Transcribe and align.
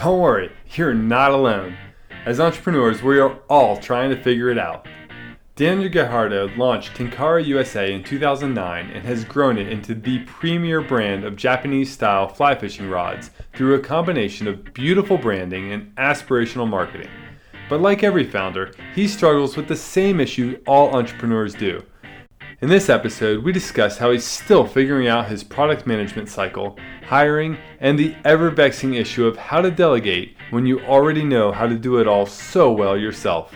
Don't 0.00 0.20
worry, 0.20 0.52
you're 0.76 0.94
not 0.94 1.32
alone. 1.32 1.76
As 2.24 2.38
entrepreneurs, 2.38 3.02
we 3.02 3.18
are 3.18 3.34
all 3.50 3.76
trying 3.76 4.10
to 4.10 4.22
figure 4.22 4.48
it 4.48 4.56
out. 4.56 4.86
Daniel 5.56 5.90
Galhardo 5.90 6.56
launched 6.56 6.94
Tenkara 6.94 7.44
USA 7.44 7.92
in 7.92 8.04
2009 8.04 8.90
and 8.90 9.04
has 9.04 9.24
grown 9.24 9.58
it 9.58 9.68
into 9.68 9.96
the 9.96 10.20
premier 10.20 10.80
brand 10.80 11.24
of 11.24 11.34
Japanese 11.34 11.90
style 11.90 12.28
fly 12.28 12.54
fishing 12.54 12.88
rods 12.88 13.32
through 13.54 13.74
a 13.74 13.80
combination 13.80 14.46
of 14.46 14.72
beautiful 14.72 15.18
branding 15.18 15.72
and 15.72 15.92
aspirational 15.96 16.68
marketing. 16.68 17.10
But 17.68 17.80
like 17.80 18.04
every 18.04 18.30
founder, 18.30 18.70
he 18.94 19.08
struggles 19.08 19.56
with 19.56 19.66
the 19.66 19.74
same 19.74 20.20
issue 20.20 20.60
all 20.64 20.94
entrepreneurs 20.94 21.56
do. 21.56 21.82
In 22.60 22.68
this 22.68 22.88
episode, 22.88 23.44
we 23.44 23.52
discuss 23.52 23.98
how 23.98 24.10
he's 24.10 24.24
still 24.24 24.66
figuring 24.66 25.06
out 25.06 25.28
his 25.28 25.44
product 25.44 25.86
management 25.86 26.28
cycle, 26.28 26.76
hiring, 27.06 27.56
and 27.78 27.96
the 27.96 28.16
ever 28.24 28.50
vexing 28.50 28.94
issue 28.94 29.28
of 29.28 29.36
how 29.36 29.60
to 29.60 29.70
delegate 29.70 30.36
when 30.50 30.66
you 30.66 30.80
already 30.80 31.22
know 31.22 31.52
how 31.52 31.68
to 31.68 31.78
do 31.78 31.98
it 31.98 32.08
all 32.08 32.26
so 32.26 32.72
well 32.72 32.98
yourself. 32.98 33.54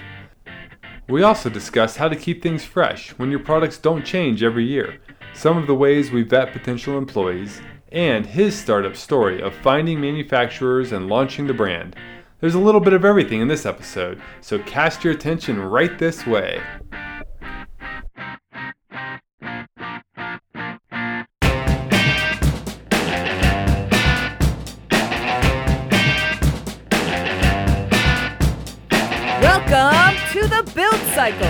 We 1.08 1.24
also 1.24 1.50
discuss 1.50 1.96
how 1.96 2.08
to 2.10 2.14
keep 2.14 2.40
things 2.44 2.64
fresh 2.64 3.10
when 3.18 3.28
your 3.28 3.40
products 3.40 3.76
don't 3.76 4.06
change 4.06 4.44
every 4.44 4.66
year, 4.66 5.00
some 5.34 5.58
of 5.58 5.66
the 5.66 5.74
ways 5.74 6.12
we 6.12 6.22
vet 6.22 6.52
potential 6.52 6.96
employees, 6.96 7.60
and 7.90 8.24
his 8.24 8.56
startup 8.56 8.94
story 8.94 9.42
of 9.42 9.52
finding 9.52 10.00
manufacturers 10.00 10.92
and 10.92 11.08
launching 11.08 11.48
the 11.48 11.54
brand. 11.54 11.96
There's 12.38 12.54
a 12.54 12.60
little 12.60 12.80
bit 12.80 12.92
of 12.92 13.04
everything 13.04 13.40
in 13.40 13.48
this 13.48 13.66
episode, 13.66 14.22
so 14.40 14.60
cast 14.60 15.02
your 15.02 15.12
attention 15.12 15.58
right 15.58 15.98
this 15.98 16.24
way. 16.24 16.62
Welcome 29.72 30.20
to 30.32 30.46
the 30.48 30.70
Build 30.74 31.00
Cycle, 31.14 31.48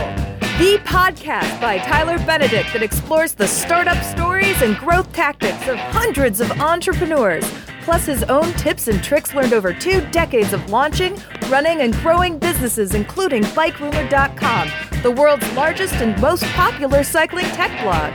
the 0.57 0.79
podcast 0.85 1.61
by 1.61 1.79
Tyler 1.79 2.19
Benedict 2.25 2.73
that 2.73 2.81
explores 2.81 3.35
the 3.35 3.49
startup 3.49 4.01
stories 4.05 4.63
and 4.63 4.77
growth 4.77 5.13
tactics 5.13 5.67
of 5.67 5.77
hundreds 5.77 6.41
of 6.41 6.49
entrepreneurs, 6.53 7.45
plus 7.83 8.07
his 8.07 8.23
own 8.23 8.53
tips 8.53 8.87
and 8.87 9.03
tricks 9.03 9.35
learned 9.35 9.53
over 9.53 9.75
two 9.75 10.01
decades 10.13 10.53
of 10.53 10.71
launching, 10.71 11.21
running, 11.49 11.81
and 11.81 11.95
growing 11.95 12.39
businesses, 12.39 12.95
including 12.95 13.43
BikeRumor.com, 13.43 14.71
the 15.03 15.11
world's 15.11 15.53
largest 15.55 15.95
and 15.95 16.17
most 16.23 16.45
popular 16.53 17.03
cycling 17.03 17.47
tech 17.47 17.73
blog. 17.83 18.13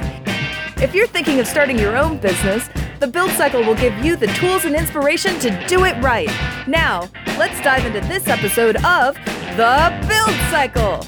If 0.82 0.96
you're 0.96 1.08
thinking 1.08 1.42
of 1.42 1.48
starting 1.48 1.78
your 1.78 1.98
own 1.98 2.18
business, 2.18 2.70
the 3.00 3.08
Build 3.08 3.30
Cycle 3.32 3.64
will 3.64 3.76
give 3.76 3.96
you 4.04 4.16
the 4.16 4.28
tools 4.28 4.66
and 4.66 4.76
inspiration 4.76 5.40
to 5.40 5.68
do 5.68 5.86
it 5.86 5.96
right. 6.02 6.30
Now, 6.68 7.10
let's 7.38 7.62
dive 7.62 7.86
into 7.86 8.02
this 8.08 8.28
episode 8.28 8.78
of 8.78 9.16
The 9.56 10.06
Build 10.08 10.36
Cycle. 10.50 11.04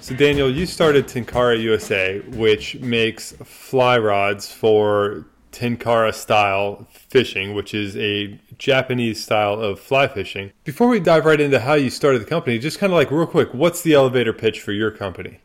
So, 0.00 0.16
Daniel, 0.16 0.50
you 0.50 0.64
started 0.64 1.06
Tenkara 1.06 1.60
USA, 1.60 2.20
which 2.20 2.76
makes 2.80 3.32
fly 3.44 3.98
rods 3.98 4.50
for 4.50 5.26
Tenkara 5.52 6.12
style 6.14 6.86
fishing, 6.90 7.54
which 7.54 7.74
is 7.74 7.96
a 7.96 8.40
Japanese 8.58 9.22
style 9.22 9.60
of 9.60 9.78
fly 9.78 10.08
fishing. 10.08 10.52
Before 10.64 10.88
we 10.88 10.98
dive 10.98 11.24
right 11.24 11.40
into 11.40 11.60
how 11.60 11.74
you 11.74 11.90
started 11.90 12.22
the 12.22 12.26
company, 12.26 12.58
just 12.58 12.78
kind 12.78 12.92
of 12.92 12.96
like 12.96 13.10
real 13.10 13.26
quick, 13.26 13.52
what's 13.52 13.82
the 13.82 13.94
elevator 13.94 14.32
pitch 14.32 14.60
for 14.60 14.72
your 14.72 14.90
company? 14.90 15.40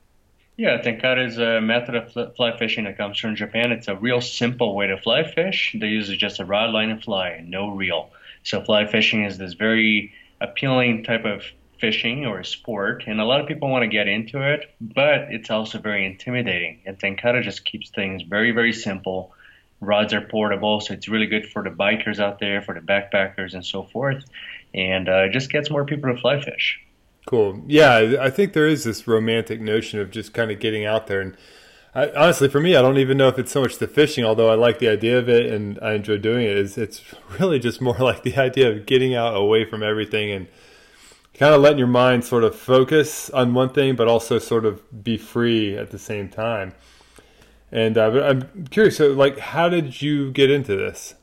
Yeah, 0.55 0.81
Tenkara 0.81 1.27
is 1.27 1.37
a 1.37 1.61
method 1.61 1.93
of 1.93 2.35
fly 2.35 2.57
fishing 2.57 2.85
that 2.85 2.97
comes 2.97 3.19
from 3.19 3.35
Japan. 3.35 3.71
It's 3.71 3.87
a 3.87 3.95
real 3.95 4.21
simple 4.21 4.75
way 4.75 4.87
to 4.87 4.97
fly 4.97 5.23
fish. 5.23 5.75
They 5.79 5.87
use 5.87 6.09
just 6.17 6.39
a 6.39 6.45
rod, 6.45 6.71
line, 6.71 6.89
and 6.89 7.03
fly, 7.03 7.43
no 7.45 7.69
reel. 7.69 8.09
So 8.41 8.63
fly 8.63 8.87
fishing 8.87 9.23
is 9.23 9.37
this 9.37 9.53
very 9.53 10.13
appealing 10.41 11.03
type 11.03 11.25
of 11.25 11.43
fishing 11.79 12.25
or 12.25 12.43
sport, 12.43 13.03
and 13.05 13.21
a 13.21 13.23
lot 13.23 13.39
of 13.39 13.47
people 13.47 13.69
want 13.69 13.83
to 13.83 13.87
get 13.87 14.07
into 14.07 14.41
it, 14.41 14.73
but 14.81 15.27
it's 15.29 15.51
also 15.51 15.77
very 15.77 16.07
intimidating. 16.07 16.79
And 16.87 16.97
Tenkara 16.97 17.43
just 17.43 17.63
keeps 17.65 17.91
things 17.91 18.23
very, 18.23 18.49
very 18.51 18.73
simple. 18.73 19.33
Rods 19.79 20.13
are 20.13 20.21
portable, 20.21 20.79
so 20.81 20.93
it's 20.93 21.07
really 21.07 21.27
good 21.27 21.47
for 21.47 21.63
the 21.63 21.69
bikers 21.69 22.19
out 22.19 22.39
there, 22.39 22.61
for 22.61 22.73
the 22.73 22.81
backpackers, 22.81 23.53
and 23.53 23.63
so 23.63 23.83
forth. 23.83 24.23
And 24.73 25.07
uh, 25.07 25.25
it 25.25 25.31
just 25.31 25.51
gets 25.51 25.69
more 25.69 25.85
people 25.85 26.13
to 26.13 26.19
fly 26.19 26.41
fish. 26.41 26.79
Cool. 27.27 27.61
Yeah, 27.67 28.15
I 28.19 28.29
think 28.29 28.53
there 28.53 28.67
is 28.67 28.85
this 28.85 29.07
romantic 29.07 29.59
notion 29.59 29.99
of 29.99 30.11
just 30.11 30.33
kind 30.33 30.49
of 30.49 30.59
getting 30.59 30.85
out 30.85 31.07
there. 31.07 31.21
And 31.21 31.35
I, 31.93 32.09
honestly, 32.11 32.47
for 32.47 32.61
me, 32.61 32.75
I 32.75 32.81
don't 32.81 32.97
even 32.97 33.17
know 33.17 33.27
if 33.27 33.37
it's 33.37 33.51
so 33.51 33.61
much 33.61 33.77
the 33.77 33.87
fishing, 33.87 34.23
although 34.23 34.49
I 34.49 34.55
like 34.55 34.79
the 34.79 34.87
idea 34.87 35.19
of 35.19 35.27
it 35.27 35.51
and 35.51 35.77
I 35.81 35.93
enjoy 35.93 36.17
doing 36.17 36.45
it. 36.45 36.57
Is 36.57 36.77
it's 36.77 37.03
really 37.39 37.59
just 37.59 37.81
more 37.81 37.97
like 37.97 38.23
the 38.23 38.37
idea 38.37 38.71
of 38.71 38.85
getting 38.85 39.13
out 39.13 39.35
away 39.35 39.65
from 39.65 39.83
everything 39.83 40.31
and 40.31 40.47
kind 41.33 41.53
of 41.53 41.61
letting 41.61 41.77
your 41.77 41.87
mind 41.87 42.23
sort 42.23 42.43
of 42.43 42.55
focus 42.55 43.29
on 43.29 43.53
one 43.53 43.69
thing, 43.69 43.95
but 43.95 44.07
also 44.07 44.39
sort 44.39 44.65
of 44.65 45.03
be 45.03 45.17
free 45.17 45.77
at 45.77 45.91
the 45.91 45.99
same 45.99 46.29
time. 46.29 46.73
And 47.71 47.97
uh, 47.97 48.23
I'm 48.23 48.67
curious, 48.67 48.97
so 48.97 49.11
like, 49.11 49.37
how 49.39 49.69
did 49.69 50.01
you 50.01 50.31
get 50.31 50.49
into 50.49 50.75
this? 50.75 51.15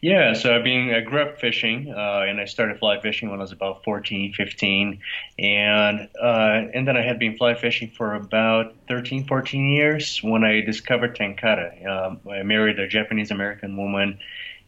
Yeah, 0.00 0.34
so 0.34 0.54
I 0.54 0.62
mean, 0.62 0.94
I 0.94 1.00
grew 1.00 1.22
up 1.22 1.40
fishing, 1.40 1.92
uh, 1.94 2.24
and 2.28 2.40
I 2.40 2.44
started 2.44 2.78
fly 2.78 3.00
fishing 3.00 3.30
when 3.30 3.40
I 3.40 3.42
was 3.42 3.52
about 3.52 3.84
14, 3.84 4.32
15, 4.34 5.00
and 5.38 6.08
uh, 6.20 6.68
and 6.74 6.86
then 6.86 6.96
I 6.96 7.02
had 7.02 7.18
been 7.18 7.36
fly 7.36 7.54
fishing 7.54 7.90
for 7.90 8.14
about 8.14 8.74
13, 8.88 9.26
14 9.26 9.68
years 9.70 10.20
when 10.22 10.44
I 10.44 10.60
discovered 10.60 11.16
Tenkara. 11.16 11.86
Um, 11.86 12.20
I 12.30 12.42
married 12.42 12.78
a 12.78 12.86
Japanese 12.86 13.30
American 13.30 13.76
woman, 13.76 14.18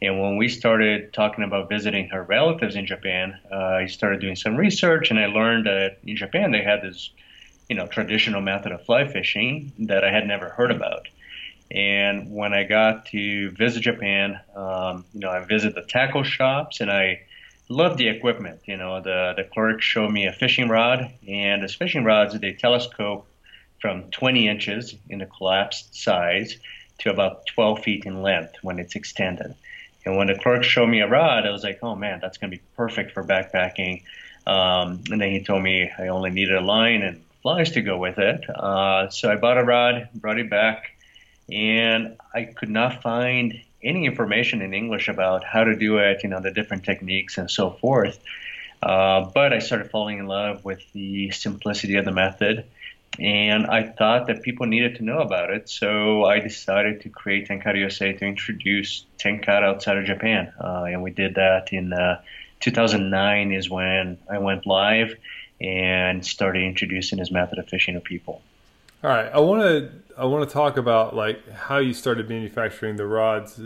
and 0.03 0.21
when 0.21 0.37
we 0.37 0.49
started 0.49 1.13
talking 1.13 1.45
about 1.45 1.69
visiting 1.69 2.09
her 2.09 2.23
relatives 2.23 2.77
in 2.77 2.87
Japan, 2.87 3.39
uh, 3.51 3.57
I 3.57 3.87
started 3.87 4.21
doing 4.21 4.37
some 4.37 4.57
research, 4.57 5.11
and 5.11 5.19
I 5.19 5.27
learned 5.27 5.67
that 5.67 5.99
in 6.05 6.17
Japan 6.17 6.51
they 6.51 6.63
had 6.63 6.83
this, 6.83 7.11
you 7.69 7.77
know, 7.77 7.87
traditional 7.87 8.41
method 8.41 8.73
of 8.73 8.85
fly 8.85 9.07
fishing 9.09 9.73
that 9.81 10.05
I 10.05 10.11
had 10.11 10.27
never 10.27 10.51
heard 10.51 10.71
about. 10.71 11.09
And 11.71 12.33
when 12.33 12.53
I 12.53 12.65
got 12.65 13.07
to 13.07 13.51
visit 13.51 13.83
Japan, 13.83 14.39
um, 14.55 15.05
you 15.13 15.21
know, 15.21 15.31
I 15.31 15.45
visited 15.45 15.75
the 15.75 15.83
tackle 15.83 16.23
shops 16.23 16.81
and 16.81 16.91
I 16.91 17.23
loved 17.69 17.99
the 17.99 18.09
equipment. 18.09 18.61
You 18.67 18.77
know, 18.77 19.01
the, 19.01 19.35
the 19.37 19.45
clerk 19.45 19.83
showed 19.83 20.11
me 20.11 20.27
a 20.27 20.33
fishing 20.33 20.69
rod, 20.69 21.11
and 21.27 21.63
the 21.63 21.69
fishing 21.69 22.05
rods, 22.05 22.39
they 22.39 22.53
telescope 22.53 23.27
from 23.81 24.11
20 24.11 24.49
inches 24.49 24.95
in 25.09 25.19
the 25.19 25.27
collapsed 25.27 25.95
size 25.95 26.57
to 26.99 27.11
about 27.11 27.47
12 27.47 27.83
feet 27.83 28.05
in 28.07 28.23
length 28.23 28.55
when 28.63 28.79
it's 28.79 28.95
extended. 28.95 29.55
And 30.05 30.17
when 30.17 30.29
the 30.29 30.37
clerk 30.37 30.63
showed 30.63 30.87
me 30.87 31.01
a 31.01 31.09
rod, 31.09 31.47
I 31.47 31.51
was 31.51 31.65
like, 31.65 31.81
oh 31.83 31.97
man, 31.97 32.21
that's 32.23 32.39
going 32.39 32.53
to 32.53 32.57
be 32.57 32.63
perfect 32.77 33.13
for 33.13 33.25
backpacking. 33.25 34.05
Um, 34.47 35.03
and 35.11 35.21
then 35.21 35.31
he 35.33 35.43
told 35.43 35.63
me 35.65 35.91
I 35.99 36.09
only 36.09 36.31
needed 36.31 36.55
a 36.55 36.61
line 36.61 37.03
and 37.03 37.26
flies 37.47 37.71
to 37.71 37.81
go 37.81 37.97
with 37.97 38.19
it. 38.19 38.45
Uh, 38.51 39.09
so 39.09 39.31
I 39.31 39.37
bought 39.37 39.57
a 39.57 39.63
rod, 39.63 40.09
brought 40.17 40.41
it 40.41 40.51
back 40.51 40.97
and 41.49 42.17
I 42.35 42.43
could 42.43 42.71
not 42.71 43.03
find 43.03 43.61
any 43.85 44.05
information 44.05 44.63
in 44.63 44.75
English 44.75 45.07
about 45.07 45.45
how 45.45 45.63
to 45.63 45.77
do 45.77 45.99
it, 45.99 46.25
you 46.25 46.29
know, 46.29 46.41
the 46.41 46.51
different 46.51 46.83
techniques 46.83 47.39
and 47.39 47.49
so 47.49 47.71
forth. 47.71 48.19
Uh, 48.83 49.31
but 49.33 49.53
I 49.53 49.61
started 49.61 49.93
falling 49.93 50.19
in 50.19 50.27
love 50.27 50.65
with 50.65 50.83
the 50.93 51.31
simplicity 51.31 51.95
of 51.95 52.05
the 52.05 52.11
method, 52.11 52.65
and 53.21 53.69
I 53.69 53.85
thought 53.85 54.27
that 54.27 54.43
people 54.43 54.67
needed 54.67 54.97
to 54.97 55.05
know 55.05 55.21
about 55.21 55.51
it. 55.51 55.69
So 55.69 56.25
I 56.25 56.41
decided 56.41 57.03
to 57.03 57.11
create 57.11 57.47
Tenkara 57.47 57.79
USA 57.79 58.13
to 58.13 58.25
introduce 58.25 59.07
Tenkara 59.19 59.63
outside 59.63 59.99
of 59.99 60.05
Japan, 60.05 60.53
uh, 60.61 60.87
and 60.91 61.01
we 61.01 61.13
did 61.13 61.37
that 61.37 61.73
in 61.73 61.93
uh, 61.93 62.23
2009 62.59 63.53
is 63.53 63.71
when 63.71 64.19
I 64.29 64.39
went 64.39 64.67
live 64.67 65.15
and 65.61 66.25
started 66.25 66.63
introducing 66.63 67.19
his 67.19 67.31
method 67.31 67.59
of 67.59 67.69
fishing 67.69 67.95
to 67.95 68.01
people. 68.01 68.43
All 69.03 69.11
right, 69.11 69.31
I 69.33 69.41
want 69.41 69.63
to 69.63 69.91
I 70.19 70.25
want 70.25 70.49
to 70.49 70.53
talk 70.53 70.77
about 70.79 71.15
like 71.15 71.49
how 71.53 71.79
you 71.79 71.93
started 71.93 72.29
manufacturing 72.29 72.97
the 72.97 73.07
rods, 73.07 73.57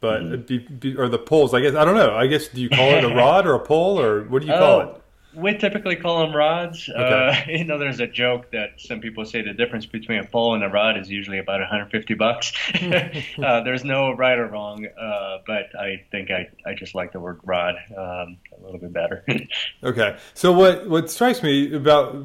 but 0.00 0.22
mm-hmm. 0.22 0.42
be, 0.42 0.58
be, 0.58 0.96
or 0.96 1.08
the 1.08 1.18
poles. 1.18 1.52
I 1.54 1.60
guess 1.60 1.74
I 1.74 1.84
don't 1.84 1.96
know. 1.96 2.14
I 2.14 2.28
guess 2.28 2.48
do 2.48 2.60
you 2.60 2.68
call 2.68 2.90
it 2.90 3.04
a 3.04 3.08
rod 3.14 3.46
or 3.46 3.54
a 3.54 3.60
pole 3.60 4.00
or 4.00 4.24
what 4.24 4.42
do 4.42 4.48
you 4.48 4.54
call 4.54 4.80
it? 4.80 5.02
We 5.36 5.56
typically 5.58 5.96
call 5.96 6.26
them 6.26 6.34
rods. 6.34 6.88
Okay. 6.88 6.98
Uh, 6.98 7.50
you 7.58 7.64
know, 7.64 7.78
there's 7.78 8.00
a 8.00 8.06
joke 8.06 8.50
that 8.52 8.80
some 8.80 9.00
people 9.00 9.24
say 9.24 9.42
the 9.42 9.52
difference 9.52 9.84
between 9.84 10.18
a 10.18 10.24
pole 10.24 10.54
and 10.54 10.64
a 10.64 10.68
rod 10.68 10.98
is 10.98 11.10
usually 11.10 11.38
about 11.38 11.60
150 11.60 12.14
bucks. 12.14 12.52
uh, 12.74 13.60
there's 13.62 13.84
no 13.84 14.12
right 14.12 14.38
or 14.38 14.46
wrong, 14.46 14.86
uh, 14.86 15.38
but 15.46 15.78
I 15.78 16.04
think 16.10 16.30
I, 16.30 16.48
I 16.64 16.74
just 16.74 16.94
like 16.94 17.12
the 17.12 17.20
word 17.20 17.40
rod 17.44 17.74
um, 17.90 18.38
a 18.56 18.64
little 18.64 18.78
bit 18.78 18.92
better. 18.92 19.24
okay, 19.82 20.16
so 20.34 20.52
what 20.52 20.88
what 20.88 21.10
strikes 21.10 21.42
me 21.42 21.74
about 21.74 22.16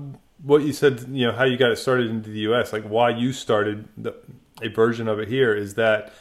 what 0.44 0.64
you 0.64 0.74
said, 0.74 1.06
you 1.12 1.28
know, 1.28 1.34
how 1.34 1.44
you 1.44 1.58
got 1.58 1.72
it 1.72 1.78
started 1.78 2.10
into 2.10 2.30
the 2.30 2.40
U.S., 2.40 2.74
like 2.74 2.84
why 2.84 3.10
you 3.10 3.34
started 3.34 3.88
the, 3.98 4.16
a 4.62 4.70
version 4.70 5.08
of 5.08 5.20
it 5.20 5.28
here, 5.28 5.54
is 5.54 5.76
that 5.76 6.14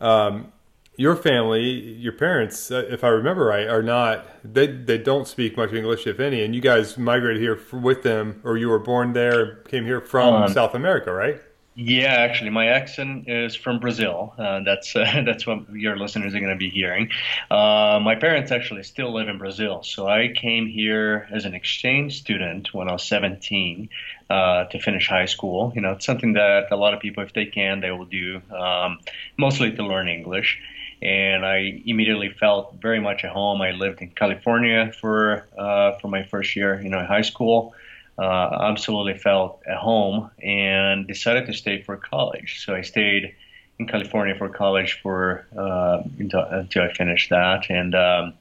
um, 0.00 0.52
your 0.96 1.16
family, 1.16 1.62
your 1.62 2.12
parents, 2.12 2.70
uh, 2.70 2.84
if 2.88 3.02
I 3.02 3.08
remember 3.08 3.44
right, 3.46 3.66
are 3.66 3.82
not 3.82 4.26
they 4.44 4.66
they 4.66 4.98
don't 4.98 5.26
speak 5.26 5.56
much 5.56 5.72
English, 5.72 6.06
if 6.06 6.20
any, 6.20 6.44
and 6.44 6.54
you 6.54 6.60
guys 6.60 6.96
migrated 6.96 7.42
here 7.42 7.58
with 7.72 8.02
them, 8.02 8.40
or 8.44 8.56
you 8.56 8.68
were 8.68 8.78
born 8.78 9.12
there, 9.12 9.56
came 9.68 9.84
here 9.84 10.00
from 10.00 10.34
um, 10.34 10.52
South 10.52 10.74
America, 10.74 11.12
right? 11.12 11.40
Yeah, 11.76 12.14
actually, 12.14 12.50
my 12.50 12.68
accent 12.68 13.28
is 13.28 13.56
from 13.56 13.80
Brazil. 13.80 14.32
Uh, 14.38 14.60
that's 14.60 14.94
uh, 14.94 15.22
that's 15.26 15.44
what 15.44 15.68
your 15.72 15.96
listeners 15.96 16.32
are 16.32 16.38
going 16.38 16.52
to 16.52 16.56
be 16.56 16.70
hearing. 16.70 17.10
Uh, 17.50 17.98
my 18.00 18.14
parents 18.14 18.52
actually 18.52 18.84
still 18.84 19.12
live 19.12 19.28
in 19.28 19.38
Brazil, 19.38 19.82
so 19.82 20.06
I 20.06 20.32
came 20.32 20.68
here 20.68 21.28
as 21.32 21.44
an 21.44 21.54
exchange 21.54 22.20
student 22.20 22.72
when 22.72 22.88
I 22.88 22.92
was 22.92 23.02
17 23.02 23.88
uh, 24.30 24.64
to 24.66 24.78
finish 24.78 25.08
high 25.08 25.26
school. 25.26 25.72
You 25.74 25.80
know, 25.80 25.92
it's 25.92 26.06
something 26.06 26.34
that 26.34 26.70
a 26.70 26.76
lot 26.76 26.94
of 26.94 27.00
people, 27.00 27.24
if 27.24 27.32
they 27.32 27.46
can, 27.46 27.80
they 27.80 27.90
will 27.90 28.04
do, 28.04 28.40
um, 28.56 29.00
mostly 29.36 29.72
to 29.72 29.84
learn 29.84 30.08
English. 30.08 30.60
And 31.02 31.44
I 31.44 31.82
immediately 31.84 32.30
felt 32.30 32.76
very 32.80 33.00
much 33.00 33.24
at 33.24 33.30
home. 33.30 33.60
I 33.60 33.72
lived 33.72 34.00
in 34.00 34.10
California 34.10 34.92
for 35.00 35.46
uh, 35.58 35.98
for 35.98 36.08
my 36.08 36.22
first 36.24 36.56
year, 36.56 36.80
you 36.80 36.88
know, 36.88 37.00
in 37.00 37.06
high 37.06 37.22
school 37.22 37.74
uh, 38.18 38.58
absolutely 38.62 39.18
felt 39.18 39.60
at 39.66 39.76
home 39.76 40.30
and 40.42 41.06
decided 41.06 41.46
to 41.46 41.52
stay 41.52 41.82
for 41.82 41.96
college. 41.96 42.64
So 42.64 42.74
I 42.74 42.82
stayed 42.82 43.34
in 43.78 43.86
California 43.86 44.34
for 44.36 44.48
college 44.48 45.00
for 45.02 45.46
uh, 45.56 46.02
until, 46.18 46.40
until, 46.40 46.82
I 46.82 46.92
finished 46.92 47.30
that. 47.30 47.68
And 47.70 47.94
um, 47.94 48.34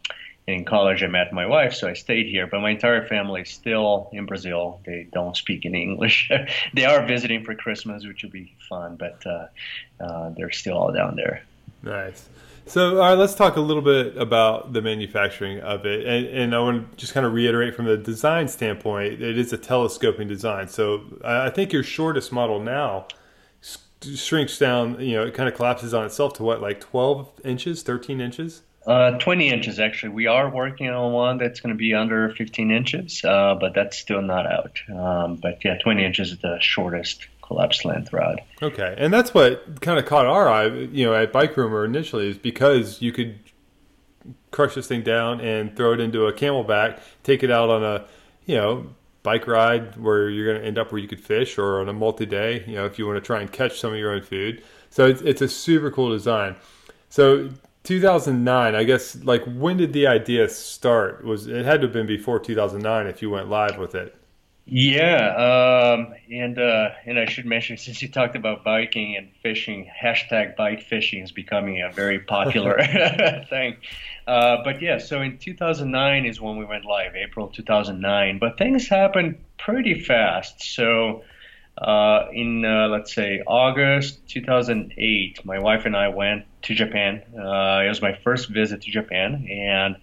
in 0.46 0.64
college, 0.66 1.02
I 1.02 1.08
met 1.08 1.34
my 1.34 1.48
wife, 1.48 1.74
so 1.74 1.88
I 1.88 1.94
stayed 1.94 2.28
here. 2.28 2.46
But 2.46 2.62
my 2.62 2.70
entire 2.70 3.08
family 3.08 3.42
is 3.42 3.50
still 3.50 4.10
in 4.12 4.28
Brazil. 4.28 4.80
They 4.86 5.08
don't 5.12 5.36
speak 5.36 5.66
any 5.66 5.82
English. 5.82 6.30
they 6.74 6.86
are 6.86 7.06
visiting 7.06 7.44
for 7.44 7.56
Christmas, 7.56 8.06
which 8.06 8.22
will 8.22 8.30
be 8.30 8.54
fun, 8.70 8.98
but 8.98 9.26
uh, 9.26 9.48
uh, 10.00 10.30
they're 10.38 10.52
still 10.52 10.78
all 10.78 10.94
down 10.94 11.16
there. 11.16 11.44
Nice. 11.82 12.30
So, 12.66 13.02
all 13.02 13.10
right, 13.10 13.14
let's 13.14 13.36
talk 13.36 13.58
a 13.58 13.62
little 13.62 13.82
bit 13.82 14.18
about 14.18 14.72
the 14.74 14.82
manufacturing 14.82 15.60
of 15.60 15.86
it. 15.86 16.08
And, 16.08 16.26
and 16.28 16.56
I 16.56 16.60
want 16.60 16.92
to 16.92 16.98
just 16.98 17.14
kind 17.14 17.26
of 17.26 17.34
reiterate 17.34 17.76
from 17.76 17.86
the 17.86 17.98
design 17.98 18.48
standpoint, 18.48 19.22
it 19.22 19.38
is 19.38 19.52
a 19.52 19.58
telescoping 19.58 20.28
design. 20.28 20.68
So, 20.70 21.04
I 21.24 21.50
think 21.50 21.74
your 21.74 21.84
shortest 21.84 22.32
model 22.32 22.60
now 22.60 23.08
shrinks 24.16 24.58
down, 24.58 25.00
you 25.00 25.16
know, 25.16 25.26
it 25.26 25.34
kind 25.34 25.50
of 25.50 25.56
collapses 25.56 25.94
on 25.94 26.06
itself 26.06 26.34
to 26.34 26.44
what, 26.44 26.62
like 26.62 26.80
12 26.80 27.42
inches, 27.44 27.84
13 27.84 28.22
inches? 28.22 28.62
Uh, 28.86 29.12
20 29.12 29.50
inches, 29.50 29.80
actually. 29.80 30.10
We 30.10 30.28
are 30.28 30.50
working 30.50 30.90
on 30.90 31.14
one 31.14 31.38
that's 31.38 31.62
going 31.62 31.74
to 31.74 31.78
be 31.78 31.94
under 31.94 32.30
15 32.32 32.72
inches, 32.72 33.24
uh, 33.24 33.56
but 33.60 33.74
that's 33.74 33.98
still 33.98 34.22
not 34.22 34.46
out. 34.46 34.80
Um, 34.94 35.36
but 35.38 35.64
yeah, 35.64 35.78
20 35.78 36.04
inches 36.04 36.32
is 36.32 36.40
the 36.40 36.58
shortest 36.60 37.28
collapsed 37.54 37.86
length 37.86 38.12
rod. 38.12 38.42
Okay, 38.62 38.96
and 38.98 39.14
that's 39.14 39.34
what 39.34 39.82
kind 39.82 40.00
of 40.00 40.06
caught 40.06 40.26
our 40.26 40.50
eye, 40.50 40.68
you 40.68 41.06
know, 41.06 41.14
at 41.14 41.32
Bike 41.32 41.56
Rumor 41.56 41.86
initially, 41.86 42.30
is 42.30 42.38
because 42.38 43.02
you 43.02 43.12
could 43.12 43.38
crush 44.52 44.76
this 44.76 44.88
thing 44.88 45.04
down 45.04 45.40
and 45.40 45.76
throw 45.76 45.94
it 45.94 46.00
into 46.00 46.26
a 46.26 46.34
CamelBak, 46.34 47.00
take 47.24 47.44
it 47.44 47.52
out 47.52 47.70
on 47.70 47.84
a, 47.84 48.06
you 48.46 48.56
know, 48.56 48.88
bike 49.22 49.48
ride 49.48 49.96
where 49.98 50.30
you're 50.30 50.46
going 50.52 50.62
to 50.62 50.68
end 50.68 50.78
up 50.78 50.92
where 50.92 51.00
you 51.00 51.08
could 51.08 51.20
fish, 51.20 51.58
or 51.58 51.80
on 51.80 51.90
a 51.90 51.94
multi-day, 51.94 52.64
you 52.68 52.76
know, 52.76 52.86
if 52.86 52.98
you 52.98 53.06
want 53.06 53.18
to 53.18 53.22
try 53.22 53.40
and 53.40 53.52
catch 53.52 53.80
some 53.80 53.94
of 53.94 54.00
your 54.00 54.12
own 54.12 54.22
food. 54.22 54.64
So 54.90 55.08
it's 55.08 55.22
it's 55.22 55.42
a 55.42 55.48
super 55.48 55.92
cool 55.92 56.10
design. 56.10 56.56
So 57.10 57.50
2009, 57.84 58.76
I 58.76 58.84
guess, 58.84 59.16
like 59.24 59.44
when 59.46 59.78
did 59.78 59.94
the 59.94 60.08
idea 60.08 60.50
start? 60.50 61.24
Was 61.24 61.48
it 61.48 61.66
had 61.66 61.82
to 61.82 61.88
have 61.88 61.94
been 61.94 62.08
before 62.08 62.40
2009 62.40 63.08
if 63.08 63.22
you 63.22 63.30
went 63.30 63.50
live 63.50 63.78
with 63.78 63.96
it? 63.96 64.16
Yeah, 64.66 65.98
um, 65.98 66.14
and 66.32 66.58
uh, 66.58 66.92
and 67.06 67.20
I 67.20 67.26
should 67.26 67.46
mention 67.46 67.78
since 67.78 68.02
you 68.02 68.08
talked 68.08 68.36
about 68.36 68.64
biking 68.64 69.18
and 69.18 69.30
fishing, 69.42 69.90
hashtag 70.02 70.56
bike 70.56 70.82
fishing 70.82 71.22
is 71.22 71.32
becoming 71.32 71.82
a 71.82 71.92
very 71.92 72.20
popular 72.20 72.78
thing. 73.50 73.78
Uh, 74.26 74.58
but 74.64 74.82
yeah, 74.82 75.00
so 75.00 75.22
in 75.22 75.38
2009 75.38 76.26
is 76.26 76.40
when 76.40 76.58
we 76.58 76.66
went 76.66 76.86
live, 76.86 77.16
April 77.16 77.50
2009. 77.50 78.40
But 78.40 78.58
things 78.58 78.88
happened 78.88 79.38
pretty 79.58 80.00
fast. 80.00 80.64
So 80.64 81.24
uh, 81.78 82.28
in 82.32 82.64
uh, 82.64 82.88
let's 82.88 83.14
say 83.14 83.42
August 83.46 84.28
2008, 84.30 85.44
my 85.44 85.60
wife 85.60 85.86
and 85.86 85.96
I 85.98 86.08
went 86.08 86.46
to 86.64 86.74
Japan. 86.74 87.22
Uh, 87.36 87.82
it 87.84 87.90
was 87.90 88.02
my 88.02 88.18
first 88.24 88.50
visit 88.50 88.82
to 88.84 88.92
Japan, 88.92 89.48
and 89.50 89.98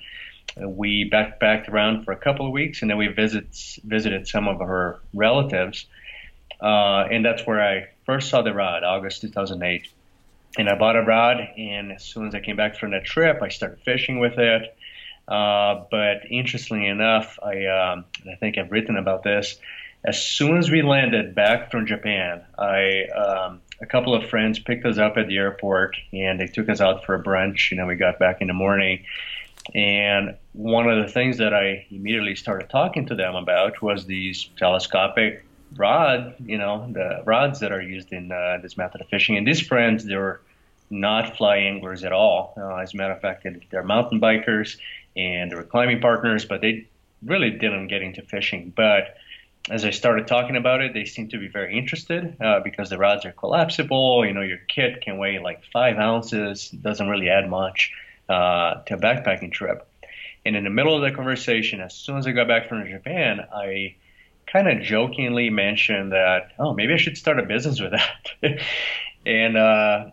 we 0.57 1.09
backpacked 1.09 1.69
around 1.69 2.05
for 2.05 2.13
a 2.13 2.17
couple 2.17 2.47
of 2.47 2.53
weeks, 2.53 2.83
and 2.83 2.91
then 2.91 2.99
we 2.99 3.09
visit, 3.09 3.47
visited 3.85 4.27
some 4.27 4.49
of 4.49 4.59
her 4.59 5.01
relatives. 5.15 5.87
Uh, 6.61 7.07
and 7.11 7.25
that's 7.25 7.47
where 7.47 7.61
I 7.61 7.89
first 8.05 8.29
saw 8.29 8.43
the 8.43 8.53
rod, 8.53 8.85
August 8.85 9.23
2008. 9.23 9.89
And 10.59 10.69
I 10.69 10.77
bought 10.77 10.97
a 10.97 11.03
rod, 11.03 11.39
and 11.57 11.93
as 11.93 12.05
soon 12.05 12.27
as 12.27 12.35
I 12.35 12.41
came 12.41 12.57
back 12.57 12.77
from 12.77 12.91
that 12.91 13.05
trip, 13.05 13.41
I 13.43 13.49
started 13.49 13.79
fishing 13.81 14.19
with 14.19 14.39
it. 14.39 14.77
Uh, 15.29 15.85
but 15.91 16.23
interestingly 16.29 16.87
enough, 16.87 17.39
I, 17.41 17.67
um, 17.67 18.05
I 18.31 18.35
think 18.35 18.59
I've 18.59 18.73
written 18.73 18.97
about 18.97 19.23
this. 19.23 19.59
As 20.05 20.21
soon 20.21 20.59
as 20.59 20.71
we 20.71 20.83
landed 20.83 21.35
back 21.35 21.71
from 21.71 21.87
Japan, 21.87 22.43
I 22.59 23.05
um, 23.05 23.61
a 23.81 23.87
couple 23.87 24.15
of 24.15 24.29
friends 24.29 24.59
picked 24.59 24.85
us 24.85 24.99
up 24.99 25.17
at 25.17 25.29
the 25.29 25.37
airport, 25.37 25.97
and 26.13 26.41
they 26.41 26.47
took 26.47 26.69
us 26.69 26.81
out 26.81 27.05
for 27.05 27.15
a 27.15 27.23
brunch. 27.23 27.71
You 27.71 27.77
know, 27.77 27.87
we 27.87 27.97
got 27.97 28.19
back 28.19 28.41
in 28.41 28.49
the 28.49 28.55
morning, 28.55 29.05
and 29.75 30.37
one 30.53 30.89
of 30.89 31.05
the 31.05 31.13
things 31.13 31.39
that 31.39 31.55
I 31.55 31.87
immediately 31.91 32.35
started 32.35 32.71
talking 32.71 33.07
to 33.07 33.15
them 33.15 33.37
about 33.37 33.81
was 33.83 34.07
these 34.07 34.49
telescopic 34.57 35.45
rod, 35.77 36.35
you 36.45 36.59
know, 36.59 36.89
the 36.93 37.23
rods 37.25 37.61
that 37.61 37.73
are 37.73 37.81
used 37.81 38.13
in 38.13 38.33
uh, 38.33 38.59
this 38.63 38.77
method 38.77 39.01
of 39.01 39.09
fishing. 39.09 39.37
And 39.37 39.47
these 39.47 39.61
friends, 39.61 40.05
they 40.05 40.17
were 40.17 40.41
not 40.91 41.37
fly 41.37 41.59
anglers 41.59 42.03
at 42.03 42.13
all. 42.13 42.55
Uh, 42.57 42.77
as 42.77 42.95
a 42.95 42.97
matter 42.97 43.13
of 43.13 43.21
fact, 43.21 43.47
they're 43.71 43.85
mountain 43.85 44.21
bikers 44.21 44.77
and 45.17 45.51
they 45.51 45.55
were 45.55 45.63
climbing 45.63 46.01
partners, 46.01 46.45
but 46.45 46.61
they 46.61 46.89
really 47.25 47.51
didn't 47.51 47.87
get 47.89 48.03
into 48.03 48.23
fishing. 48.23 48.73
But 48.75 49.17
as 49.69 49.85
I 49.85 49.91
started 49.91 50.27
talking 50.27 50.57
about 50.57 50.81
it, 50.81 50.95
they 50.95 51.05
seemed 51.05 51.31
to 51.31 51.39
be 51.39 51.47
very 51.47 51.79
interested 51.79 52.37
uh, 52.41 52.61
because 52.61 52.91
the 52.91 52.99
rods 52.99 53.25
are 53.25 53.33
collapsible. 53.33 54.25
You 54.27 54.33
know, 54.33 54.41
your 54.41 54.59
kit 54.69 55.03
can 55.03 55.19
weigh 55.19 55.39
like 55.39 55.63
five 55.73 55.99
ounces, 55.99 56.71
doesn't 56.71 57.09
really 57.09 57.29
add 57.29 57.49
much 57.49 57.93
uh, 58.31 58.83
to 58.85 58.95
a 58.95 58.99
backpacking 58.99 59.51
trip. 59.51 59.87
And 60.47 60.55
in 60.55 60.65
the 60.65 60.71
middle 60.71 60.95
of 60.95 61.03
the 61.03 61.15
conversation, 61.15 61.81
as 61.81 61.95
soon 61.95 62.17
as 62.17 62.27
I 62.27 62.33
got 62.33 62.47
back 62.49 62.69
from 62.69 62.87
Japan, 62.87 63.41
I 63.53 63.97
kind 64.47 64.69
of 64.69 64.83
jokingly 64.83 65.51
mentioned 65.51 66.13
that, 66.13 66.53
oh, 66.59 66.73
maybe 66.73 66.95
I 66.95 66.97
should 66.97 67.19
start 67.19 67.41
a 67.41 67.43
business 67.43 67.81
with 67.81 67.91
that. 67.91 68.61
and, 69.27 69.57
uh, 69.57 70.11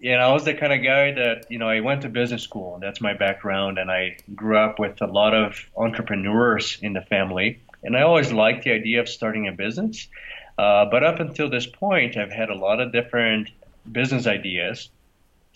know, 0.00 0.18
I 0.18 0.32
was 0.32 0.44
the 0.44 0.54
kind 0.54 0.72
of 0.72 0.82
guy 0.82 1.12
that, 1.12 1.50
you 1.50 1.58
know, 1.58 1.68
I 1.68 1.80
went 1.80 2.02
to 2.02 2.08
business 2.08 2.42
school, 2.42 2.74
and 2.74 2.82
that's 2.82 3.00
my 3.00 3.14
background, 3.14 3.78
and 3.78 3.90
I 3.90 4.16
grew 4.34 4.58
up 4.58 4.78
with 4.78 5.00
a 5.02 5.06
lot 5.06 5.34
of 5.34 5.58
entrepreneurs 5.76 6.78
in 6.80 6.94
the 6.94 7.02
family. 7.02 7.60
And 7.84 7.96
I 7.96 8.02
always 8.02 8.32
liked 8.32 8.64
the 8.64 8.72
idea 8.72 9.00
of 9.00 9.08
starting 9.08 9.46
a 9.46 9.52
business. 9.52 10.08
Uh, 10.56 10.86
but 10.90 11.04
up 11.04 11.20
until 11.20 11.50
this 11.50 11.66
point, 11.66 12.16
I've 12.16 12.32
had 12.32 12.48
a 12.48 12.54
lot 12.54 12.80
of 12.80 12.92
different 12.92 13.50
business 13.90 14.26
ideas 14.26 14.88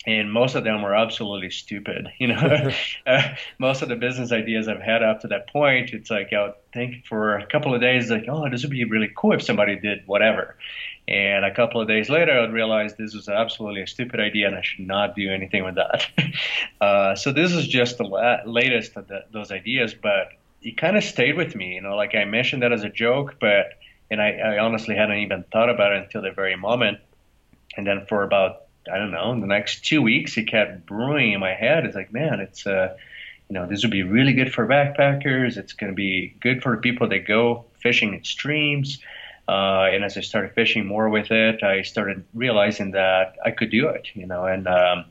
and 0.05 0.31
most 0.31 0.55
of 0.55 0.63
them 0.63 0.81
were 0.81 0.95
absolutely 0.95 1.49
stupid. 1.49 2.09
You 2.19 2.27
know, 2.27 2.71
uh, 3.07 3.21
most 3.59 3.81
of 3.81 3.89
the 3.89 3.95
business 3.95 4.31
ideas 4.31 4.67
I've 4.67 4.81
had 4.81 5.03
up 5.03 5.21
to 5.21 5.27
that 5.27 5.49
point, 5.49 5.91
it's 5.93 6.09
like 6.09 6.33
I 6.33 6.43
would 6.43 6.71
think 6.73 7.05
for 7.05 7.37
a 7.37 7.45
couple 7.47 7.73
of 7.73 7.81
days, 7.81 8.09
like, 8.09 8.25
oh, 8.27 8.49
this 8.49 8.63
would 8.63 8.71
be 8.71 8.83
really 8.83 9.09
cool 9.15 9.33
if 9.33 9.43
somebody 9.43 9.75
did 9.75 10.05
whatever. 10.05 10.57
And 11.07 11.43
a 11.43 11.53
couple 11.53 11.81
of 11.81 11.87
days 11.87 12.09
later, 12.09 12.31
I 12.31 12.41
would 12.41 12.53
realize 12.53 12.95
this 12.95 13.13
was 13.13 13.27
absolutely 13.27 13.81
a 13.81 13.87
stupid 13.87 14.21
idea, 14.21 14.47
and 14.47 14.55
I 14.55 14.61
should 14.61 14.87
not 14.87 15.15
do 15.15 15.31
anything 15.31 15.65
with 15.65 15.75
that. 15.75 16.05
uh, 16.81 17.15
so 17.15 17.33
this 17.33 17.51
is 17.51 17.67
just 17.67 17.97
the 17.97 18.05
la- 18.05 18.43
latest 18.45 18.95
of 18.95 19.07
the, 19.09 19.25
those 19.31 19.51
ideas, 19.51 19.93
but 19.93 20.29
it 20.61 20.77
kind 20.77 20.95
of 20.95 21.03
stayed 21.03 21.35
with 21.35 21.55
me. 21.55 21.75
You 21.75 21.81
know, 21.81 21.95
like 21.95 22.15
I 22.15 22.23
mentioned 22.23 22.63
that 22.63 22.71
as 22.71 22.83
a 22.83 22.89
joke, 22.89 23.35
but 23.41 23.79
and 24.09 24.21
I, 24.21 24.31
I 24.31 24.59
honestly 24.59 24.95
hadn't 24.95 25.17
even 25.17 25.43
thought 25.51 25.69
about 25.69 25.91
it 25.91 26.03
until 26.03 26.21
the 26.21 26.31
very 26.31 26.55
moment. 26.55 26.99
And 27.75 27.87
then 27.87 28.05
for 28.07 28.23
about 28.23 28.62
I 28.91 28.97
don't 28.97 29.11
know, 29.11 29.31
in 29.31 29.39
the 29.39 29.47
next 29.47 29.85
two 29.85 30.01
weeks, 30.01 30.37
it 30.37 30.47
kept 30.47 30.85
brewing 30.85 31.33
in 31.33 31.39
my 31.39 31.53
head. 31.53 31.85
It's 31.85 31.95
like, 31.95 32.11
man, 32.11 32.39
it's, 32.39 32.67
uh, 32.67 32.95
you 33.49 33.53
know, 33.53 33.65
this 33.65 33.83
would 33.83 33.91
be 33.91 34.03
really 34.03 34.33
good 34.33 34.53
for 34.53 34.67
backpackers. 34.67 35.57
It's 35.57 35.73
going 35.73 35.91
to 35.91 35.95
be 35.95 36.35
good 36.39 36.61
for 36.61 36.75
people 36.77 37.07
that 37.09 37.27
go 37.27 37.65
fishing 37.79 38.13
in 38.13 38.23
streams. 38.23 38.99
Uh, 39.47 39.89
and 39.91 40.03
as 40.03 40.17
I 40.17 40.21
started 40.21 40.53
fishing 40.53 40.85
more 40.85 41.09
with 41.09 41.31
it, 41.31 41.63
I 41.63 41.81
started 41.81 42.23
realizing 42.33 42.91
that 42.91 43.35
I 43.43 43.51
could 43.51 43.71
do 43.71 43.89
it, 43.89 44.07
you 44.13 44.25
know, 44.25 44.45
and, 44.45 44.67
um, 44.67 45.05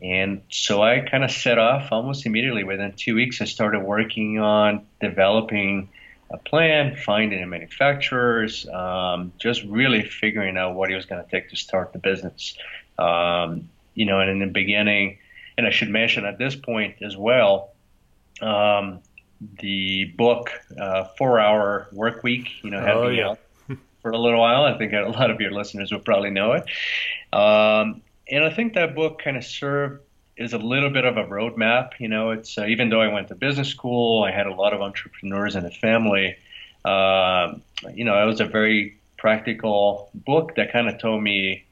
and 0.00 0.42
so 0.48 0.80
I 0.80 1.00
kind 1.00 1.24
of 1.24 1.30
set 1.30 1.58
off 1.58 1.90
almost 1.90 2.24
immediately. 2.24 2.62
Within 2.62 2.92
two 2.92 3.16
weeks, 3.16 3.40
I 3.40 3.46
started 3.46 3.80
working 3.80 4.38
on 4.38 4.86
developing 5.00 5.88
a 6.30 6.38
plan, 6.38 6.94
finding 6.94 7.48
manufacturers, 7.48 8.68
um, 8.68 9.32
just 9.38 9.64
really 9.64 10.02
figuring 10.02 10.56
out 10.56 10.74
what 10.74 10.90
it 10.90 10.94
was 10.94 11.06
going 11.06 11.24
to 11.24 11.30
take 11.30 11.50
to 11.50 11.56
start 11.56 11.92
the 11.92 11.98
business. 11.98 12.54
Um, 12.98 13.68
you 13.94 14.06
know, 14.06 14.20
and 14.20 14.30
in 14.30 14.38
the 14.38 14.46
beginning, 14.46 15.18
and 15.56 15.66
I 15.66 15.70
should 15.70 15.90
mention 15.90 16.24
at 16.24 16.38
this 16.38 16.54
point 16.54 16.96
as 17.02 17.16
well, 17.16 17.72
um, 18.40 19.00
the 19.60 20.04
book 20.16 20.50
uh, 20.80 21.04
Four 21.16 21.40
Hour 21.40 21.88
Work 21.92 22.22
Week, 22.22 22.62
you 22.62 22.70
know, 22.70 22.80
had 22.80 22.96
oh, 22.96 23.08
yeah. 23.08 23.30
out 23.30 23.38
for 24.02 24.10
a 24.10 24.18
little 24.18 24.40
while. 24.40 24.64
I 24.64 24.76
think 24.78 24.92
a 24.92 25.08
lot 25.08 25.30
of 25.30 25.40
your 25.40 25.50
listeners 25.50 25.92
will 25.92 26.00
probably 26.00 26.30
know 26.30 26.52
it. 26.52 26.64
Um, 27.32 28.02
and 28.30 28.44
I 28.44 28.50
think 28.50 28.74
that 28.74 28.94
book 28.94 29.20
kind 29.22 29.36
of 29.36 29.44
served 29.44 30.02
as 30.38 30.52
a 30.52 30.58
little 30.58 30.90
bit 30.90 31.04
of 31.04 31.16
a 31.16 31.24
roadmap. 31.24 31.92
You 31.98 32.08
know, 32.08 32.30
it's 32.30 32.58
uh, 32.58 32.66
even 32.66 32.90
though 32.90 33.00
I 33.00 33.08
went 33.08 33.28
to 33.28 33.34
business 33.34 33.68
school, 33.68 34.22
I 34.22 34.30
had 34.30 34.46
a 34.46 34.54
lot 34.54 34.72
of 34.72 34.80
entrepreneurs 34.80 35.56
in 35.56 35.64
the 35.64 35.70
family. 35.70 36.36
Uh, 36.84 37.54
you 37.92 38.04
know, 38.04 38.22
it 38.22 38.26
was 38.26 38.40
a 38.40 38.44
very 38.44 38.96
practical 39.16 40.10
book 40.14 40.54
that 40.56 40.72
kind 40.72 40.88
of 40.88 41.00
told 41.00 41.22
me, 41.22 41.64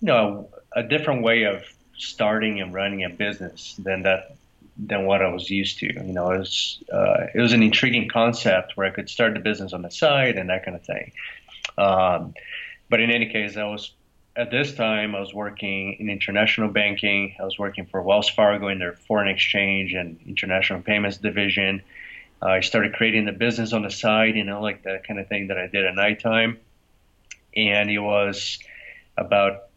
you 0.00 0.06
know, 0.06 0.48
a, 0.74 0.82
different 0.82 1.22
way 1.22 1.44
of 1.44 1.64
starting 1.96 2.60
and 2.60 2.72
running 2.72 3.04
a 3.04 3.10
business 3.10 3.74
than 3.78 4.02
that 4.02 4.36
than 4.76 5.04
what 5.04 5.20
I 5.20 5.28
was 5.28 5.50
used 5.50 5.78
to. 5.80 5.86
You 5.86 6.12
know, 6.12 6.30
it 6.30 6.38
was 6.38 6.82
uh, 6.92 7.26
it 7.34 7.40
was 7.40 7.52
an 7.52 7.62
intriguing 7.62 8.08
concept 8.08 8.76
where 8.76 8.86
I 8.86 8.90
could 8.90 9.08
start 9.08 9.34
the 9.34 9.40
business 9.40 9.72
on 9.72 9.82
the 9.82 9.90
side 9.90 10.36
and 10.36 10.48
that 10.50 10.64
kind 10.64 10.76
of 10.76 10.84
thing. 10.84 11.12
Um, 11.76 12.34
but 12.88 13.00
in 13.00 13.10
any 13.10 13.26
case, 13.26 13.56
I 13.56 13.64
was 13.64 13.92
at 14.36 14.50
this 14.50 14.74
time 14.74 15.14
I 15.14 15.20
was 15.20 15.34
working 15.34 15.94
in 15.98 16.08
international 16.08 16.68
banking. 16.68 17.36
I 17.38 17.44
was 17.44 17.58
working 17.58 17.86
for 17.86 18.00
Wells 18.02 18.28
Fargo 18.28 18.68
in 18.68 18.78
their 18.78 18.92
foreign 18.92 19.28
exchange 19.28 19.92
and 19.92 20.18
international 20.26 20.80
payments 20.82 21.18
division. 21.18 21.82
Uh, 22.42 22.46
I 22.46 22.60
started 22.60 22.94
creating 22.94 23.26
the 23.26 23.32
business 23.32 23.72
on 23.72 23.82
the 23.82 23.90
side, 23.90 24.36
you 24.36 24.44
know, 24.44 24.62
like 24.62 24.82
the 24.82 25.02
kind 25.06 25.20
of 25.20 25.28
thing 25.28 25.48
that 25.48 25.58
I 25.58 25.66
did 25.66 25.84
at 25.84 25.94
nighttime. 25.94 26.58
And 27.54 27.90
it 27.90 27.98
was 27.98 28.58
about 29.18 29.69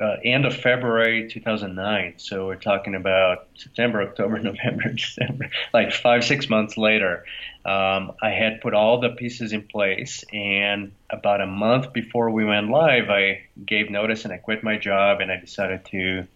uh, 0.00 0.16
end 0.24 0.44
of 0.44 0.54
February 0.54 1.28
2009. 1.28 2.14
So 2.18 2.46
we're 2.46 2.56
talking 2.56 2.94
about 2.94 3.48
September, 3.54 4.02
October, 4.02 4.38
November, 4.42 4.92
December, 4.94 5.50
like 5.72 5.92
five, 5.92 6.24
six 6.24 6.48
months 6.48 6.76
later. 6.76 7.24
Um, 7.64 8.12
I 8.22 8.30
had 8.30 8.60
put 8.60 8.74
all 8.74 9.00
the 9.00 9.10
pieces 9.10 9.52
in 9.52 9.62
place, 9.62 10.24
and 10.32 10.92
about 11.10 11.40
a 11.40 11.46
month 11.46 11.92
before 11.92 12.30
we 12.30 12.44
went 12.44 12.70
live, 12.70 13.10
I 13.10 13.42
gave 13.64 13.90
notice 13.90 14.24
and 14.24 14.32
I 14.32 14.38
quit 14.38 14.62
my 14.62 14.78
job, 14.78 15.20
and 15.20 15.30
I 15.30 15.36
decided 15.36 15.84
to 15.86 16.26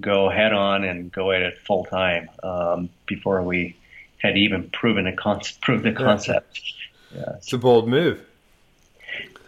go 0.00 0.28
head 0.28 0.52
on 0.52 0.84
and 0.84 1.12
go 1.12 1.30
at 1.30 1.42
it 1.42 1.58
full 1.58 1.84
time 1.84 2.28
um, 2.42 2.90
before 3.06 3.42
we 3.42 3.76
had 4.18 4.36
even 4.36 4.70
proven 4.70 5.06
a 5.06 5.14
con- 5.14 5.42
proved 5.60 5.84
the 5.84 5.92
concept. 5.92 6.60
Yeah. 7.14 7.36
It's 7.36 7.52
a 7.52 7.58
bold 7.58 7.86
move. 7.86 8.20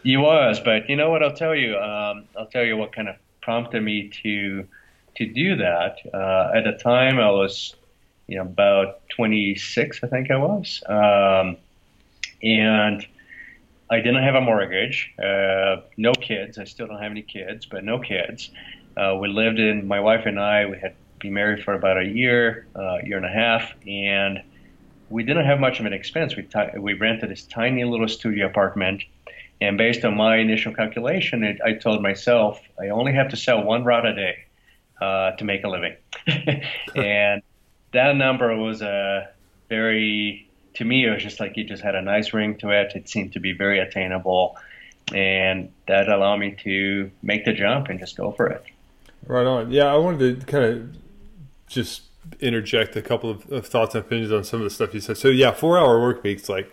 He 0.04 0.16
was, 0.16 0.60
but 0.60 0.88
you 0.88 0.94
know 0.94 1.10
what? 1.10 1.24
I'll 1.24 1.34
tell 1.34 1.54
you. 1.54 1.76
Um, 1.76 2.26
I'll 2.38 2.46
tell 2.46 2.62
you 2.62 2.76
what 2.76 2.92
kind 2.92 3.08
of 3.08 3.16
prompted 3.46 3.80
me 3.80 4.10
to 4.22 4.66
to 5.14 5.24
do 5.24 5.56
that. 5.56 5.98
Uh, 6.12 6.50
at 6.58 6.64
the 6.64 6.76
time, 6.82 7.18
I 7.18 7.30
was 7.30 7.76
you 8.26 8.36
know 8.36 8.42
about 8.42 9.08
26, 9.10 10.00
I 10.02 10.08
think 10.08 10.32
I 10.32 10.36
was, 10.36 10.82
um, 10.88 11.56
and 12.42 13.06
I 13.88 13.98
didn't 13.98 14.24
have 14.24 14.34
a 14.34 14.40
mortgage, 14.40 15.14
uh, 15.22 15.76
no 15.96 16.12
kids. 16.14 16.58
I 16.58 16.64
still 16.64 16.88
don't 16.88 17.00
have 17.00 17.12
any 17.12 17.22
kids, 17.22 17.66
but 17.66 17.84
no 17.84 18.00
kids. 18.00 18.50
Uh, 18.96 19.16
we 19.20 19.28
lived 19.28 19.60
in 19.60 19.86
my 19.86 20.00
wife 20.00 20.26
and 20.26 20.40
I. 20.40 20.66
We 20.66 20.76
had 20.78 20.96
been 21.20 21.32
married 21.32 21.62
for 21.62 21.74
about 21.74 21.98
a 21.98 22.04
year, 22.04 22.66
uh, 22.74 22.98
year 23.04 23.16
and 23.16 23.26
a 23.26 23.36
half, 23.44 23.72
and 23.86 24.42
we 25.08 25.22
didn't 25.22 25.46
have 25.46 25.60
much 25.60 25.78
of 25.78 25.86
an 25.86 25.92
expense. 25.92 26.34
We 26.34 26.42
t- 26.42 26.78
we 26.78 26.94
rented 26.94 27.30
this 27.30 27.44
tiny 27.44 27.84
little 27.84 28.08
studio 28.08 28.46
apartment 28.46 29.04
and 29.60 29.78
based 29.78 30.04
on 30.04 30.16
my 30.16 30.36
initial 30.36 30.74
calculation, 30.74 31.42
it, 31.42 31.60
I 31.64 31.74
told 31.74 32.02
myself 32.02 32.60
I 32.80 32.88
only 32.88 33.12
have 33.12 33.30
to 33.30 33.36
sell 33.36 33.62
one 33.62 33.84
rod 33.84 34.04
a 34.04 34.14
day 34.14 34.44
uh, 35.00 35.32
to 35.32 35.44
make 35.44 35.64
a 35.64 35.68
living. 35.68 35.96
and 36.94 37.42
that 37.92 38.16
number 38.16 38.54
was 38.56 38.82
a 38.82 39.28
very, 39.68 40.48
to 40.74 40.84
me, 40.84 41.06
it 41.06 41.10
was 41.10 41.22
just 41.22 41.40
like 41.40 41.56
it 41.56 41.64
just 41.64 41.82
had 41.82 41.94
a 41.94 42.02
nice 42.02 42.34
ring 42.34 42.58
to 42.58 42.70
it. 42.70 42.92
It 42.94 43.08
seemed 43.08 43.32
to 43.32 43.40
be 43.40 43.52
very 43.52 43.78
attainable. 43.78 44.56
And 45.14 45.72
that 45.86 46.08
allowed 46.08 46.38
me 46.38 46.56
to 46.64 47.10
make 47.22 47.44
the 47.44 47.52
jump 47.52 47.88
and 47.88 47.98
just 47.98 48.16
go 48.16 48.32
for 48.32 48.48
it. 48.48 48.64
Right 49.26 49.46
on. 49.46 49.70
Yeah, 49.70 49.86
I 49.86 49.96
wanted 49.96 50.40
to 50.40 50.46
kind 50.46 50.64
of 50.64 50.96
just 51.68 52.02
interject 52.40 52.96
a 52.96 53.02
couple 53.02 53.30
of, 53.30 53.50
of 53.50 53.66
thoughts 53.66 53.94
and 53.94 54.04
opinions 54.04 54.32
on 54.32 54.44
some 54.44 54.60
of 54.60 54.64
the 54.64 54.70
stuff 54.70 54.92
you 54.92 55.00
said. 55.00 55.16
So, 55.16 55.28
yeah, 55.28 55.52
four 55.52 55.78
hour 55.78 56.00
work 56.00 56.22
weeks, 56.22 56.48
like 56.48 56.70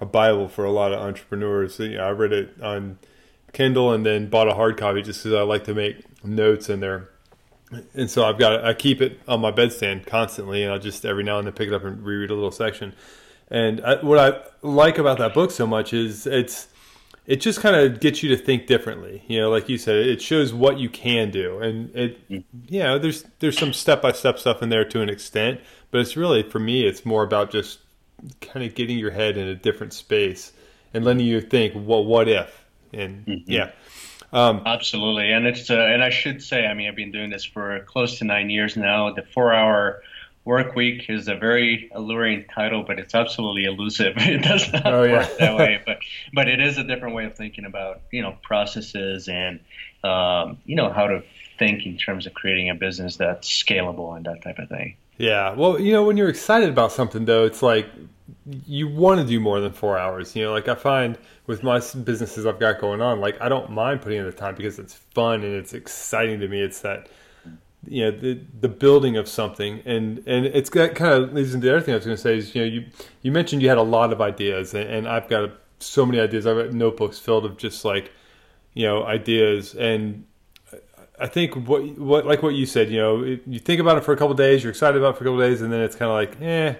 a 0.00 0.06
bible 0.06 0.48
for 0.48 0.64
a 0.64 0.70
lot 0.70 0.92
of 0.92 1.00
entrepreneurs. 1.00 1.78
You 1.78 1.98
know, 1.98 2.04
I 2.04 2.10
read 2.10 2.32
it 2.32 2.62
on 2.62 2.98
Kindle 3.52 3.92
and 3.92 4.04
then 4.04 4.28
bought 4.28 4.48
a 4.48 4.54
hard 4.54 4.76
copy 4.76 5.02
just 5.02 5.22
because 5.22 5.38
I 5.38 5.42
like 5.42 5.64
to 5.64 5.74
make 5.74 6.04
notes 6.24 6.68
in 6.68 6.80
there. 6.80 7.10
And 7.94 8.10
so 8.10 8.24
I've 8.24 8.38
got 8.38 8.64
I 8.64 8.74
keep 8.74 9.00
it 9.00 9.20
on 9.28 9.40
my 9.40 9.52
bedstand 9.52 10.06
constantly, 10.06 10.62
and 10.62 10.72
I'll 10.72 10.80
just 10.80 11.04
every 11.04 11.22
now 11.22 11.38
and 11.38 11.46
then 11.46 11.54
pick 11.54 11.68
it 11.68 11.74
up 11.74 11.84
and 11.84 12.04
reread 12.04 12.30
a 12.30 12.34
little 12.34 12.50
section. 12.50 12.94
And 13.48 13.80
I, 13.82 13.96
what 13.96 14.18
I 14.18 14.40
like 14.62 14.98
about 14.98 15.18
that 15.18 15.34
book 15.34 15.50
so 15.50 15.66
much 15.66 15.92
is 15.92 16.26
it's 16.26 16.68
it 17.26 17.36
just 17.40 17.60
kind 17.60 17.76
of 17.76 18.00
gets 18.00 18.24
you 18.24 18.28
to 18.30 18.36
think 18.36 18.66
differently. 18.66 19.22
You 19.28 19.40
know, 19.40 19.50
like 19.50 19.68
you 19.68 19.78
said, 19.78 19.96
it 19.96 20.20
shows 20.20 20.52
what 20.52 20.78
you 20.78 20.88
can 20.88 21.30
do, 21.30 21.58
and 21.60 21.94
it 21.94 22.18
you 22.28 22.82
know 22.82 22.98
there's 22.98 23.24
there's 23.38 23.58
some 23.58 23.72
step 23.72 24.02
by 24.02 24.12
step 24.12 24.40
stuff 24.40 24.62
in 24.62 24.68
there 24.68 24.84
to 24.86 25.00
an 25.00 25.08
extent, 25.08 25.60
but 25.92 26.00
it's 26.00 26.16
really 26.16 26.42
for 26.42 26.58
me 26.58 26.86
it's 26.86 27.06
more 27.06 27.22
about 27.22 27.52
just 27.52 27.78
kind 28.40 28.64
of 28.64 28.74
getting 28.74 28.98
your 28.98 29.10
head 29.10 29.36
in 29.36 29.48
a 29.48 29.54
different 29.54 29.92
space 29.92 30.52
and 30.92 31.04
letting 31.04 31.26
you 31.26 31.40
think, 31.40 31.74
well, 31.76 32.04
what 32.04 32.28
if? 32.28 32.64
And 32.92 33.26
mm-hmm. 33.26 33.50
yeah. 33.50 33.70
Um, 34.32 34.62
Absolutely, 34.64 35.32
and 35.32 35.46
it's 35.46 35.70
uh, 35.70 35.74
and 35.74 36.04
I 36.04 36.10
should 36.10 36.40
say, 36.40 36.64
I 36.64 36.74
mean, 36.74 36.88
I've 36.88 36.94
been 36.94 37.10
doing 37.10 37.30
this 37.30 37.44
for 37.44 37.80
close 37.80 38.18
to 38.18 38.24
nine 38.24 38.48
years 38.48 38.76
now. 38.76 39.12
The 39.12 39.22
four-hour 39.22 40.02
work 40.44 40.74
week 40.74 41.08
is 41.08 41.28
a 41.28 41.34
very 41.34 41.90
alluring 41.92 42.44
title, 42.54 42.84
but 42.86 42.98
it's 42.98 43.14
absolutely 43.14 43.64
elusive. 43.64 44.14
It 44.18 44.42
does 44.42 44.72
not 44.72 44.86
oh, 44.86 45.02
yeah. 45.02 45.18
work 45.18 45.38
that 45.38 45.56
way, 45.56 45.80
but 45.84 45.98
but 46.32 46.48
it 46.48 46.60
is 46.60 46.78
a 46.78 46.84
different 46.84 47.16
way 47.16 47.24
of 47.24 47.36
thinking 47.36 47.64
about 47.64 48.02
you 48.12 48.22
know 48.22 48.36
processes 48.42 49.28
and 49.28 49.60
um, 50.04 50.58
you 50.64 50.76
know 50.76 50.92
how 50.92 51.08
to 51.08 51.22
think 51.58 51.84
in 51.84 51.98
terms 51.98 52.26
of 52.26 52.32
creating 52.32 52.70
a 52.70 52.74
business 52.74 53.16
that's 53.16 53.48
scalable 53.48 54.16
and 54.16 54.26
that 54.26 54.42
type 54.42 54.58
of 54.58 54.68
thing. 54.68 54.96
Yeah. 55.20 55.52
Well, 55.52 55.78
you 55.78 55.92
know, 55.92 56.02
when 56.02 56.16
you're 56.16 56.30
excited 56.30 56.70
about 56.70 56.92
something, 56.92 57.26
though, 57.26 57.44
it's 57.44 57.62
like 57.62 57.90
you 58.64 58.88
want 58.88 59.20
to 59.20 59.26
do 59.26 59.38
more 59.38 59.60
than 59.60 59.70
four 59.70 59.98
hours. 59.98 60.34
You 60.34 60.44
know, 60.44 60.52
like 60.52 60.66
I 60.66 60.74
find 60.74 61.18
with 61.46 61.62
my 61.62 61.78
businesses 61.78 62.46
I've 62.46 62.58
got 62.58 62.80
going 62.80 63.02
on, 63.02 63.20
like 63.20 63.38
I 63.38 63.50
don't 63.50 63.70
mind 63.70 64.00
putting 64.00 64.18
in 64.18 64.24
the 64.24 64.32
time 64.32 64.54
because 64.54 64.78
it's 64.78 64.94
fun 64.94 65.42
and 65.42 65.54
it's 65.54 65.74
exciting 65.74 66.40
to 66.40 66.48
me. 66.48 66.62
It's 66.62 66.80
that 66.80 67.10
you 67.86 68.04
know 68.04 68.10
the 68.18 68.40
the 68.60 68.68
building 68.68 69.18
of 69.18 69.28
something 69.28 69.82
and 69.84 70.22
and 70.26 70.46
it's 70.46 70.70
got 70.70 70.94
kind 70.94 71.12
of 71.12 71.32
leads 71.34 71.54
into 71.54 71.66
the 71.66 71.74
other 71.74 71.84
thing 71.84 71.94
I 71.94 71.96
was 71.96 72.04
going 72.04 72.16
to 72.16 72.22
say 72.22 72.36
is 72.36 72.54
you 72.54 72.62
know 72.62 72.66
you 72.66 72.86
you 73.20 73.30
mentioned 73.30 73.62
you 73.62 73.68
had 73.70 73.78
a 73.78 73.82
lot 73.82 74.12
of 74.12 74.20
ideas 74.22 74.72
and, 74.72 74.88
and 74.88 75.08
I've 75.08 75.28
got 75.28 75.50
so 75.80 76.06
many 76.06 76.18
ideas. 76.18 76.46
I've 76.46 76.56
got 76.56 76.72
notebooks 76.72 77.18
filled 77.18 77.44
of 77.44 77.58
just 77.58 77.84
like 77.84 78.10
you 78.72 78.86
know 78.86 79.04
ideas 79.04 79.74
and 79.74 80.24
I 81.20 81.26
think 81.26 81.54
what 81.68 81.98
what 81.98 82.26
like 82.26 82.42
what 82.42 82.54
you 82.54 82.64
said, 82.64 82.90
you 82.90 82.98
know, 82.98 83.22
it, 83.22 83.42
you 83.46 83.58
think 83.58 83.80
about 83.80 83.98
it 83.98 84.04
for 84.04 84.12
a 84.12 84.16
couple 84.16 84.34
days, 84.34 84.62
you're 84.62 84.70
excited 84.70 84.96
about 84.96 85.14
it 85.14 85.18
for 85.18 85.24
a 85.24 85.26
couple 85.26 85.38
days, 85.38 85.60
and 85.60 85.70
then 85.70 85.82
it's 85.82 85.94
kind 85.94 86.10
of 86.10 86.14
like, 86.14 86.40
eh, 86.40 86.74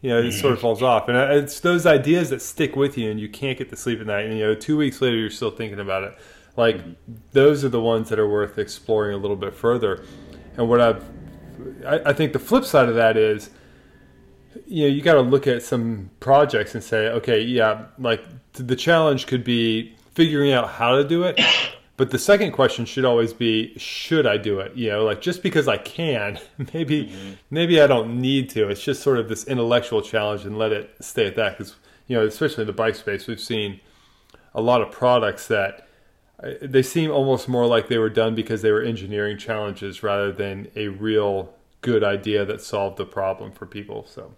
you 0.00 0.10
know, 0.10 0.20
it 0.20 0.32
sort 0.32 0.52
of 0.52 0.58
mm-hmm. 0.58 0.62
falls 0.62 0.82
off. 0.82 1.08
And 1.08 1.16
uh, 1.16 1.28
it's 1.32 1.58
those 1.60 1.86
ideas 1.86 2.30
that 2.30 2.40
stick 2.40 2.76
with 2.76 2.96
you, 2.96 3.10
and 3.10 3.18
you 3.18 3.28
can't 3.28 3.58
get 3.58 3.68
to 3.70 3.76
sleep 3.76 4.00
at 4.00 4.06
night. 4.06 4.26
And 4.26 4.38
you 4.38 4.46
know, 4.46 4.54
two 4.54 4.76
weeks 4.76 5.02
later, 5.02 5.16
you're 5.16 5.28
still 5.28 5.50
thinking 5.50 5.80
about 5.80 6.04
it. 6.04 6.16
Like 6.56 6.76
mm-hmm. 6.76 7.14
those 7.32 7.64
are 7.64 7.68
the 7.68 7.80
ones 7.80 8.08
that 8.10 8.18
are 8.20 8.28
worth 8.28 8.58
exploring 8.58 9.14
a 9.14 9.18
little 9.18 9.36
bit 9.36 9.54
further. 9.54 10.04
And 10.56 10.68
what 10.68 10.80
I've, 10.80 11.04
I, 11.84 12.10
I 12.10 12.12
think 12.12 12.32
the 12.32 12.38
flip 12.38 12.64
side 12.64 12.88
of 12.88 12.94
that 12.94 13.16
is, 13.16 13.50
you 14.66 14.84
know, 14.84 14.94
you 14.94 15.02
got 15.02 15.14
to 15.14 15.20
look 15.20 15.48
at 15.48 15.64
some 15.64 16.10
projects 16.20 16.74
and 16.74 16.84
say, 16.84 17.08
okay, 17.08 17.40
yeah, 17.40 17.86
like 17.98 18.24
the 18.52 18.76
challenge 18.76 19.26
could 19.26 19.42
be 19.42 19.96
figuring 20.14 20.52
out 20.52 20.70
how 20.70 20.96
to 20.96 21.04
do 21.04 21.24
it 21.24 21.40
but 22.00 22.12
the 22.12 22.18
second 22.18 22.52
question 22.52 22.86
should 22.86 23.04
always 23.04 23.34
be, 23.34 23.76
should 23.76 24.26
I 24.26 24.38
do 24.38 24.58
it? 24.58 24.74
You 24.74 24.88
know, 24.88 25.04
like 25.04 25.20
just 25.20 25.42
because 25.42 25.68
I 25.68 25.76
can, 25.76 26.40
maybe 26.72 27.08
mm-hmm. 27.08 27.32
maybe 27.50 27.78
I 27.78 27.86
don't 27.86 28.18
need 28.22 28.48
to. 28.50 28.70
It's 28.70 28.82
just 28.82 29.02
sort 29.02 29.18
of 29.18 29.28
this 29.28 29.44
intellectual 29.44 30.00
challenge 30.00 30.46
and 30.46 30.56
let 30.56 30.72
it 30.72 30.94
stay 31.00 31.26
at 31.26 31.36
that. 31.36 31.58
Because 31.58 31.76
you 32.06 32.16
know, 32.16 32.24
especially 32.24 32.62
in 32.62 32.68
the 32.68 32.72
bike 32.72 32.94
space, 32.94 33.26
we've 33.26 33.38
seen 33.38 33.80
a 34.54 34.62
lot 34.62 34.80
of 34.80 34.90
products 34.90 35.46
that 35.48 35.86
uh, 36.42 36.52
they 36.62 36.80
seem 36.80 37.10
almost 37.10 37.50
more 37.50 37.66
like 37.66 37.88
they 37.88 37.98
were 37.98 38.08
done 38.08 38.34
because 38.34 38.62
they 38.62 38.72
were 38.72 38.80
engineering 38.80 39.36
challenges 39.36 40.02
rather 40.02 40.32
than 40.32 40.68
a 40.74 40.88
real 40.88 41.52
good 41.82 42.02
idea 42.02 42.46
that 42.46 42.62
solved 42.62 42.96
the 42.96 43.04
problem 43.04 43.52
for 43.52 43.66
people. 43.66 44.06
So 44.06 44.34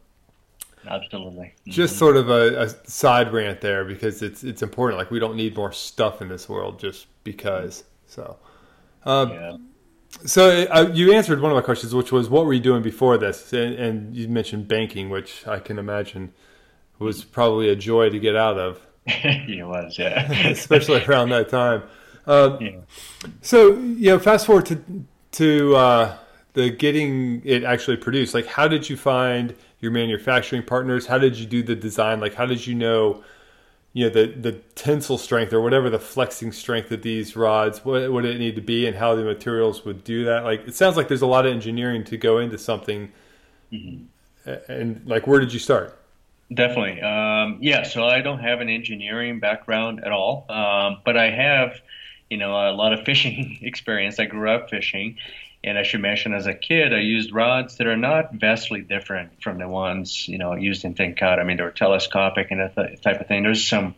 absolutely. 0.86 1.54
Just 1.66 1.94
mm-hmm. 1.94 1.98
sort 1.98 2.16
of 2.16 2.30
a, 2.30 2.62
a, 2.62 2.68
side 2.88 3.32
rant 3.32 3.60
there 3.60 3.84
because 3.84 4.22
it's 4.22 4.44
it's 4.44 4.62
important. 4.62 4.98
Like 4.98 5.10
we 5.10 5.18
don't 5.18 5.36
need 5.36 5.56
more 5.56 5.72
stuff 5.72 6.22
in 6.22 6.28
this 6.28 6.48
world 6.48 6.78
just 6.78 7.06
because. 7.24 7.84
So, 8.06 8.36
um, 9.04 9.30
yeah. 9.30 9.56
So 10.26 10.66
uh, 10.70 10.90
you 10.92 11.12
answered 11.12 11.40
one 11.40 11.50
of 11.50 11.56
my 11.56 11.62
questions, 11.62 11.94
which 11.94 12.12
was 12.12 12.28
what 12.28 12.44
were 12.44 12.52
you 12.52 12.60
doing 12.60 12.82
before 12.82 13.16
this? 13.16 13.52
And, 13.52 13.74
and 13.74 14.16
you 14.16 14.28
mentioned 14.28 14.68
banking, 14.68 15.08
which 15.08 15.46
I 15.46 15.58
can 15.58 15.78
imagine 15.78 16.32
was 16.98 17.24
probably 17.24 17.68
a 17.68 17.76
joy 17.76 18.10
to 18.10 18.18
get 18.18 18.36
out 18.36 18.58
of. 18.58 18.80
it 19.06 19.66
was, 19.66 19.98
yeah. 19.98 20.30
Especially 20.48 21.04
around 21.04 21.30
that 21.30 21.48
time. 21.48 21.82
Um, 22.26 22.58
yeah. 22.60 22.78
So 23.40 23.72
you 23.72 24.10
know, 24.10 24.18
fast 24.18 24.46
forward 24.46 24.66
to 24.66 25.04
to 25.32 25.76
uh, 25.76 26.16
the 26.54 26.70
getting 26.70 27.42
it 27.44 27.64
actually 27.64 27.96
produced. 27.96 28.34
Like, 28.34 28.46
how 28.46 28.68
did 28.68 28.88
you 28.88 28.96
find 28.96 29.54
your 29.80 29.90
manufacturing 29.90 30.62
partners? 30.62 31.06
How 31.06 31.18
did 31.18 31.36
you 31.36 31.46
do 31.46 31.62
the 31.62 31.74
design? 31.74 32.20
Like, 32.20 32.34
how 32.34 32.46
did 32.46 32.66
you 32.66 32.74
know 32.74 33.22
you 33.92 34.04
know 34.04 34.10
the 34.10 34.26
the 34.32 34.52
tensile 34.74 35.18
strength 35.18 35.52
or 35.52 35.60
whatever 35.60 35.90
the 35.90 35.98
flexing 35.98 36.52
strength 36.52 36.90
of 36.90 37.02
these 37.02 37.36
rods 37.36 37.84
what 37.84 38.10
would 38.10 38.24
it 38.24 38.38
need 38.38 38.54
to 38.54 38.62
be 38.62 38.86
and 38.86 38.96
how 38.96 39.14
the 39.14 39.24
materials 39.24 39.84
would 39.84 40.02
do 40.04 40.24
that 40.24 40.44
like 40.44 40.66
it 40.66 40.74
sounds 40.74 40.96
like 40.96 41.08
there's 41.08 41.22
a 41.22 41.26
lot 41.26 41.46
of 41.46 41.52
engineering 41.52 42.04
to 42.04 42.16
go 42.16 42.38
into 42.38 42.56
something 42.56 43.12
mm-hmm. 43.72 44.52
and 44.70 45.06
like 45.06 45.26
where 45.26 45.40
did 45.40 45.52
you 45.52 45.58
start 45.58 45.98
definitely 46.52 47.00
um, 47.02 47.58
yeah 47.60 47.82
so 47.82 48.06
i 48.06 48.20
don't 48.20 48.40
have 48.40 48.60
an 48.60 48.68
engineering 48.68 49.40
background 49.40 50.02
at 50.04 50.12
all 50.12 50.46
um, 50.48 50.98
but 51.04 51.16
i 51.16 51.30
have 51.30 51.74
you 52.30 52.38
know 52.38 52.52
a 52.52 52.72
lot 52.72 52.92
of 52.92 53.04
fishing 53.04 53.58
experience 53.62 54.18
i 54.18 54.24
grew 54.24 54.50
up 54.50 54.70
fishing 54.70 55.18
and 55.64 55.78
I 55.78 55.84
should 55.84 56.00
mention, 56.00 56.34
as 56.34 56.46
a 56.46 56.54
kid, 56.54 56.92
I 56.92 56.98
used 56.98 57.32
rods 57.32 57.76
that 57.76 57.86
are 57.86 57.96
not 57.96 58.34
vastly 58.34 58.80
different 58.80 59.42
from 59.42 59.58
the 59.58 59.68
ones 59.68 60.26
you 60.26 60.38
know 60.38 60.54
used 60.54 60.84
in 60.84 60.94
Tenkara. 60.94 61.38
I 61.38 61.44
mean, 61.44 61.56
they're 61.56 61.70
telescopic 61.70 62.50
and 62.50 62.60
that 62.60 63.02
type 63.02 63.20
of 63.20 63.28
thing. 63.28 63.44
There's 63.44 63.66
some 63.66 63.94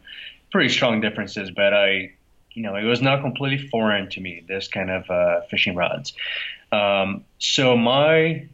pretty 0.50 0.68
strong 0.68 1.00
differences, 1.00 1.50
but 1.50 1.72
I, 1.72 2.12
you 2.52 2.62
know, 2.62 2.76
it 2.76 2.84
was 2.84 3.00
not 3.00 3.22
completely 3.22 3.66
foreign 3.68 4.10
to 4.10 4.20
me. 4.20 4.44
This 4.46 4.68
kind 4.68 4.90
of 4.90 5.10
uh, 5.10 5.40
fishing 5.50 5.74
rods. 5.74 6.12
Um, 6.70 7.24
so 7.38 7.76
my 7.76 8.46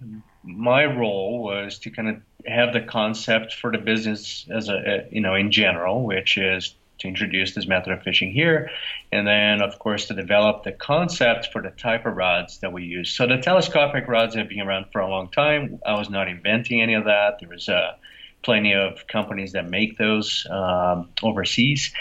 my 0.42 0.84
role 0.84 1.42
was 1.42 1.78
to 1.80 1.90
kind 1.90 2.08
of 2.08 2.16
have 2.46 2.72
the 2.72 2.80
concept 2.80 3.54
for 3.54 3.70
the 3.70 3.78
business 3.78 4.46
as 4.50 4.68
a 4.68 5.06
you 5.10 5.20
know 5.20 5.34
in 5.34 5.50
general, 5.50 6.04
which 6.04 6.38
is 6.38 6.74
to 7.00 7.08
introduce 7.08 7.54
this 7.54 7.66
method 7.66 7.92
of 7.92 8.02
fishing 8.02 8.32
here, 8.32 8.70
and 9.10 9.26
then 9.26 9.62
of 9.62 9.78
course 9.78 10.06
to 10.06 10.14
develop 10.14 10.64
the 10.64 10.72
concept 10.72 11.48
for 11.52 11.62
the 11.62 11.70
type 11.70 12.06
of 12.06 12.16
rods 12.16 12.58
that 12.58 12.72
we 12.72 12.84
use. 12.84 13.10
So 13.10 13.26
the 13.26 13.38
telescopic 13.38 14.06
rods 14.08 14.34
have 14.34 14.48
been 14.48 14.60
around 14.60 14.86
for 14.92 15.00
a 15.00 15.08
long 15.08 15.30
time. 15.30 15.80
I 15.84 15.98
was 15.98 16.10
not 16.10 16.28
inventing 16.28 16.80
any 16.80 16.94
of 16.94 17.04
that. 17.04 17.38
There 17.40 17.48
was 17.48 17.68
uh, 17.68 17.96
plenty 18.42 18.74
of 18.74 19.06
companies 19.06 19.52
that 19.52 19.68
make 19.68 19.98
those 19.98 20.46
um, 20.50 21.08
overseas, 21.22 21.92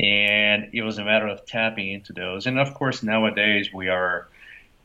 and 0.00 0.70
it 0.72 0.82
was 0.82 0.98
a 0.98 1.04
matter 1.04 1.28
of 1.28 1.44
tapping 1.46 1.90
into 1.90 2.12
those. 2.12 2.46
And 2.46 2.58
of 2.58 2.74
course 2.74 3.02
nowadays 3.02 3.70
we 3.72 3.88
are 3.88 4.28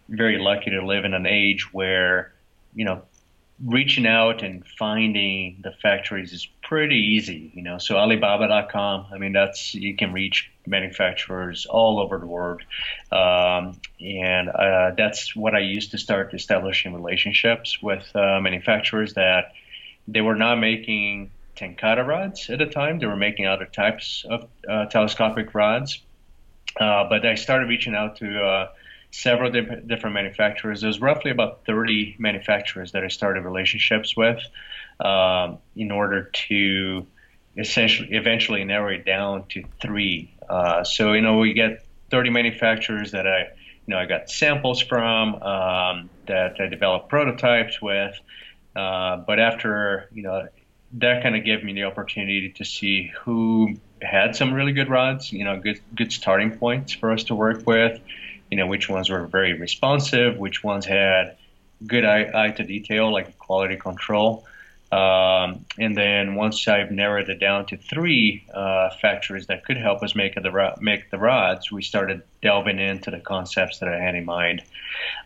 very 0.10 0.40
lucky 0.40 0.72
to 0.72 0.86
live 0.86 1.06
in 1.06 1.14
an 1.14 1.28
age 1.28 1.72
where 1.72 2.34
you 2.74 2.86
know 2.86 3.04
reaching 3.66 4.08
out 4.08 4.42
and 4.42 4.66
finding 4.66 5.60
the 5.62 5.72
factories 5.82 6.34
is 6.34 6.48
pretty 6.70 7.16
easy, 7.16 7.52
you 7.56 7.64
know. 7.64 7.80
So 7.80 7.98
Alibaba.com, 7.98 9.08
I 9.12 9.18
mean, 9.18 9.34
that's 9.34 9.74
you 9.74 9.96
can 9.96 10.14
reach 10.14 10.52
manufacturers 10.68 11.66
all 11.66 12.00
over 12.00 12.20
the 12.20 12.28
world, 12.28 12.62
um, 13.12 13.82
and 14.00 14.50
uh, 14.50 14.92
that's 14.96 15.36
what 15.36 15.56
I 15.56 15.62
used 15.62 15.92
to 15.92 15.98
start 15.98 16.32
establishing 16.36 16.94
relationships 16.94 17.82
with 17.82 18.06
uh, 18.16 18.40
manufacturers 18.40 19.16
that 19.16 19.54
they 20.08 20.22
were 20.22 20.36
not 20.36 20.60
making 20.60 21.32
Tenkara 21.56 22.06
rods 22.06 22.52
at 22.52 22.60
the 22.60 22.68
time; 22.68 23.00
they 23.00 23.08
were 23.08 23.18
making 23.18 23.48
other 23.48 23.66
types 23.66 24.24
of 24.30 24.48
uh, 24.70 24.86
telescopic 24.86 25.56
rods. 25.56 26.04
Uh, 26.80 27.10
but 27.10 27.26
I 27.26 27.34
started 27.34 27.68
reaching 27.68 27.96
out 27.96 28.18
to 28.18 28.46
uh, 28.46 28.68
several 29.10 29.50
di- 29.50 29.82
different 29.88 30.14
manufacturers. 30.14 30.82
There's 30.82 31.02
roughly 31.02 31.32
about 31.32 31.66
30 31.66 32.18
manufacturers 32.20 32.92
that 32.92 33.04
I 33.04 33.08
started 33.08 33.44
relationships 33.44 34.16
with 34.16 34.38
um, 35.00 35.58
in 35.76 35.92
order 35.92 36.30
to 36.48 37.06
essentially 37.58 38.10
eventually 38.12 38.64
narrow 38.64 38.94
it 38.94 39.06
down 39.06 39.46
to 39.50 39.64
three. 39.82 40.34
Uh, 40.48 40.84
so 40.84 41.14
you 41.14 41.22
know 41.22 41.38
we 41.38 41.54
get 41.54 41.86
30 42.12 42.30
manufacturers 42.30 43.12
that 43.12 43.28
I 43.28 43.40
you 43.40 43.94
know 43.94 43.98
I 43.98 44.06
got 44.06 44.30
samples 44.30 44.82
from 44.82 45.36
um, 45.36 46.10
that 46.28 46.60
I 46.60 46.68
developed 46.68 47.10
prototypes 47.10 47.82
with. 47.82 48.16
Uh, 48.76 49.18
but 49.18 49.40
after 49.40 50.10
you 50.14 50.24
know 50.24 50.48
that 50.94 51.22
kind 51.22 51.36
of 51.36 51.44
gave 51.44 51.64
me 51.64 51.74
the 51.74 51.84
opportunity 51.84 52.52
to 52.52 52.66
see 52.66 53.12
who 53.22 53.76
had 54.02 54.36
some 54.36 54.54
really 54.54 54.72
good 54.72 54.90
rods, 54.90 55.32
you 55.32 55.44
know, 55.44 55.60
good 55.60 55.80
good 55.96 56.12
starting 56.12 56.58
points 56.58 56.94
for 56.94 57.12
us 57.12 57.26
to 57.26 57.36
work 57.36 57.66
with 57.66 58.00
you 58.50 58.58
know 58.58 58.68
which 58.68 58.90
ones 58.90 59.10
were 59.10 59.28
very 59.28 59.54
responsive, 59.54 60.38
which 60.38 60.64
ones 60.64 60.86
had 60.86 61.38
good 61.86 62.06
eye, 62.06 62.30
eye 62.34 62.52
to 62.52 62.64
detail, 62.64 63.12
like 63.12 63.38
quality 63.38 63.76
control. 63.76 64.46
Um, 64.92 65.66
and 65.78 65.96
then 65.96 66.34
once 66.34 66.68
I've 66.68 66.90
narrowed 66.90 67.30
it 67.30 67.40
down 67.40 67.68
to 67.68 67.78
three 67.78 68.46
uh, 68.52 68.90
factors 69.02 69.46
that 69.48 69.64
could 69.64 69.78
help 69.78 70.02
us 70.02 70.16
make 70.16 70.34
the 70.34 70.76
make 70.80 71.12
the 71.12 71.20
rods, 71.20 71.72
we 71.72 71.84
started 71.84 72.24
delving 72.42 72.80
into 72.80 73.12
the 73.12 73.20
concepts 73.20 73.80
that 73.80 73.90
I 73.90 74.00
had 74.02 74.16
in 74.16 74.26
mind. 74.26 74.64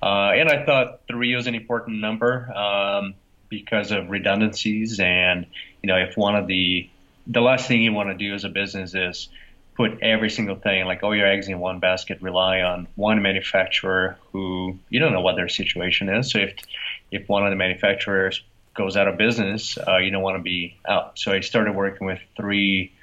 Uh, 0.01 0.31
and 0.35 0.49
I 0.49 0.65
thought 0.65 1.01
three 1.07 1.33
was 1.35 1.47
an 1.47 1.55
important 1.55 2.01
number 2.01 2.51
um, 2.53 3.13
because 3.47 3.91
of 3.91 4.09
redundancies. 4.09 4.99
And 4.99 5.45
you 5.81 5.87
know, 5.87 5.97
if 5.97 6.17
one 6.17 6.35
of 6.35 6.47
the 6.47 6.89
the 7.25 7.41
last 7.41 7.67
thing 7.67 7.81
you 7.81 7.93
want 7.93 8.09
to 8.09 8.15
do 8.15 8.33
as 8.33 8.43
a 8.43 8.49
business 8.49 8.93
is 8.93 9.29
put 9.75 9.99
every 10.01 10.29
single 10.29 10.55
thing, 10.55 10.85
like 10.85 11.03
all 11.03 11.15
your 11.15 11.25
eggs 11.25 11.47
in 11.47 11.57
one 11.57 11.79
basket, 11.79 12.21
rely 12.21 12.61
on 12.61 12.87
one 12.95 13.21
manufacturer 13.21 14.17
who 14.31 14.77
you 14.89 14.99
don't 14.99 15.13
know 15.13 15.21
what 15.21 15.37
their 15.37 15.47
situation 15.47 16.09
is. 16.09 16.31
So 16.31 16.39
if 16.39 16.55
if 17.11 17.29
one 17.29 17.45
of 17.45 17.49
the 17.49 17.55
manufacturers 17.55 18.43
goes 18.73 18.97
out 18.97 19.07
of 19.07 19.17
business, 19.17 19.77
uh, 19.77 19.97
you 19.97 20.11
don't 20.11 20.23
want 20.23 20.37
to 20.37 20.43
be 20.43 20.77
out. 20.87 21.19
So 21.19 21.31
I 21.31 21.41
started 21.41 21.75
working 21.75 22.07
with 22.07 22.19
three 22.35 22.93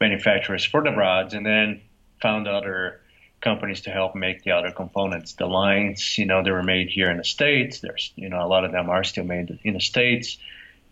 manufacturers 0.00 0.64
for 0.64 0.82
the 0.82 0.90
rods, 0.90 1.34
and 1.34 1.44
then 1.44 1.82
found 2.20 2.48
other 2.48 3.00
companies 3.40 3.82
to 3.82 3.90
help 3.90 4.14
make 4.14 4.42
the 4.42 4.50
other 4.50 4.70
components. 4.70 5.34
The 5.34 5.46
lines, 5.46 6.18
you 6.18 6.26
know, 6.26 6.42
they 6.42 6.50
were 6.50 6.62
made 6.62 6.88
here 6.88 7.10
in 7.10 7.16
the 7.16 7.24
states. 7.24 7.80
There's, 7.80 8.12
you 8.16 8.28
know, 8.28 8.44
a 8.44 8.48
lot 8.48 8.64
of 8.64 8.72
them 8.72 8.90
are 8.90 9.04
still 9.04 9.24
made 9.24 9.58
in 9.62 9.74
the 9.74 9.80
states. 9.80 10.36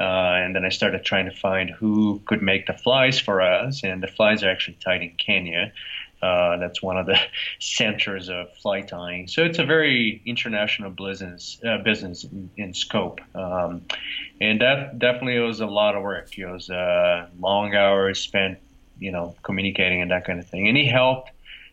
Uh, 0.01 0.05
and 0.44 0.55
then 0.55 0.64
I 0.64 0.68
started 0.68 1.05
trying 1.05 1.27
to 1.27 1.37
find 1.37 1.70
who 1.70 2.22
could 2.24 2.40
make 2.40 2.66
the 2.66 2.72
flies 2.72 3.18
for 3.18 3.42
us, 3.42 3.83
and 3.83 4.03
the 4.03 4.07
flies 4.07 4.44
are 4.44 4.51
actually 4.51 4.79
tied 4.81 5.03
in 5.03 5.11
Kenya. 5.11 5.72
Uh, 6.20 6.57
that's 6.57 6.83
one 6.83 6.98
of 6.98 7.07
the 7.07 7.18
centers 7.61 8.28
of 8.28 8.52
fly 8.57 8.81
tying. 8.81 9.28
So 9.28 9.44
it's 9.44 9.59
a 9.59 9.64
very 9.64 10.20
international 10.26 10.90
business 10.90 11.61
uh, 11.64 11.78
business 11.78 12.24
in, 12.24 12.50
in 12.57 12.74
scope, 12.74 13.20
um, 13.35 13.83
and 14.40 14.61
that 14.61 14.98
definitely 14.98 15.38
was 15.38 15.61
a 15.61 15.66
lot 15.66 15.94
of 15.94 16.02
work. 16.02 16.37
It 16.37 16.46
was 16.46 16.70
uh, 16.70 17.28
long 17.38 17.74
hours 17.74 18.18
spent, 18.18 18.59
you 18.98 19.12
know, 19.12 19.37
communicating 19.42 20.02
and 20.02 20.11
that 20.11 20.24
kind 20.24 20.40
of 20.40 20.48
thing. 20.48 20.66
And 20.66 20.76
he 20.76 20.87
helped 20.87 21.31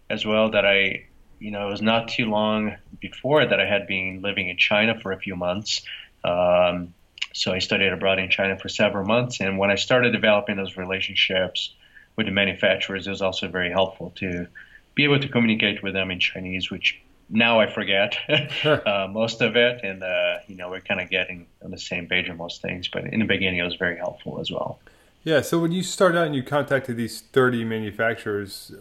as 0.10 0.26
well 0.26 0.52
that 0.52 0.66
I, 0.66 1.06
you 1.40 1.52
know, 1.52 1.68
it 1.68 1.72
was 1.72 1.82
not 1.82 2.10
too 2.10 2.26
long 2.26 2.76
before 3.00 3.46
that 3.46 3.60
I 3.60 3.66
had 3.66 3.88
been 3.88 4.22
living 4.22 4.50
in 4.50 4.58
China 4.58 5.00
for 5.00 5.12
a 5.12 5.18
few 5.18 5.36
months. 5.36 5.82
Um, 6.24 6.94
so 7.34 7.52
I 7.52 7.60
studied 7.60 7.92
abroad 7.92 8.20
in 8.20 8.30
China 8.30 8.58
for 8.58 8.70
several 8.70 9.06
months, 9.06 9.42
and 9.42 9.58
when 9.58 9.70
I 9.70 9.76
started 9.76 10.14
developing 10.14 10.56
those 10.56 10.78
relationships 10.78 11.74
with 12.16 12.26
the 12.26 12.32
manufacturers, 12.32 13.08
is 13.08 13.22
also 13.22 13.48
very 13.48 13.72
helpful 13.72 14.12
to 14.18 14.48
be 14.96 15.04
able 15.04 15.20
to 15.20 15.28
communicate 15.28 15.84
with 15.84 15.94
them 15.94 16.10
in 16.12 16.20
Chinese, 16.20 16.72
which 16.72 17.02
now 17.30 17.60
I 17.60 17.68
forget 17.68 18.18
uh, 18.66 19.08
most 19.12 19.42
of 19.42 19.56
it, 19.56 19.82
and 19.84 20.04
uh, 20.04 20.38
you 20.48 20.56
know 20.56 20.70
we're 20.70 20.82
kind 20.82 21.02
of 21.02 21.10
getting 21.10 21.48
on 21.64 21.72
the 21.72 21.78
same 21.78 22.08
page 22.08 22.30
on 22.30 22.38
most 22.38 22.62
things. 22.62 22.88
But 22.88 23.06
in 23.06 23.20
the 23.20 23.26
beginning, 23.26 23.60
it 23.60 23.64
was 23.64 23.76
very 23.76 23.98
helpful 23.98 24.40
as 24.40 24.52
well. 24.52 24.80
Yeah. 25.24 25.42
So 25.42 25.60
when 25.60 25.72
you 25.72 25.84
started 25.84 26.20
out 26.20 26.28
and 26.28 26.36
you 26.36 26.44
contacted 26.44 26.98
these 26.98 27.22
thirty 27.22 27.64
manufacturers, 27.64 28.72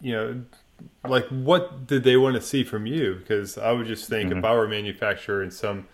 you 0.00 0.12
know, 0.12 0.42
like 1.06 1.26
what 1.28 1.86
did 1.86 2.04
they 2.04 2.16
want 2.16 2.34
to 2.36 2.42
see 2.42 2.64
from 2.64 2.86
you? 2.86 3.14
Because 3.14 3.56
I 3.56 3.72
would 3.72 3.86
just 3.86 4.08
think 4.08 4.30
mm-hmm. 4.30 4.38
if 4.38 4.44
I 4.44 4.54
were 4.54 4.66
a 4.66 4.68
manufacturer 4.68 5.42
and 5.42 5.52
some, 5.52 5.86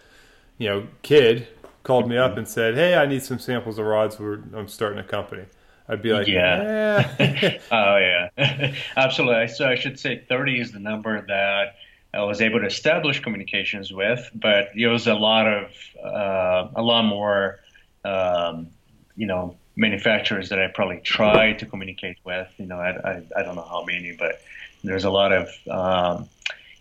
you 0.57 0.69
know, 0.69 0.87
kid 1.03 1.49
called 1.83 2.09
me 2.09 2.17
up 2.17 2.37
and 2.37 2.49
said, 2.49 2.75
"Hey, 2.75 2.95
I 2.95 3.07
need 3.07 3.23
some 3.23 3.39
samples 3.39 3.79
of 3.79 3.87
rods. 3.87 4.19
We're, 4.19 4.41
I'm 4.55 4.69
starting 4.69 4.99
a 4.99 5.05
company." 5.05 5.45
I'd 5.88 6.03
be 6.03 6.12
like, 6.12 6.27
"Yeah, 6.27 7.09
oh 7.72 7.96
yeah, 7.96 8.74
absolutely." 8.96 9.48
So 9.48 9.68
I 9.68 9.74
should 9.74 9.98
say 9.98 10.22
30 10.29 10.61
is 10.61 10.72
the 10.72 10.79
number 10.79 11.24
that 11.27 11.77
I 12.12 12.22
was 12.24 12.40
able 12.40 12.61
to 12.61 12.66
establish 12.66 13.20
communications 13.20 13.92
with, 13.92 14.31
but 14.35 14.70
it 14.77 14.87
was 14.87 15.07
a 15.07 15.14
lot 15.14 15.46
of 15.46 15.70
uh, 16.03 16.68
a 16.74 16.83
lot 16.83 17.05
more, 17.05 17.61
um, 18.05 18.68
you 19.16 19.27
know, 19.27 19.57
manufacturers 19.77 20.51
that 20.51 20.59
I 20.59 20.68
probably 20.68 21.01
tried 21.01 21.61
to 21.61 21.66
communicate 21.66 22.18
with. 22.24 22.48
You 22.59 22.66
know, 22.66 22.79
I, 22.79 22.90
I, 22.90 23.22
I 23.37 23.42
don't 23.42 23.57
know 23.57 23.66
how 23.68 23.85
many, 23.85 24.14
but 24.18 24.42
there's 24.85 25.05
a 25.05 25.11
lot 25.11 25.33
of 25.33 25.48
um, 25.70 26.29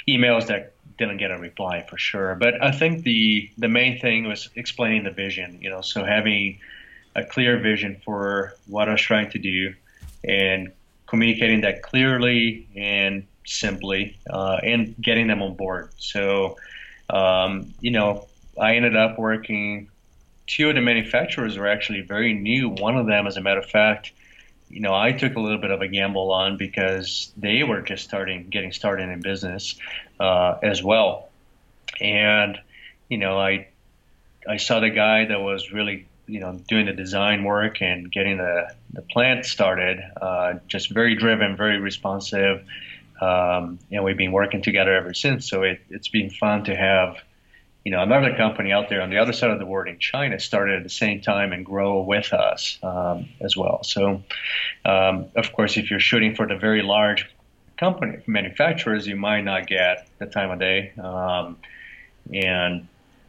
emails 0.07 0.47
that 0.47 0.73
didn't 0.97 1.17
get 1.17 1.31
a 1.31 1.37
reply 1.37 1.85
for 1.87 1.97
sure. 1.97 2.35
But 2.35 2.61
I 2.63 2.71
think 2.71 3.03
the 3.03 3.49
the 3.57 3.69
main 3.69 3.99
thing 3.99 4.27
was 4.27 4.49
explaining 4.55 5.03
the 5.03 5.11
vision. 5.11 5.59
You 5.61 5.69
know, 5.69 5.81
so 5.81 6.03
having 6.03 6.59
a 7.17 7.23
clear 7.25 7.57
vision 7.57 7.99
for 8.05 8.53
what 8.67 8.87
I 8.87 8.93
was 8.93 9.01
trying 9.01 9.29
to 9.31 9.39
do, 9.39 9.73
and 10.23 10.71
communicating 11.07 11.61
that 11.61 11.81
clearly 11.81 12.67
and 12.75 13.25
simply, 13.45 14.17
uh, 14.29 14.57
and 14.63 14.95
getting 15.01 15.27
them 15.27 15.41
on 15.41 15.55
board. 15.55 15.89
So, 15.97 16.57
um, 17.09 17.73
you 17.81 17.91
know, 17.91 18.27
I 18.59 18.75
ended 18.75 18.95
up 18.95 19.17
working. 19.17 19.89
Two 20.45 20.69
of 20.69 20.75
the 20.75 20.81
manufacturers 20.81 21.57
were 21.57 21.67
actually 21.67 22.01
very 22.01 22.33
new. 22.33 22.69
One 22.69 22.97
of 22.97 23.07
them, 23.07 23.27
as 23.27 23.35
a 23.35 23.41
matter 23.41 23.59
of 23.59 23.65
fact, 23.65 24.11
you 24.69 24.81
know, 24.81 24.93
I 24.93 25.11
took 25.11 25.35
a 25.35 25.39
little 25.39 25.59
bit 25.59 25.71
of 25.71 25.81
a 25.81 25.87
gamble 25.87 26.31
on 26.31 26.57
because 26.57 27.31
they 27.37 27.63
were 27.63 27.81
just 27.81 28.03
starting, 28.03 28.49
getting 28.49 28.71
started 28.71 29.09
in 29.09 29.21
business 29.21 29.75
uh, 30.19 30.57
as 30.61 30.83
well. 30.83 31.29
And, 32.01 32.59
you 33.09 33.17
know, 33.17 33.39
I, 33.39 33.67
I 34.47 34.57
saw 34.57 34.79
the 34.81 34.89
guy 34.89 35.25
that 35.25 35.41
was 35.41 35.71
really 35.71 36.05
you 36.27 36.39
know, 36.39 36.59
doing 36.67 36.85
the 36.85 36.93
design 36.93 37.43
work 37.43 37.81
and 37.81 38.11
getting 38.11 38.37
the, 38.37 38.73
the 38.93 39.01
plant 39.01 39.45
started, 39.45 39.99
uh, 40.21 40.55
just 40.67 40.91
very 40.91 41.15
driven, 41.15 41.55
very 41.55 41.79
responsive. 41.79 42.63
Um, 43.21 43.79
and 43.91 44.03
we've 44.03 44.17
been 44.17 44.31
working 44.31 44.61
together 44.61 44.93
ever 44.95 45.13
since. 45.13 45.49
So 45.49 45.63
it, 45.63 45.81
it's 45.89 46.09
been 46.09 46.29
fun 46.29 46.65
to 46.65 46.75
have, 46.75 47.17
you 47.83 47.91
know, 47.91 48.03
another 48.03 48.35
company 48.35 48.71
out 48.71 48.89
there 48.89 49.01
on 49.01 49.09
the 49.09 49.17
other 49.17 49.33
side 49.33 49.49
of 49.49 49.59
the 49.59 49.65
world 49.65 49.87
in 49.87 49.97
China 49.97 50.39
started 50.39 50.75
at 50.75 50.83
the 50.83 50.89
same 50.89 51.21
time 51.21 51.53
and 51.53 51.65
grow 51.65 52.01
with 52.01 52.33
us 52.33 52.77
um, 52.83 53.29
as 53.39 53.55
well. 53.55 53.83
So, 53.83 54.21
um, 54.85 55.25
of 55.35 55.53
course, 55.53 55.77
if 55.77 55.89
you're 55.89 55.99
shooting 55.99 56.35
for 56.35 56.45
the 56.45 56.57
very 56.57 56.83
large 56.83 57.25
company 57.77 58.17
manufacturers, 58.27 59.07
you 59.07 59.15
might 59.15 59.41
not 59.41 59.67
get 59.67 60.07
the 60.19 60.25
time 60.25 60.51
of 60.51 60.59
day, 60.59 60.91
um, 61.01 61.57
and 62.33 62.87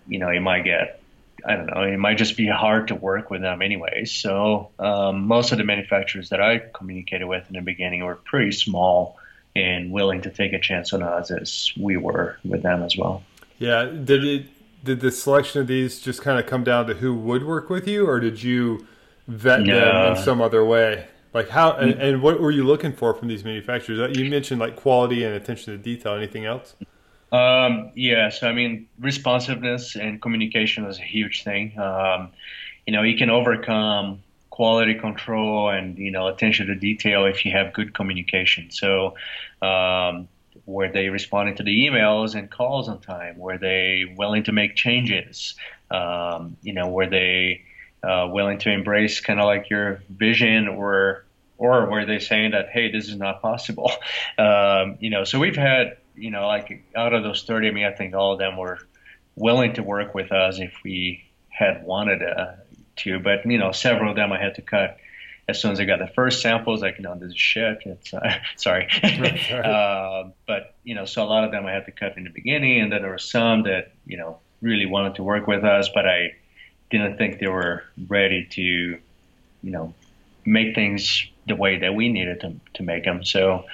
you 0.08 0.18
know, 0.18 0.30
you 0.30 0.40
might 0.40 0.64
get 0.64 0.97
I 1.46 1.56
don't 1.56 1.66
know, 1.66 1.82
it 1.82 1.96
might 1.96 2.18
just 2.18 2.36
be 2.36 2.46
hard 2.46 2.88
to 2.88 2.94
work 2.94 3.30
with 3.30 3.42
them 3.42 3.62
anyway. 3.62 4.04
So 4.04 4.70
um, 4.78 5.26
most 5.26 5.52
of 5.52 5.58
the 5.58 5.64
manufacturers 5.64 6.30
that 6.30 6.40
I 6.40 6.58
communicated 6.58 7.26
with 7.26 7.44
in 7.48 7.54
the 7.54 7.62
beginning 7.62 8.04
were 8.04 8.16
pretty 8.16 8.52
small 8.52 9.18
and 9.54 9.92
willing 9.92 10.22
to 10.22 10.30
take 10.30 10.52
a 10.52 10.58
chance 10.58 10.92
on 10.92 11.02
us 11.02 11.30
as 11.30 11.72
we 11.78 11.96
were 11.96 12.38
with 12.44 12.62
them 12.62 12.82
as 12.82 12.96
well. 12.96 13.22
Yeah. 13.58 13.84
Did 13.84 14.24
it? 14.24 14.46
Did 14.84 15.00
the 15.00 15.10
selection 15.10 15.60
of 15.60 15.66
these 15.66 16.00
just 16.00 16.22
kind 16.22 16.38
of 16.38 16.46
come 16.46 16.62
down 16.62 16.86
to 16.86 16.94
who 16.94 17.12
would 17.12 17.44
work 17.44 17.68
with 17.68 17.88
you, 17.88 18.08
or 18.08 18.20
did 18.20 18.40
you 18.44 18.86
vet 19.26 19.62
no. 19.62 19.74
them 19.74 20.16
in 20.16 20.22
some 20.22 20.40
other 20.40 20.64
way? 20.64 21.08
Like 21.34 21.48
how 21.48 21.72
and, 21.72 21.92
and, 22.00 22.22
what 22.22 22.40
were 22.40 22.52
you 22.52 22.64
looking 22.64 22.92
for 22.92 23.12
from 23.12 23.26
these 23.26 23.44
manufacturers? 23.44 24.16
You 24.16 24.30
mentioned 24.30 24.60
like 24.60 24.76
quality 24.76 25.24
and 25.24 25.34
attention 25.34 25.72
to 25.72 25.78
detail. 25.78 26.14
Anything 26.14 26.46
else? 26.46 26.76
Um, 27.30 27.92
yes, 27.94 28.42
I 28.42 28.52
mean 28.52 28.88
responsiveness 28.98 29.96
and 29.96 30.20
communication 30.20 30.86
is 30.86 30.98
a 30.98 31.02
huge 31.02 31.44
thing. 31.44 31.78
Um, 31.78 32.30
you 32.86 32.92
know, 32.92 33.02
you 33.02 33.16
can 33.16 33.30
overcome 33.30 34.22
quality 34.50 34.94
control 34.94 35.68
and 35.68 35.98
you 35.98 36.10
know 36.10 36.26
attention 36.26 36.66
to 36.68 36.74
detail 36.74 37.26
if 37.26 37.44
you 37.44 37.52
have 37.52 37.72
good 37.72 37.94
communication. 37.94 38.70
So, 38.70 39.14
um, 39.60 40.28
were 40.66 40.88
they 40.90 41.08
responding 41.10 41.56
to 41.56 41.62
the 41.62 41.86
emails 41.86 42.34
and 42.34 42.50
calls 42.50 42.88
on 42.88 43.00
time? 43.00 43.38
Were 43.38 43.58
they 43.58 44.14
willing 44.16 44.44
to 44.44 44.52
make 44.52 44.74
changes? 44.74 45.54
Um, 45.90 46.56
you 46.62 46.72
know, 46.72 46.88
were 46.88 47.06
they 47.06 47.62
uh, 48.02 48.28
willing 48.30 48.58
to 48.58 48.70
embrace 48.70 49.20
kind 49.20 49.40
of 49.40 49.46
like 49.46 49.70
your 49.70 50.02
vision 50.08 50.68
or 50.68 51.24
or 51.56 51.90
were 51.90 52.04
they 52.04 52.20
saying 52.20 52.52
that 52.52 52.68
hey 52.70 52.90
this 52.90 53.08
is 53.08 53.16
not 53.16 53.42
possible 53.42 53.90
um, 54.38 54.96
you 55.00 55.10
know 55.10 55.24
so 55.24 55.38
we've 55.38 55.56
had 55.56 55.96
you 56.18 56.30
know 56.30 56.46
like 56.46 56.84
out 56.96 57.12
of 57.12 57.22
those 57.22 57.42
30 57.44 57.68
i 57.68 57.70
mean 57.70 57.84
i 57.84 57.92
think 57.92 58.14
all 58.14 58.32
of 58.32 58.38
them 58.38 58.56
were 58.56 58.78
willing 59.36 59.74
to 59.74 59.82
work 59.82 60.14
with 60.14 60.32
us 60.32 60.58
if 60.58 60.74
we 60.84 61.24
had 61.48 61.84
wanted 61.84 62.22
uh, 62.22 62.52
to 62.96 63.18
but 63.18 63.44
you 63.46 63.58
know 63.58 63.72
several 63.72 64.10
of 64.10 64.16
them 64.16 64.32
i 64.32 64.38
had 64.38 64.54
to 64.54 64.62
cut 64.62 64.98
as 65.48 65.60
soon 65.62 65.72
as 65.72 65.80
I 65.80 65.86
got 65.86 65.98
the 65.98 66.06
first 66.06 66.42
samples, 66.42 66.82
like, 66.82 66.98
you 66.98 67.04
know, 67.04 67.14
this 67.14 67.30
is 67.30 67.38
shit. 67.38 67.78
It's 67.86 68.12
uh, 68.12 68.34
sorry, 68.56 68.86
uh, 69.52 70.24
but 70.46 70.74
you 70.84 70.94
know, 70.94 71.06
so 71.06 71.24
a 71.24 71.24
lot 71.24 71.44
of 71.44 71.50
them 71.50 71.64
I 71.64 71.72
had 71.72 71.86
to 71.86 71.90
cut 71.90 72.16
in 72.18 72.24
the 72.24 72.30
beginning, 72.30 72.82
and 72.82 72.92
then 72.92 73.00
there 73.00 73.10
were 73.10 73.18
some 73.18 73.62
that 73.62 73.92
you 74.06 74.18
know 74.18 74.40
really 74.60 74.86
wanted 74.86 75.14
to 75.16 75.22
work 75.22 75.46
with 75.46 75.64
us, 75.64 75.88
but 75.94 76.06
I 76.06 76.36
didn't 76.90 77.16
think 77.16 77.38
they 77.38 77.48
were 77.48 77.84
ready 78.08 78.46
to, 78.50 78.62
you 78.62 79.00
know, 79.62 79.94
make 80.44 80.74
things 80.74 81.26
the 81.46 81.54
way 81.54 81.78
that 81.78 81.94
we 81.94 82.08
needed 82.08 82.40
to, 82.40 82.54
to 82.74 82.82
make 82.82 83.04
them. 83.04 83.24
So, 83.24 83.64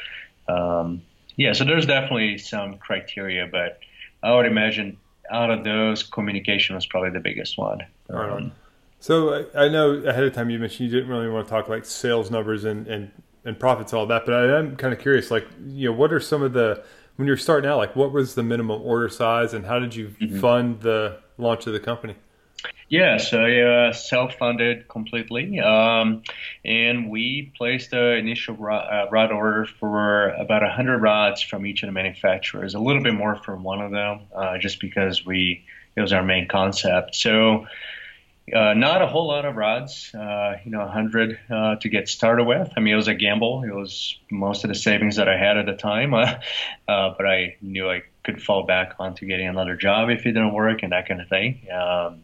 um, 0.49 1.03
yeah, 1.37 1.53
so 1.53 1.65
there's 1.65 1.87
definitely 1.87 2.39
some 2.39 2.79
criteria, 2.79 3.47
but 3.51 3.81
I 4.23 4.35
would 4.35 4.47
imagine 4.47 4.97
out 5.31 5.51
of 5.51 5.65
those, 5.65 6.03
communication 6.03 6.75
was 6.75 6.87
probably 6.87 7.11
the 7.11 7.21
biggest 7.21 7.59
one. 7.59 7.81
Um, 8.11 8.53
so 9.01 9.47
I 9.55 9.69
know 9.69 9.93
ahead 9.93 10.25
of 10.25 10.33
time 10.33 10.51
you 10.51 10.59
mentioned 10.59 10.91
you 10.91 10.97
didn't 10.97 11.11
really 11.11 11.29
want 11.29 11.47
to 11.47 11.51
talk 11.51 11.69
like 11.69 11.85
sales 11.85 12.31
numbers 12.31 12.65
and, 12.65 12.87
and, 12.87 13.11
and 13.45 13.59
profits, 13.59 13.93
all 13.93 14.07
that, 14.07 14.25
but 14.27 14.35
I 14.35 14.59
am 14.59 14.77
kind 14.77 14.93
of 14.93 15.01
curious, 15.01 15.31
like, 15.31 15.47
you 15.67 15.91
know, 15.91 15.97
what 15.97 16.13
are 16.13 16.21
some 16.21 16.43
of 16.43 16.53
the, 16.53 16.83
when 17.17 17.29
you're 17.29 17.37
starting 17.37 17.69
out, 17.69 17.79
like 17.79 17.95
what 17.95 18.13
was 18.13 18.35
the 18.35 18.43
minimum 18.43 18.83
order 18.83 19.09
size 19.09 19.55
and 19.55 19.67
how 19.67 19.79
did 19.79 19.95
you 19.95 20.09
mm-hmm. 20.09 20.41
fund 20.41 20.81
the 20.81 21.19
launch 21.39 21.67
of 21.67 21.73
the 21.73 21.81
company? 21.81 22.17
Yeah, 22.89 23.17
so 23.17 23.45
uh, 23.45 23.93
self-funded 23.93 24.89
completely, 24.89 25.59
um, 25.59 26.23
and 26.65 27.11
we 27.11 27.53
placed 27.57 27.91
the 27.91 28.13
initial 28.13 28.55
rod, 28.57 28.85
uh, 28.85 29.11
rod 29.11 29.33
order 29.33 29.65
for 29.65 30.29
about 30.29 30.63
100 30.63 30.99
rods 30.99 31.41
from 31.43 31.65
each 31.65 31.83
of 31.83 31.89
the 31.89 31.93
manufacturers, 31.93 32.75
a 32.75 32.79
little 32.79 33.03
bit 33.03 33.15
more 33.15 33.37
from 33.37 33.63
one 33.63 33.81
of 33.81 33.91
them, 33.91 34.21
uh, 34.35 34.59
just 34.59 34.81
because 34.81 35.25
we 35.25 35.65
it 35.97 36.01
was 36.01 36.13
our 36.13 36.23
main 36.25 36.49
concept. 36.49 37.15
So. 37.15 37.67
Uh, 38.53 38.75
not 38.75 39.01
a 39.01 39.07
whole 39.07 39.29
lot 39.29 39.47
of 39.47 39.57
rods, 39.57 40.15
uh, 40.15 40.59
you 40.65 40.71
know, 40.71 40.81
100 40.81 41.39
uh, 41.51 41.77
to 41.77 41.89
get 41.89 42.09
started 42.09 42.45
with. 42.45 42.71
I 42.77 42.81
mean, 42.81 42.93
it 42.93 42.97
was 42.97 43.09
a 43.09 43.15
gamble. 43.15 43.65
It 43.65 43.75
was 43.75 44.19
most 44.31 44.65
of 44.65 44.69
the 44.69 44.75
savings 44.75 45.17
that 45.17 45.31
I 45.31 45.39
had 45.39 45.57
at 45.57 45.65
the 45.65 45.73
time, 45.73 46.13
uh, 46.15 46.35
uh, 46.87 47.15
but 47.17 47.27
I 47.27 47.57
knew 47.63 47.89
I 47.89 48.03
could 48.23 48.43
fall 48.43 48.65
back 48.65 48.97
onto 48.99 49.27
getting 49.27 49.49
another 49.49 49.77
job 49.77 50.11
if 50.11 50.27
it 50.27 50.33
didn't 50.33 50.53
work 50.53 50.83
and 50.83 50.93
that 50.93 51.09
kind 51.09 51.23
of 51.23 51.29
thing. 51.29 51.67
Um, 51.73 52.23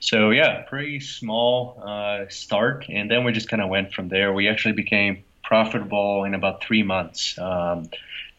so 0.00 0.30
yeah, 0.30 0.62
pretty 0.62 0.98
small 0.98 1.80
uh, 1.84 2.24
start, 2.28 2.86
and 2.88 3.08
then 3.08 3.22
we 3.22 3.32
just 3.32 3.48
kind 3.48 3.62
of 3.62 3.68
went 3.68 3.92
from 3.92 4.08
there. 4.08 4.32
We 4.32 4.48
actually 4.48 4.74
became 4.74 5.22
profitable 5.44 6.24
in 6.24 6.34
about 6.34 6.64
three 6.64 6.82
months. 6.82 7.38
Um, 7.38 7.90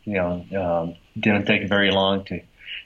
you 0.04 0.14
know, 0.14 0.46
um, 0.58 0.96
didn't 1.18 1.46
take 1.46 1.70
very 1.70 1.92
long 1.92 2.26
to 2.26 2.42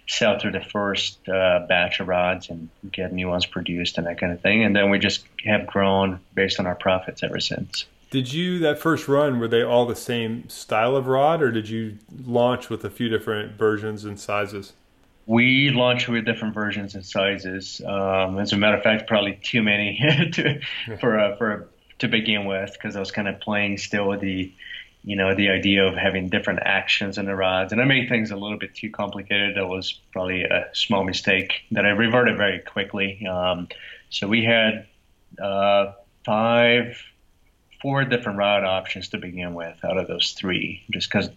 sell 0.07 0.39
through 0.39 0.51
the 0.51 0.61
first 0.61 1.27
uh, 1.27 1.65
batch 1.67 1.99
of 1.99 2.07
rods 2.07 2.49
and 2.49 2.69
get 2.91 3.11
new 3.11 3.27
ones 3.27 3.45
produced 3.45 3.97
and 3.97 4.07
that 4.07 4.19
kind 4.19 4.31
of 4.31 4.41
thing, 4.41 4.63
and 4.63 4.75
then 4.75 4.89
we 4.89 4.99
just 4.99 5.25
have 5.45 5.65
grown 5.67 6.19
based 6.33 6.59
on 6.59 6.67
our 6.67 6.75
profits 6.75 7.23
ever 7.23 7.39
since. 7.39 7.85
Did 8.11 8.31
you 8.31 8.59
that 8.59 8.79
first 8.79 9.07
run 9.07 9.39
were 9.39 9.47
they 9.47 9.63
all 9.63 9.85
the 9.85 9.95
same 9.95 10.47
style 10.47 10.95
of 10.95 11.07
rod, 11.07 11.41
or 11.41 11.51
did 11.51 11.67
you 11.67 11.97
launch 12.25 12.69
with 12.69 12.85
a 12.85 12.89
few 12.89 13.09
different 13.09 13.57
versions 13.57 14.05
and 14.05 14.19
sizes? 14.19 14.73
We 15.25 15.71
launched 15.71 16.07
with 16.07 16.23
different 16.23 16.53
versions 16.53 16.93
and 16.93 17.03
sizes. 17.03 17.81
Um, 17.85 18.37
as 18.39 18.53
a 18.53 18.57
matter 18.57 18.77
of 18.77 18.83
fact, 18.83 19.07
probably 19.07 19.39
too 19.41 19.63
many 19.63 19.99
to, 20.33 20.61
for 20.99 21.19
uh, 21.19 21.35
for 21.35 21.67
to 21.99 22.07
begin 22.07 22.45
with, 22.45 22.73
because 22.73 22.95
I 22.95 22.99
was 22.99 23.11
kind 23.11 23.27
of 23.27 23.39
playing 23.39 23.79
still 23.79 24.07
with 24.07 24.19
the, 24.19 24.53
you 25.05 25.15
know, 25.15 25.35
the 25.35 25.49
idea 25.49 25.85
of 25.85 25.95
having 25.95 26.29
different 26.29 26.61
actions 26.63 27.19
in 27.19 27.25
the 27.25 27.35
rods, 27.35 27.71
and 27.71 27.79
I 27.79 27.85
made 27.85 28.09
things 28.09 28.31
a 28.31 28.35
little 28.35 28.57
bit 28.57 28.73
too 28.73 28.89
complicated. 28.89 29.55
That 29.55 29.67
was 29.67 29.99
probably 30.11 30.43
a 30.43 30.67
small 30.73 31.03
mistake 31.03 31.53
that 31.71 31.85
I 31.85 31.89
reverted 31.89 32.37
very 32.37 32.59
quickly. 32.59 33.25
Um, 33.27 33.67
so 34.09 34.27
we 34.27 34.43
had 34.43 34.87
uh, 35.39 35.91
five, 36.25 36.97
four 37.83 38.03
different 38.03 38.39
rod 38.39 38.63
options 38.63 39.09
to 39.09 39.19
begin 39.19 39.53
with 39.53 39.77
out 39.85 39.97
of 39.97 40.07
those 40.07 40.31
three, 40.31 40.83
just 40.89 41.07
because 41.07 41.29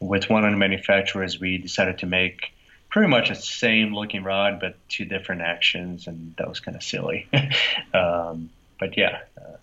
with 0.00 0.28
one 0.28 0.44
of 0.44 0.50
the 0.50 0.58
manufacturers 0.58 1.40
we 1.40 1.56
decided 1.56 1.98
to 1.98 2.06
make 2.06 2.52
pretty 2.90 3.08
much 3.08 3.30
the 3.30 3.34
same 3.34 3.94
looking 3.94 4.22
rod, 4.22 4.60
but 4.60 4.76
two 4.90 5.06
different 5.06 5.40
actions, 5.40 6.06
and 6.06 6.34
that 6.36 6.46
was 6.46 6.60
kind 6.60 6.76
of 6.76 6.82
silly. 6.82 7.26
um, 7.94 8.50
but 8.78 8.98
yeah, 8.98 9.20
uh, 9.40 9.56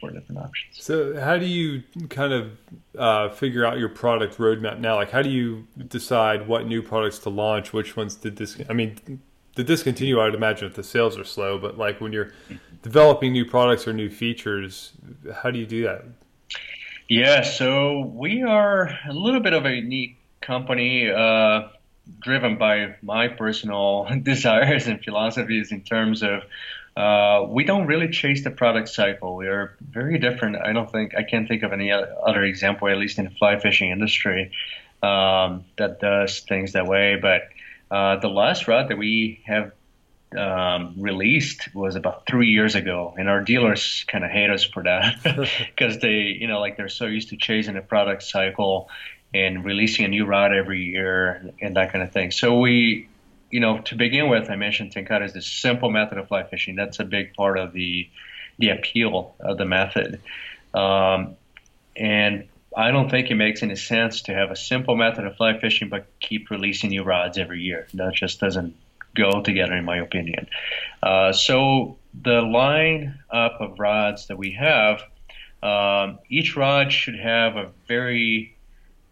four 0.00 0.10
different 0.10 0.40
options. 0.40 0.82
So, 0.82 1.18
how 1.20 1.38
do 1.38 1.46
you 1.46 1.82
kind 2.08 2.32
of 2.32 2.50
uh, 2.98 3.28
figure 3.30 3.64
out 3.64 3.78
your 3.78 3.88
product 3.88 4.38
roadmap 4.38 4.78
now? 4.78 4.96
Like, 4.96 5.10
how 5.10 5.22
do 5.22 5.30
you 5.30 5.66
decide 5.88 6.46
what 6.46 6.66
new 6.66 6.82
products 6.82 7.18
to 7.20 7.30
launch? 7.30 7.72
Which 7.72 7.96
ones 7.96 8.14
did 8.14 8.36
this? 8.36 8.60
I 8.68 8.72
mean, 8.72 9.20
the 9.54 9.64
discontinue, 9.64 10.20
I'd 10.20 10.34
imagine 10.34 10.68
if 10.68 10.74
the 10.74 10.84
sales 10.84 11.18
are 11.18 11.24
slow, 11.24 11.58
but 11.58 11.78
like 11.78 12.00
when 12.00 12.12
you're 12.12 12.32
developing 12.82 13.32
new 13.32 13.44
products 13.44 13.86
or 13.88 13.92
new 13.92 14.10
features, 14.10 14.92
how 15.34 15.50
do 15.50 15.58
you 15.58 15.66
do 15.66 15.82
that? 15.84 16.04
Yeah, 17.08 17.42
so 17.42 18.00
we 18.14 18.42
are 18.42 18.90
a 19.08 19.12
little 19.12 19.40
bit 19.40 19.52
of 19.52 19.64
a 19.64 19.74
unique 19.74 20.18
company. 20.40 21.10
Uh, 21.10 21.68
driven 22.20 22.56
by 22.56 22.94
my 23.02 23.28
personal 23.28 24.08
desires 24.22 24.86
and 24.86 25.02
philosophies 25.02 25.72
in 25.72 25.82
terms 25.82 26.22
of 26.22 26.42
uh, 26.96 27.46
we 27.48 27.64
don't 27.64 27.86
really 27.86 28.08
chase 28.08 28.42
the 28.42 28.50
product 28.50 28.88
cycle. 28.88 29.36
We 29.36 29.48
are 29.48 29.76
very 29.80 30.18
different. 30.18 30.56
I 30.56 30.72
don't 30.72 30.90
think 30.90 31.14
I 31.14 31.22
can't 31.22 31.46
think 31.46 31.62
of 31.62 31.72
any 31.72 31.92
other 31.92 32.42
example, 32.42 32.88
at 32.88 32.96
least 32.96 33.18
in 33.18 33.26
the 33.26 33.30
fly 33.30 33.58
fishing 33.60 33.90
industry, 33.90 34.50
um, 35.02 35.64
that 35.76 36.00
does 36.00 36.40
things 36.40 36.72
that 36.72 36.86
way. 36.86 37.16
But 37.20 37.48
uh, 37.90 38.16
the 38.16 38.28
last 38.28 38.66
rod 38.66 38.88
that 38.88 38.96
we 38.96 39.42
have 39.44 39.72
um, 40.36 40.94
released 40.96 41.74
was 41.74 41.96
about 41.96 42.26
three 42.26 42.48
years 42.48 42.74
ago, 42.74 43.14
and 43.18 43.28
our 43.28 43.42
dealers 43.42 44.04
kind 44.08 44.24
of 44.24 44.30
hate 44.30 44.50
us 44.50 44.64
for 44.64 44.82
that 44.84 45.22
because 45.76 45.98
they, 45.98 46.36
you 46.40 46.48
know, 46.48 46.60
like 46.60 46.78
they're 46.78 46.88
so 46.88 47.04
used 47.04 47.28
to 47.28 47.36
chasing 47.36 47.76
a 47.76 47.82
product 47.82 48.22
cycle 48.22 48.88
and 49.34 49.64
releasing 49.66 50.06
a 50.06 50.08
new 50.08 50.24
rod 50.24 50.54
every 50.54 50.84
year 50.84 51.52
and 51.60 51.76
that 51.76 51.92
kind 51.92 52.02
of 52.02 52.12
thing. 52.12 52.30
So 52.30 52.58
we, 52.58 53.08
you 53.50 53.60
know, 53.60 53.78
to 53.78 53.94
begin 53.94 54.28
with, 54.28 54.50
I 54.50 54.56
mentioned 54.56 54.92
Tenkara 54.92 55.24
is 55.24 55.32
this 55.32 55.46
simple 55.46 55.90
method 55.90 56.18
of 56.18 56.28
fly 56.28 56.42
fishing. 56.44 56.76
That's 56.76 56.98
a 56.98 57.04
big 57.04 57.34
part 57.34 57.58
of 57.58 57.72
the 57.72 58.08
the 58.58 58.70
appeal 58.70 59.34
of 59.40 59.58
the 59.58 59.66
method. 59.66 60.20
Um, 60.72 61.36
and 61.94 62.48
I 62.76 62.90
don't 62.90 63.10
think 63.10 63.30
it 63.30 63.34
makes 63.34 63.62
any 63.62 63.76
sense 63.76 64.22
to 64.22 64.34
have 64.34 64.50
a 64.50 64.56
simple 64.56 64.96
method 64.96 65.26
of 65.26 65.36
fly 65.36 65.58
fishing 65.58 65.88
but 65.88 66.06
keep 66.20 66.50
releasing 66.50 66.90
new 66.90 67.02
rods 67.02 67.38
every 67.38 67.60
year. 67.60 67.86
That 67.94 68.14
just 68.14 68.40
doesn't 68.40 68.74
go 69.14 69.42
together, 69.42 69.74
in 69.74 69.84
my 69.84 69.98
opinion. 69.98 70.48
Uh, 71.02 71.32
so 71.32 71.98
the 72.22 72.42
line 72.42 73.18
up 73.30 73.60
of 73.60 73.78
rods 73.78 74.28
that 74.28 74.38
we 74.38 74.52
have, 74.52 75.02
um, 75.62 76.18
each 76.28 76.56
rod 76.56 76.92
should 76.92 77.18
have 77.18 77.56
a 77.56 77.70
very 77.88 78.56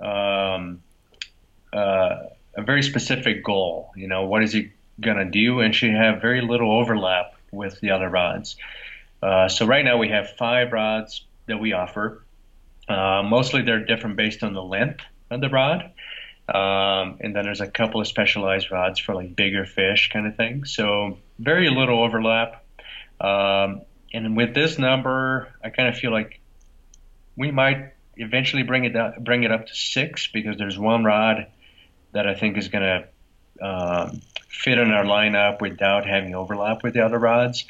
um, 0.01 0.83
uh, 1.73 2.17
a 2.57 2.63
very 2.63 2.83
specific 2.83 3.45
goal. 3.45 3.93
You 3.97 4.09
know, 4.09 4.27
what 4.27 4.43
is 4.43 4.53
he 4.53 4.73
going 5.01 5.17
to 5.17 5.25
do, 5.25 5.61
and 5.61 5.75
should 5.75 5.91
have 5.91 6.21
very 6.21 6.41
little 6.41 6.73
overlap 6.73 7.35
with 7.51 7.81
the 7.81 7.91
other 7.91 8.09
rods. 8.09 8.57
Uh, 9.23 9.49
so 9.49 9.67
right 9.67 9.85
now 9.85 9.97
we 9.97 10.09
have 10.09 10.31
five 10.37 10.73
rods 10.73 11.25
that 11.47 11.59
we 11.59 11.73
offer. 11.73 12.23
Uh, 12.89 13.23
mostly 13.25 13.63
they're 13.63 13.85
different 13.85 14.17
based 14.17 14.43
on 14.43 14.53
the 14.53 14.63
length 14.63 15.05
of 15.31 15.41
the 15.41 15.49
rod. 15.49 15.93
Um, 16.47 17.17
and 17.21 17.35
then 17.35 17.45
there's 17.45 17.63
a 17.63 17.67
couple 17.67 18.01
of 18.01 18.07
specialized 18.07 18.71
rods 18.71 18.99
for 18.99 19.15
like 19.15 19.35
bigger 19.35 19.65
fish 19.65 20.11
kind 20.13 20.27
of 20.27 20.37
thing. 20.37 20.65
So 20.65 21.19
very 21.39 21.71
little 21.71 22.03
overlap. 22.03 22.65
Um, 23.21 23.83
and 24.13 24.37
with 24.37 24.55
this 24.55 24.79
number, 24.79 25.49
I 25.63 25.71
kind 25.71 25.89
of 25.89 25.97
feel 25.97 26.11
like 26.11 26.41
we 27.37 27.51
might 27.51 27.95
eventually 28.17 28.63
bring 28.63 28.85
it 28.85 28.95
up, 28.95 29.19
bring 29.25 29.45
it 29.45 29.51
up 29.51 29.67
to 29.67 29.75
six 29.75 30.29
because 30.29 30.59
there's 30.59 30.79
one 30.79 31.03
rod 31.03 31.47
that 32.15 32.27
I 32.27 32.35
think 32.35 32.57
is 32.57 32.69
going 32.69 32.83
to 33.61 33.67
um, 33.67 34.23
fit 34.49 34.79
in 34.79 34.91
our 34.91 35.05
lineup 35.05 35.61
without 35.61 36.07
having 36.07 36.35
overlap 36.35 36.83
with 36.83 36.95
the 36.95 37.05
other 37.05 37.19
rods. 37.19 37.67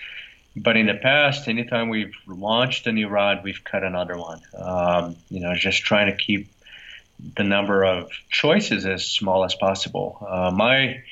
But 0.57 0.77
in 0.77 0.87
the 0.87 0.95
past, 0.95 1.49
anytime 1.49 1.89
we've 1.89 2.15
launched 2.27 2.87
a 2.87 2.93
new 2.93 3.09
rod, 3.09 3.43
we've 3.43 3.65
cut 3.65 3.83
another 3.83 4.17
one. 4.17 4.41
Um, 4.57 5.17
you 5.29 5.41
know, 5.41 5.55
just 5.55 5.83
trying 5.83 6.07
to 6.07 6.17
keep 6.17 6.49
the 7.37 7.43
number 7.43 7.85
of 7.85 8.11
choices 8.31 8.87
as 8.87 9.07
small 9.07 9.45
as 9.45 9.55
possible. 9.55 10.25
Uh, 10.29 10.51
my 10.53 11.03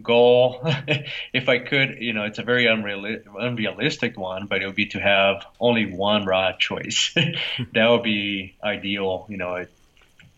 goal, 0.00 0.60
if 1.32 1.48
I 1.48 1.58
could, 1.58 1.96
you 2.00 2.12
know, 2.12 2.24
it's 2.24 2.38
a 2.38 2.42
very 2.42 2.66
unreal- 2.66 3.22
unrealistic 3.38 4.16
one, 4.16 4.46
but 4.46 4.62
it 4.62 4.66
would 4.66 4.76
be 4.76 4.86
to 4.86 5.00
have 5.00 5.44
only 5.58 5.86
one 5.86 6.24
rod 6.24 6.60
choice. 6.60 7.12
that 7.74 7.88
would 7.88 8.02
be 8.02 8.54
ideal, 8.62 9.26
you 9.28 9.36
know, 9.36 9.66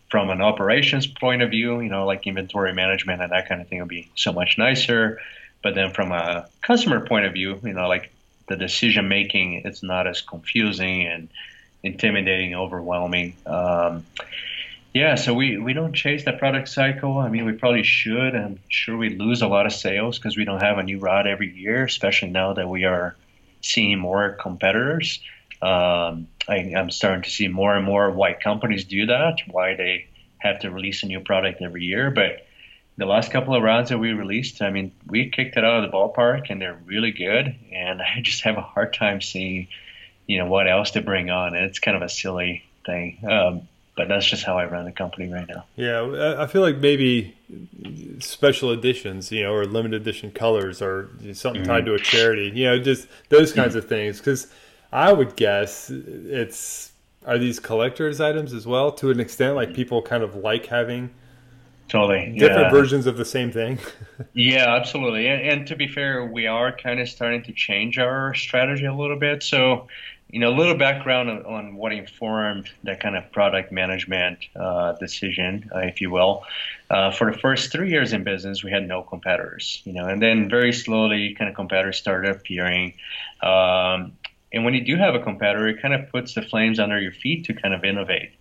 from 0.09 0.29
an 0.29 0.41
operations 0.41 1.07
point 1.07 1.41
of 1.41 1.49
view, 1.49 1.81
you 1.81 1.89
know, 1.89 2.05
like 2.05 2.27
inventory 2.27 2.73
management 2.73 3.21
and 3.21 3.31
that 3.31 3.47
kind 3.49 3.61
of 3.61 3.67
thing 3.67 3.79
would 3.79 3.89
be 3.89 4.09
so 4.15 4.31
much 4.31 4.57
nicer. 4.57 5.19
But 5.63 5.75
then 5.75 5.91
from 5.91 6.11
a 6.11 6.47
customer 6.61 7.05
point 7.05 7.25
of 7.25 7.33
view, 7.33 7.59
you 7.63 7.73
know, 7.73 7.87
like 7.87 8.11
the 8.47 8.55
decision 8.55 9.07
making, 9.07 9.63
it's 9.65 9.81
not 9.81 10.05
as 10.07 10.21
confusing 10.21 11.07
and 11.07 11.29
intimidating, 11.83 12.55
overwhelming. 12.55 13.35
Um, 13.45 14.05
yeah, 14.93 15.15
so 15.15 15.33
we, 15.33 15.57
we 15.57 15.73
don't 15.73 15.93
chase 15.93 16.23
that 16.25 16.39
product 16.39 16.69
cycle. 16.69 17.17
I 17.17 17.29
mean, 17.29 17.45
we 17.45 17.53
probably 17.53 17.83
should. 17.83 18.35
I'm 18.35 18.59
sure 18.69 18.95
we 18.95 19.09
lose 19.09 19.41
a 19.41 19.47
lot 19.47 19.65
of 19.65 19.73
sales 19.73 20.17
because 20.17 20.37
we 20.37 20.45
don't 20.45 20.61
have 20.61 20.77
a 20.77 20.83
new 20.83 20.99
rod 20.99 21.27
every 21.27 21.53
year, 21.53 21.83
especially 21.83 22.29
now 22.29 22.53
that 22.53 22.69
we 22.69 22.85
are 22.85 23.15
seeing 23.61 23.99
more 23.99 24.37
competitors. 24.39 25.19
Um, 25.65 26.27
I, 26.47 26.57
am 26.57 26.91
starting 26.91 27.23
to 27.23 27.29
see 27.29 27.47
more 27.47 27.75
and 27.75 27.83
more 27.83 28.11
why 28.11 28.33
companies 28.33 28.85
do 28.85 29.07
that, 29.07 29.37
why 29.47 29.75
they 29.75 30.07
have 30.37 30.59
to 30.59 30.69
release 30.69 31.01
a 31.01 31.07
new 31.07 31.21
product 31.21 31.59
every 31.61 31.83
year. 31.83 32.11
But 32.11 32.45
the 32.97 33.05
last 33.07 33.31
couple 33.31 33.55
of 33.55 33.63
rounds 33.63 33.89
that 33.89 33.97
we 33.97 34.13
released, 34.13 34.61
I 34.61 34.69
mean, 34.69 34.91
we 35.07 35.31
kicked 35.31 35.57
it 35.57 35.65
out 35.65 35.83
of 35.83 35.91
the 35.91 35.97
ballpark, 35.97 36.51
and 36.51 36.61
they're 36.61 36.79
really 36.85 37.11
good. 37.11 37.55
And 37.71 38.01
I 38.15 38.21
just 38.21 38.43
have 38.43 38.57
a 38.57 38.61
hard 38.61 38.93
time 38.93 39.21
seeing, 39.21 39.67
you 40.27 40.37
know, 40.37 40.45
what 40.45 40.67
else 40.67 40.91
to 40.91 41.01
bring 41.01 41.31
on. 41.31 41.55
And 41.55 41.65
it's 41.65 41.79
kind 41.79 41.97
of 41.97 42.03
a 42.03 42.09
silly 42.09 42.63
thing. 42.85 43.17
Um, 43.27 43.67
but 43.97 44.07
that's 44.07 44.25
just 44.25 44.43
how 44.43 44.59
I 44.59 44.65
run 44.65 44.85
the 44.85 44.91
company 44.91 45.31
right 45.31 45.47
now. 45.47 45.65
Yeah, 45.77 46.35
I 46.37 46.47
feel 46.47 46.61
like 46.61 46.77
maybe 46.77 47.33
special 48.19 48.71
editions, 48.71 49.31
you 49.31 49.43
know, 49.43 49.53
or 49.53 49.65
limited 49.65 50.01
edition 50.01 50.31
colors, 50.31 50.81
or 50.81 51.09
something 51.33 51.61
mm-hmm. 51.61 51.71
tied 51.71 51.85
to 51.85 51.93
a 51.93 51.99
charity, 51.99 52.51
you 52.53 52.65
know, 52.65 52.77
just 52.77 53.07
those 53.29 53.53
kinds 53.53 53.69
mm-hmm. 53.69 53.79
of 53.79 53.87
things. 53.87 54.17
Because 54.19 54.47
I 54.95 55.11
would 55.11 55.35
guess 55.35 55.89
it's 55.89 56.93
are 57.25 57.37
these 57.37 57.59
collectors 57.59 58.21
items 58.21 58.53
as 58.53 58.65
well? 58.65 58.93
To 58.93 59.11
an 59.11 59.19
extent 59.19 59.55
like 59.55 59.73
people 59.73 60.01
kind 60.01 60.23
of 60.23 60.35
like 60.35 60.67
having 60.67 61.13
totally 61.89 62.33
different 62.37 62.61
yeah. 62.61 62.71
versions 62.71 63.05
of 63.05 63.17
the 63.17 63.25
same 63.25 63.51
thing? 63.51 63.77
Yeah 64.33 64.73
absolutely. 64.73 65.27
And, 65.27 65.41
and, 65.41 65.67
to 65.67 65.75
be 65.75 65.87
fair 65.89 66.25
we 66.25 66.47
are 66.47 66.71
kind 66.71 67.01
of 67.01 67.09
starting 67.09 67.43
to 67.43 67.51
change 67.51 67.97
our 67.97 68.33
strategy 68.35 68.85
a 68.85 68.93
little 68.93 69.19
bit. 69.19 69.43
So 69.43 69.87
you 70.29 70.39
know 70.39 70.49
a 70.49 70.55
little 70.55 70.77
background 70.77 71.29
on, 71.29 71.45
on 71.45 71.75
what 71.75 71.91
informed 71.91 72.69
that 72.83 73.01
kind 73.01 73.17
of 73.17 73.29
product 73.33 73.73
management 73.73 74.39
uh, 74.55 74.93
decision 74.93 75.69
uh, 75.75 75.79
if 75.79 75.99
you 75.99 76.09
will. 76.09 76.45
Uh, 76.89 77.11
for 77.11 77.29
the 77.29 77.37
first 77.37 77.69
three 77.69 77.89
years 77.89 78.13
in 78.13 78.23
business 78.23 78.63
we 78.63 78.71
had 78.71 78.87
no 78.87 79.01
competitors 79.01 79.81
you 79.83 79.91
know 79.91 80.05
and 80.05 80.21
then 80.21 80.49
very 80.49 80.71
slowly 80.71 81.33
kind 81.33 81.49
of 81.49 81.55
competitors 81.55 81.97
started 81.97 82.33
appearing. 82.33 82.93
Um, 83.43 84.13
and 84.55 84.63
when 84.63 84.73
you 84.73 84.81
do 84.81 84.95
have 84.95 85.13
a 85.13 85.19
competitor, 85.19 85.67
it 85.67 85.81
kind 85.81 85.93
of 85.93 86.09
puts 86.09 86.33
the 86.33 86.41
flames 86.41 86.79
under 86.79 86.99
your 86.99 87.11
feet 87.11 87.45
to 87.45 87.53
kind 87.53 87.73
of 87.73 87.83
innovate. 87.83 88.31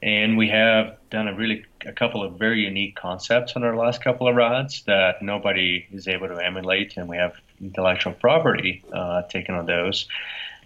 And 0.00 0.38
we 0.38 0.48
have 0.50 0.96
done 1.10 1.26
a 1.26 1.34
really 1.34 1.64
a 1.84 1.92
couple 1.92 2.22
of 2.22 2.38
very 2.38 2.60
unique 2.60 2.94
concepts 2.94 3.54
on 3.56 3.64
our 3.64 3.76
last 3.76 4.02
couple 4.02 4.28
of 4.28 4.36
rods 4.36 4.84
that 4.86 5.20
nobody 5.20 5.84
is 5.90 6.06
able 6.06 6.28
to 6.28 6.36
emulate, 6.36 6.96
and 6.96 7.08
we 7.08 7.16
have 7.16 7.34
intellectual 7.60 8.12
property 8.12 8.84
uh, 8.92 9.22
taken 9.22 9.56
on 9.56 9.66
those. 9.66 10.06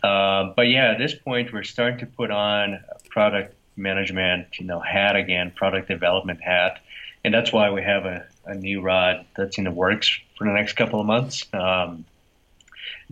Uh, 0.03 0.53
but 0.55 0.69
yeah, 0.69 0.91
at 0.91 0.99
this 0.99 1.15
point, 1.15 1.55
we're 1.55 1.63
starting 1.63 1.99
to 2.01 2.07
put 2.07 2.31
on 2.31 2.85
product 3.09 3.55
management, 3.77 4.59
you 4.59 4.67
know, 4.67 4.81
hat 4.81 5.17
again, 5.17 5.51
product 5.57 5.89
development 5.89 6.43
hat, 6.43 6.81
and 7.25 7.33
that's 7.33 7.51
why 7.51 7.71
we 7.71 7.83
have 7.83 8.05
a, 8.05 8.27
a 8.45 8.55
new 8.55 8.83
rod 8.83 9.25
that's 9.39 9.57
in 9.57 9.65
the 9.65 9.71
works 9.71 10.21
for 10.37 10.47
the 10.47 10.53
next 10.53 10.75
couple 10.75 11.01
of 11.01 11.07
months. 11.07 11.47
Um, 11.55 12.05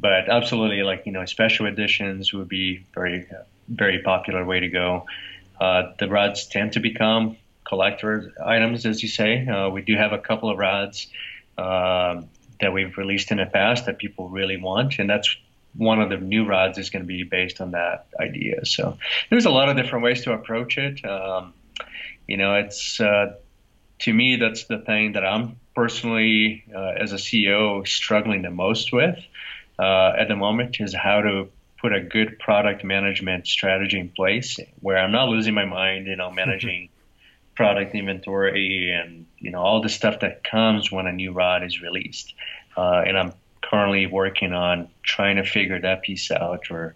but 0.00 0.30
absolutely, 0.30 0.82
like 0.82 1.04
you 1.04 1.12
know, 1.12 1.24
special 1.26 1.66
editions 1.66 2.32
would 2.32 2.48
be 2.48 2.86
very, 2.94 3.26
very 3.68 4.02
popular 4.02 4.44
way 4.44 4.60
to 4.60 4.68
go. 4.68 5.06
Uh, 5.60 5.92
the 5.98 6.08
rods 6.08 6.46
tend 6.46 6.72
to 6.72 6.80
become 6.80 7.36
collector 7.64 8.32
items, 8.44 8.86
as 8.86 9.02
you 9.02 9.08
say. 9.08 9.46
Uh, 9.46 9.68
we 9.68 9.82
do 9.82 9.96
have 9.96 10.12
a 10.12 10.18
couple 10.18 10.50
of 10.50 10.58
rods 10.58 11.06
uh, 11.58 12.22
that 12.60 12.72
we've 12.72 12.96
released 12.96 13.30
in 13.30 13.36
the 13.36 13.46
past 13.46 13.86
that 13.86 13.98
people 13.98 14.28
really 14.30 14.56
want, 14.56 14.98
and 14.98 15.08
that's 15.08 15.36
one 15.74 16.00
of 16.00 16.08
the 16.08 16.16
new 16.16 16.46
rods 16.46 16.78
is 16.78 16.90
going 16.90 17.02
to 17.02 17.06
be 17.06 17.22
based 17.22 17.60
on 17.60 17.72
that 17.72 18.06
idea. 18.18 18.64
So 18.64 18.96
there's 19.28 19.44
a 19.44 19.50
lot 19.50 19.68
of 19.68 19.76
different 19.76 20.04
ways 20.04 20.22
to 20.22 20.32
approach 20.32 20.78
it. 20.78 21.04
Um, 21.04 21.52
you 22.26 22.38
know, 22.38 22.54
it's 22.54 23.00
uh, 23.00 23.34
to 24.00 24.12
me 24.12 24.36
that's 24.36 24.64
the 24.64 24.78
thing 24.78 25.12
that 25.12 25.24
I'm 25.24 25.60
personally, 25.74 26.64
uh, 26.74 26.94
as 26.98 27.12
a 27.12 27.16
CEO, 27.16 27.86
struggling 27.86 28.42
the 28.42 28.50
most 28.50 28.92
with 28.92 29.18
uh, 29.80 30.12
at 30.18 30.28
the 30.28 30.36
moment 30.36 30.76
is 30.80 30.94
how 30.94 31.22
to 31.22 31.48
put 31.80 31.94
a 31.94 32.00
good 32.00 32.38
product 32.38 32.84
management 32.84 33.46
strategy 33.46 33.98
in 33.98 34.10
place 34.10 34.60
where 34.80 34.98
I'm 34.98 35.12
not 35.12 35.28
losing 35.28 35.54
my 35.54 35.64
mind, 35.64 36.06
you 36.06 36.16
know, 36.16 36.30
managing 36.30 36.90
product 37.54 37.94
inventory 37.94 38.90
and 38.90 39.26
you 39.38 39.50
know 39.50 39.60
all 39.60 39.82
the 39.82 39.88
stuff 39.88 40.20
that 40.20 40.44
comes 40.44 40.90
when 40.90 41.06
a 41.06 41.12
new 41.12 41.32
rod 41.32 41.64
is 41.64 41.80
released. 41.80 42.34
Uh, 42.76 43.02
and 43.06 43.18
I'm 43.18 43.32
currently 43.62 44.06
working 44.06 44.52
on 44.52 44.88
trying 45.02 45.36
to 45.36 45.44
figure 45.44 45.80
that 45.80 46.02
piece 46.02 46.30
out, 46.30 46.70
or 46.70 46.94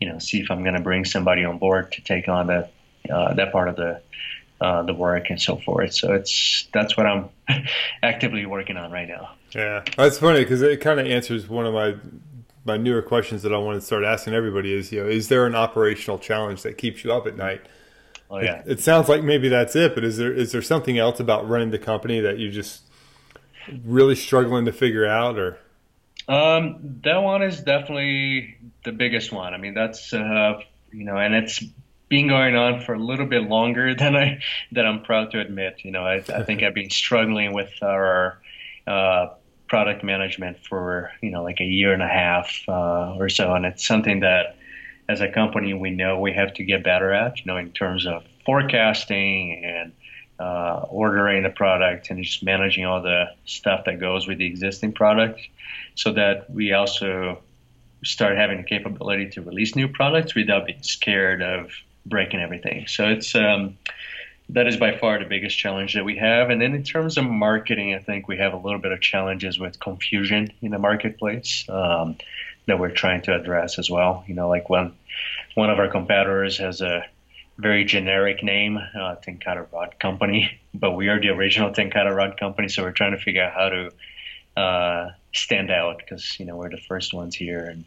you 0.00 0.08
know, 0.08 0.18
see 0.18 0.40
if 0.40 0.50
I'm 0.50 0.62
going 0.62 0.74
to 0.74 0.80
bring 0.80 1.04
somebody 1.04 1.44
on 1.44 1.58
board 1.58 1.92
to 1.92 2.02
take 2.02 2.28
on 2.28 2.46
that 2.48 2.72
uh, 3.08 3.34
that 3.34 3.52
part 3.52 3.68
of 3.68 3.76
the 3.76 4.02
uh, 4.60 4.82
the 4.82 4.94
work 4.94 5.30
and 5.30 5.40
so 5.40 5.56
forth. 5.56 5.94
So 5.94 6.12
it's 6.12 6.68
that's 6.72 6.96
what 6.96 7.06
I'm 7.06 7.28
actively 8.02 8.46
working 8.46 8.76
on 8.76 8.90
right 8.90 9.08
now. 9.08 9.30
Yeah, 9.54 9.82
that's 9.96 10.18
funny 10.18 10.40
because 10.40 10.62
it 10.62 10.80
kind 10.80 11.00
of 11.00 11.06
answers 11.06 11.48
one 11.48 11.66
of 11.66 11.74
my 11.74 11.96
my 12.64 12.76
newer 12.76 13.02
questions 13.02 13.42
that 13.42 13.54
I 13.54 13.58
want 13.58 13.80
to 13.80 13.86
start 13.86 14.04
asking 14.04 14.34
everybody 14.34 14.72
is 14.74 14.92
you 14.92 15.02
know 15.02 15.08
is 15.08 15.28
there 15.28 15.46
an 15.46 15.54
operational 15.54 16.18
challenge 16.18 16.62
that 16.62 16.78
keeps 16.78 17.04
you 17.04 17.12
up 17.12 17.26
at 17.26 17.36
night? 17.36 17.62
Oh 18.30 18.38
yeah. 18.38 18.60
It, 18.60 18.72
it 18.72 18.80
sounds 18.80 19.08
like 19.08 19.22
maybe 19.22 19.48
that's 19.48 19.74
it, 19.74 19.94
but 19.94 20.04
is 20.04 20.16
there 20.16 20.32
is 20.32 20.52
there 20.52 20.62
something 20.62 20.98
else 20.98 21.20
about 21.20 21.48
running 21.48 21.70
the 21.70 21.78
company 21.78 22.20
that 22.20 22.38
you 22.38 22.50
just 22.50 22.82
really 23.84 24.14
struggling 24.14 24.64
to 24.66 24.72
figure 24.72 25.06
out 25.06 25.38
or? 25.38 25.58
Um, 26.28 27.00
that 27.02 27.22
one 27.22 27.42
is 27.42 27.60
definitely 27.60 28.56
the 28.84 28.92
biggest 28.92 29.32
one. 29.32 29.52
I 29.52 29.56
mean, 29.56 29.74
that's 29.74 30.12
uh, 30.12 30.60
you 30.92 31.04
know, 31.04 31.16
and 31.16 31.34
it's 31.34 31.62
been 32.08 32.28
going 32.28 32.54
on 32.56 32.82
for 32.82 32.94
a 32.94 32.98
little 32.98 33.26
bit 33.26 33.42
longer 33.42 33.94
than 33.96 34.14
I 34.14 34.40
than 34.70 34.86
I'm 34.86 35.02
proud 35.02 35.32
to 35.32 35.40
admit. 35.40 35.80
You 35.82 35.90
know, 35.90 36.04
I, 36.04 36.16
I 36.16 36.44
think 36.44 36.62
I've 36.62 36.74
been 36.74 36.90
struggling 36.90 37.52
with 37.52 37.72
our 37.82 38.38
uh, 38.86 39.28
product 39.70 40.02
management 40.02 40.58
for 40.68 41.12
you 41.22 41.30
know 41.30 41.42
like 41.44 41.60
a 41.60 41.64
year 41.64 41.94
and 41.94 42.02
a 42.02 42.08
half 42.08 42.60
uh, 42.68 43.14
or 43.16 43.28
so, 43.30 43.54
and 43.54 43.64
it's 43.64 43.86
something 43.86 44.20
that 44.20 44.56
as 45.08 45.20
a 45.20 45.28
company 45.28 45.72
we 45.72 45.90
know 45.90 46.18
we 46.18 46.32
have 46.32 46.52
to 46.54 46.64
get 46.64 46.82
better 46.84 47.12
at. 47.12 47.38
You 47.38 47.44
know, 47.46 47.56
in 47.56 47.70
terms 47.70 48.04
of 48.04 48.24
forecasting 48.44 49.64
and 49.64 49.92
uh, 50.40 50.86
ordering 50.90 51.44
the 51.44 51.50
product 51.50 52.10
and 52.10 52.22
just 52.22 52.42
managing 52.42 52.84
all 52.84 53.00
the 53.00 53.32
stuff 53.46 53.84
that 53.86 54.00
goes 54.00 54.26
with 54.26 54.38
the 54.38 54.46
existing 54.46 54.92
product, 54.92 55.40
so 55.94 56.12
that 56.12 56.50
we 56.50 56.72
also 56.72 57.38
start 58.04 58.36
having 58.36 58.56
the 58.58 58.64
capability 58.64 59.30
to 59.30 59.42
release 59.42 59.76
new 59.76 59.86
products 59.86 60.34
without 60.34 60.66
being 60.66 60.82
scared 60.82 61.42
of 61.42 61.70
breaking 62.06 62.40
everything. 62.40 62.86
So 62.88 63.08
it's 63.08 63.34
um, 63.34 63.76
that 64.52 64.66
is 64.66 64.76
by 64.76 64.96
far 64.96 65.18
the 65.18 65.24
biggest 65.24 65.58
challenge 65.58 65.94
that 65.94 66.04
we 66.04 66.16
have. 66.16 66.50
And 66.50 66.60
then 66.60 66.74
in 66.74 66.82
terms 66.82 67.18
of 67.18 67.24
marketing, 67.24 67.94
I 67.94 67.98
think 67.98 68.26
we 68.26 68.38
have 68.38 68.52
a 68.52 68.56
little 68.56 68.80
bit 68.80 68.92
of 68.92 69.00
challenges 69.00 69.58
with 69.58 69.78
confusion 69.78 70.52
in 70.60 70.72
the 70.72 70.78
marketplace 70.78 71.64
um, 71.68 72.16
that 72.66 72.78
we're 72.78 72.90
trying 72.90 73.22
to 73.22 73.34
address 73.34 73.78
as 73.78 73.88
well. 73.88 74.24
You 74.26 74.34
know, 74.34 74.48
like 74.48 74.68
when 74.68 74.92
one 75.54 75.70
of 75.70 75.78
our 75.78 75.88
competitors 75.88 76.58
has 76.58 76.80
a 76.80 77.04
very 77.58 77.84
generic 77.84 78.42
name, 78.42 78.78
uh, 78.78 79.16
Tenkara 79.16 79.70
Rod 79.72 79.98
Company, 80.00 80.58
but 80.74 80.92
we 80.92 81.08
are 81.08 81.20
the 81.20 81.28
original 81.28 81.70
Tenkara 81.70 82.14
Rod 82.14 82.38
Company, 82.38 82.68
so 82.68 82.82
we're 82.82 82.92
trying 82.92 83.12
to 83.12 83.22
figure 83.22 83.44
out 83.44 83.52
how 83.52 83.68
to 83.68 84.60
uh, 84.60 85.10
stand 85.32 85.70
out 85.70 85.98
because 85.98 86.38
you 86.40 86.46
know 86.46 86.56
we're 86.56 86.70
the 86.70 86.80
first 86.88 87.12
ones 87.12 87.36
here, 87.36 87.66
and 87.66 87.84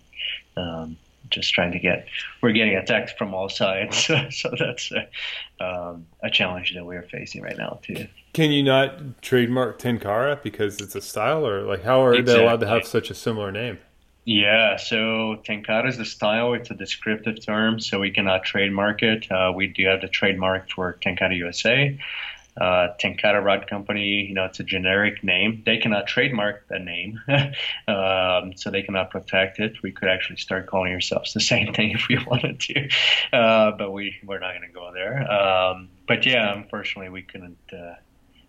um, 0.55 0.97
just 1.29 1.53
trying 1.53 1.71
to 1.71 1.79
get 1.79 2.07
we're 2.41 2.51
getting 2.51 2.75
attacked 2.75 3.17
from 3.17 3.33
all 3.33 3.49
sides. 3.49 4.09
So 4.31 4.51
that's 4.57 4.91
a, 4.91 5.63
um, 5.63 6.07
a, 6.21 6.29
challenge 6.29 6.73
that 6.73 6.85
we're 6.85 7.03
facing 7.03 7.41
right 7.41 7.57
now 7.57 7.79
too. 7.83 8.07
Can 8.33 8.51
you 8.51 8.63
not 8.63 9.21
trademark 9.21 9.79
tenkara 9.79 10.41
because 10.41 10.79
it's 10.81 10.95
a 10.95 11.01
style 11.01 11.45
or 11.45 11.63
like 11.63 11.83
how 11.83 12.03
are 12.03 12.13
exactly. 12.13 12.33
they 12.33 12.43
allowed 12.43 12.59
to 12.61 12.67
have 12.67 12.85
such 12.85 13.09
a 13.09 13.13
similar 13.13 13.51
name? 13.51 13.79
Yeah 14.25 14.77
so 14.77 15.41
tenkara 15.45 15.87
is 15.87 15.97
the 15.97 16.05
style. 16.05 16.53
It's 16.53 16.71
a 16.71 16.75
descriptive 16.75 17.45
term 17.45 17.79
so 17.79 17.99
we 17.99 18.11
cannot 18.11 18.43
trademark 18.43 19.03
it. 19.03 19.31
Uh, 19.31 19.51
we 19.55 19.67
do 19.67 19.85
have 19.85 20.01
the 20.01 20.07
trademark 20.07 20.69
for 20.69 20.97
tenkara 21.01 21.35
usa 21.37 21.99
uh, 22.59 22.89
Tenkara 22.99 23.43
Rod 23.43 23.67
Company, 23.67 24.25
you 24.27 24.33
know, 24.33 24.45
it's 24.45 24.59
a 24.59 24.63
generic 24.63 25.23
name. 25.23 25.63
They 25.65 25.77
cannot 25.77 26.07
trademark 26.07 26.67
the 26.67 26.79
name, 26.79 27.19
um, 27.87 28.55
so 28.55 28.69
they 28.69 28.83
cannot 28.83 29.09
protect 29.09 29.59
it. 29.59 29.81
We 29.81 29.91
could 29.91 30.09
actually 30.09 30.37
start 30.37 30.67
calling 30.67 30.93
ourselves 30.93 31.33
the 31.33 31.41
same 31.41 31.73
thing 31.73 31.91
if 31.91 32.07
we 32.07 32.23
wanted 32.25 32.59
to, 32.59 32.89
uh, 33.33 33.71
but 33.71 33.91
we 33.91 34.15
we're 34.23 34.39
not 34.39 34.51
going 34.51 34.67
to 34.67 34.73
go 34.73 34.91
there. 34.93 35.31
Um, 35.31 35.89
but 36.07 36.25
yeah, 36.25 36.53
unfortunately, 36.53 37.09
we 37.09 37.23
couldn't, 37.23 37.57
uh, 37.71 37.95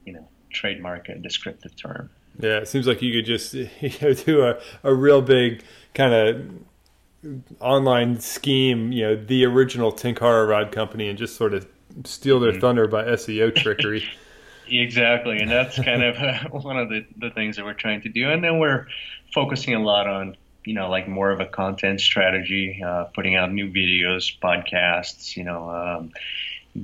you 0.04 0.12
know, 0.12 0.28
trademark 0.52 1.08
a 1.08 1.16
descriptive 1.16 1.74
term. 1.76 2.10
Yeah, 2.38 2.58
it 2.58 2.68
seems 2.68 2.86
like 2.86 3.00
you 3.00 3.12
could 3.12 3.26
just 3.26 3.54
you 3.54 3.68
know, 4.02 4.12
do 4.12 4.42
a, 4.44 4.60
a 4.82 4.94
real 4.94 5.22
big 5.22 5.62
kind 5.94 6.12
of 6.12 7.44
online 7.60 8.20
scheme, 8.20 8.92
you 8.92 9.02
know, 9.02 9.16
the 9.16 9.44
original 9.44 9.92
Tenkara 9.92 10.46
Rod 10.48 10.72
Company, 10.72 11.08
and 11.08 11.18
just 11.18 11.36
sort 11.36 11.54
of 11.54 11.66
steal 12.04 12.40
their 12.40 12.52
mm-hmm. 12.52 12.60
thunder 12.60 12.86
by 12.88 13.04
SEO 13.04 13.54
trickery. 13.54 14.04
exactly, 14.68 15.38
and 15.38 15.50
that's 15.50 15.76
kind 15.76 16.02
of 16.02 16.52
one 16.64 16.78
of 16.78 16.88
the, 16.88 17.06
the 17.16 17.30
things 17.30 17.56
that 17.56 17.64
we're 17.64 17.74
trying 17.74 18.02
to 18.02 18.08
do. 18.08 18.30
And 18.30 18.42
then 18.42 18.58
we're 18.58 18.86
focusing 19.32 19.74
a 19.74 19.80
lot 19.80 20.06
on 20.06 20.36
you 20.64 20.74
know 20.74 20.88
like 20.88 21.08
more 21.08 21.30
of 21.30 21.40
a 21.40 21.46
content 21.46 22.00
strategy, 22.00 22.82
uh, 22.84 23.04
putting 23.14 23.36
out 23.36 23.52
new 23.52 23.70
videos, 23.70 24.38
podcasts, 24.38 25.36
you 25.36 25.44
know, 25.44 25.70
um, 25.70 26.12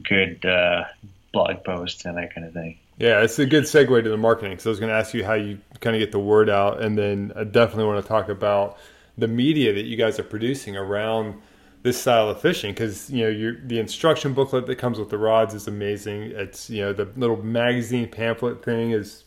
good 0.02 0.44
uh, 0.44 0.84
blog 1.32 1.64
posts 1.64 2.04
and 2.04 2.16
that 2.16 2.34
kind 2.34 2.46
of 2.46 2.52
thing. 2.52 2.78
Yeah, 2.98 3.22
it's 3.22 3.38
a 3.38 3.46
good 3.46 3.64
segue 3.64 4.04
to 4.04 4.10
the 4.10 4.18
marketing. 4.18 4.58
So 4.58 4.68
I 4.68 4.72
was 4.72 4.78
going 4.78 4.90
to 4.90 4.96
ask 4.96 5.14
you 5.14 5.24
how 5.24 5.32
you 5.32 5.58
kind 5.80 5.96
of 5.96 6.00
get 6.00 6.12
the 6.12 6.18
word 6.18 6.50
out, 6.50 6.82
and 6.82 6.98
then 6.98 7.32
I 7.34 7.44
definitely 7.44 7.86
want 7.86 8.04
to 8.04 8.08
talk 8.08 8.28
about 8.28 8.78
the 9.16 9.26
media 9.26 9.72
that 9.72 9.84
you 9.84 9.96
guys 9.96 10.18
are 10.18 10.24
producing 10.24 10.76
around 10.76 11.40
this 11.82 12.00
style 12.00 12.28
of 12.28 12.40
fishing 12.40 12.72
because 12.72 13.10
you 13.10 13.24
know 13.24 13.56
the 13.64 13.78
instruction 13.78 14.34
booklet 14.34 14.66
that 14.66 14.76
comes 14.76 14.98
with 14.98 15.08
the 15.08 15.18
rods 15.18 15.54
is 15.54 15.66
amazing. 15.66 16.32
It's 16.34 16.68
you 16.68 16.82
know 16.82 16.92
the 16.92 17.06
little 17.16 17.42
magazine 17.42 18.08
pamphlet 18.08 18.64
thing 18.64 18.90
is 18.90 19.24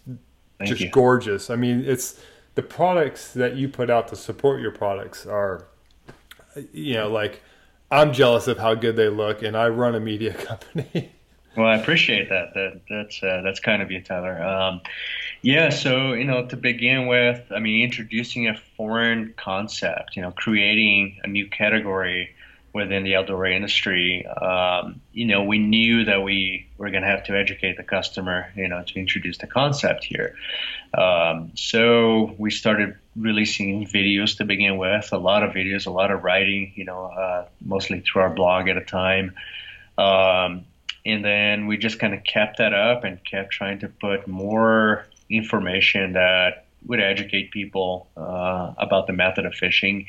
Thank 0.59 0.69
just 0.69 0.81
you. 0.81 0.89
gorgeous. 0.91 1.49
I 1.49 1.55
mean, 1.55 1.83
it's 1.85 2.19
the 2.55 2.61
products 2.61 3.33
that 3.33 3.55
you 3.55 3.67
put 3.67 3.89
out 3.89 4.07
to 4.09 4.15
support 4.15 4.61
your 4.61 4.71
products 4.71 5.25
are, 5.25 5.65
you 6.71 6.93
know, 6.93 7.09
like 7.09 7.41
I'm 7.89 8.13
jealous 8.13 8.47
of 8.47 8.59
how 8.59 8.75
good 8.75 8.95
they 8.95 9.09
look, 9.09 9.41
and 9.41 9.57
I 9.57 9.69
run 9.69 9.95
a 9.95 9.99
media 9.99 10.33
company. 10.35 11.11
well, 11.57 11.67
I 11.67 11.77
appreciate 11.77 12.29
that. 12.29 12.53
That 12.53 12.81
that's 12.87 13.23
uh, 13.23 13.41
that's 13.43 13.59
kind 13.59 13.81
of 13.81 13.89
you, 13.89 14.01
Tyler. 14.01 14.41
Um, 14.43 14.81
yeah, 15.41 15.69
so 15.69 16.13
you 16.13 16.23
know, 16.23 16.45
to 16.45 16.55
begin 16.55 17.07
with, 17.07 17.41
I 17.51 17.59
mean, 17.59 17.83
introducing 17.83 18.47
a 18.47 18.55
foreign 18.77 19.33
concept, 19.37 20.15
you 20.15 20.21
know, 20.21 20.31
creating 20.31 21.19
a 21.23 21.27
new 21.27 21.49
category 21.49 22.29
within 22.73 23.03
the 23.03 23.15
outdoor 23.15 23.45
industry, 23.45 24.25
um, 24.25 24.99
you 25.11 25.25
know, 25.25 25.43
we 25.43 25.59
knew 25.59 26.05
that 26.05 26.23
we 26.23 26.67
were 26.77 26.89
going 26.89 27.03
to 27.03 27.07
have 27.07 27.23
to 27.25 27.37
educate 27.37 27.77
the 27.77 27.83
customer, 27.83 28.51
you 28.55 28.67
know, 28.67 28.83
to 28.83 28.99
introduce 28.99 29.37
the 29.37 29.47
concept 29.47 30.03
here. 30.03 30.35
Um, 30.97 31.51
so 31.55 32.33
we 32.37 32.49
started 32.49 32.97
releasing 33.15 33.85
videos 33.85 34.37
to 34.37 34.45
begin 34.45 34.77
with, 34.77 35.09
a 35.11 35.17
lot 35.17 35.43
of 35.43 35.51
videos, 35.51 35.85
a 35.85 35.91
lot 35.91 36.09
of 36.09 36.23
writing, 36.23 36.73
you 36.75 36.85
know, 36.85 37.05
uh, 37.05 37.45
mostly 37.61 37.99
through 38.01 38.23
our 38.23 38.33
blog 38.33 38.67
at 38.67 38.77
a 38.77 38.83
time. 38.83 39.35
Um, 39.97 40.65
and 41.05 41.23
then 41.23 41.67
we 41.67 41.77
just 41.77 41.99
kind 41.99 42.13
of 42.13 42.23
kept 42.23 42.57
that 42.57 42.73
up 42.73 43.03
and 43.03 43.23
kept 43.23 43.51
trying 43.51 43.79
to 43.79 43.89
put 43.89 44.27
more 44.27 45.05
information 45.29 46.13
that 46.13 46.65
would 46.85 46.99
educate 46.99 47.51
people 47.51 48.07
uh, 48.17 48.73
about 48.77 49.05
the 49.05 49.13
method 49.13 49.45
of 49.45 49.53
fishing. 49.53 50.07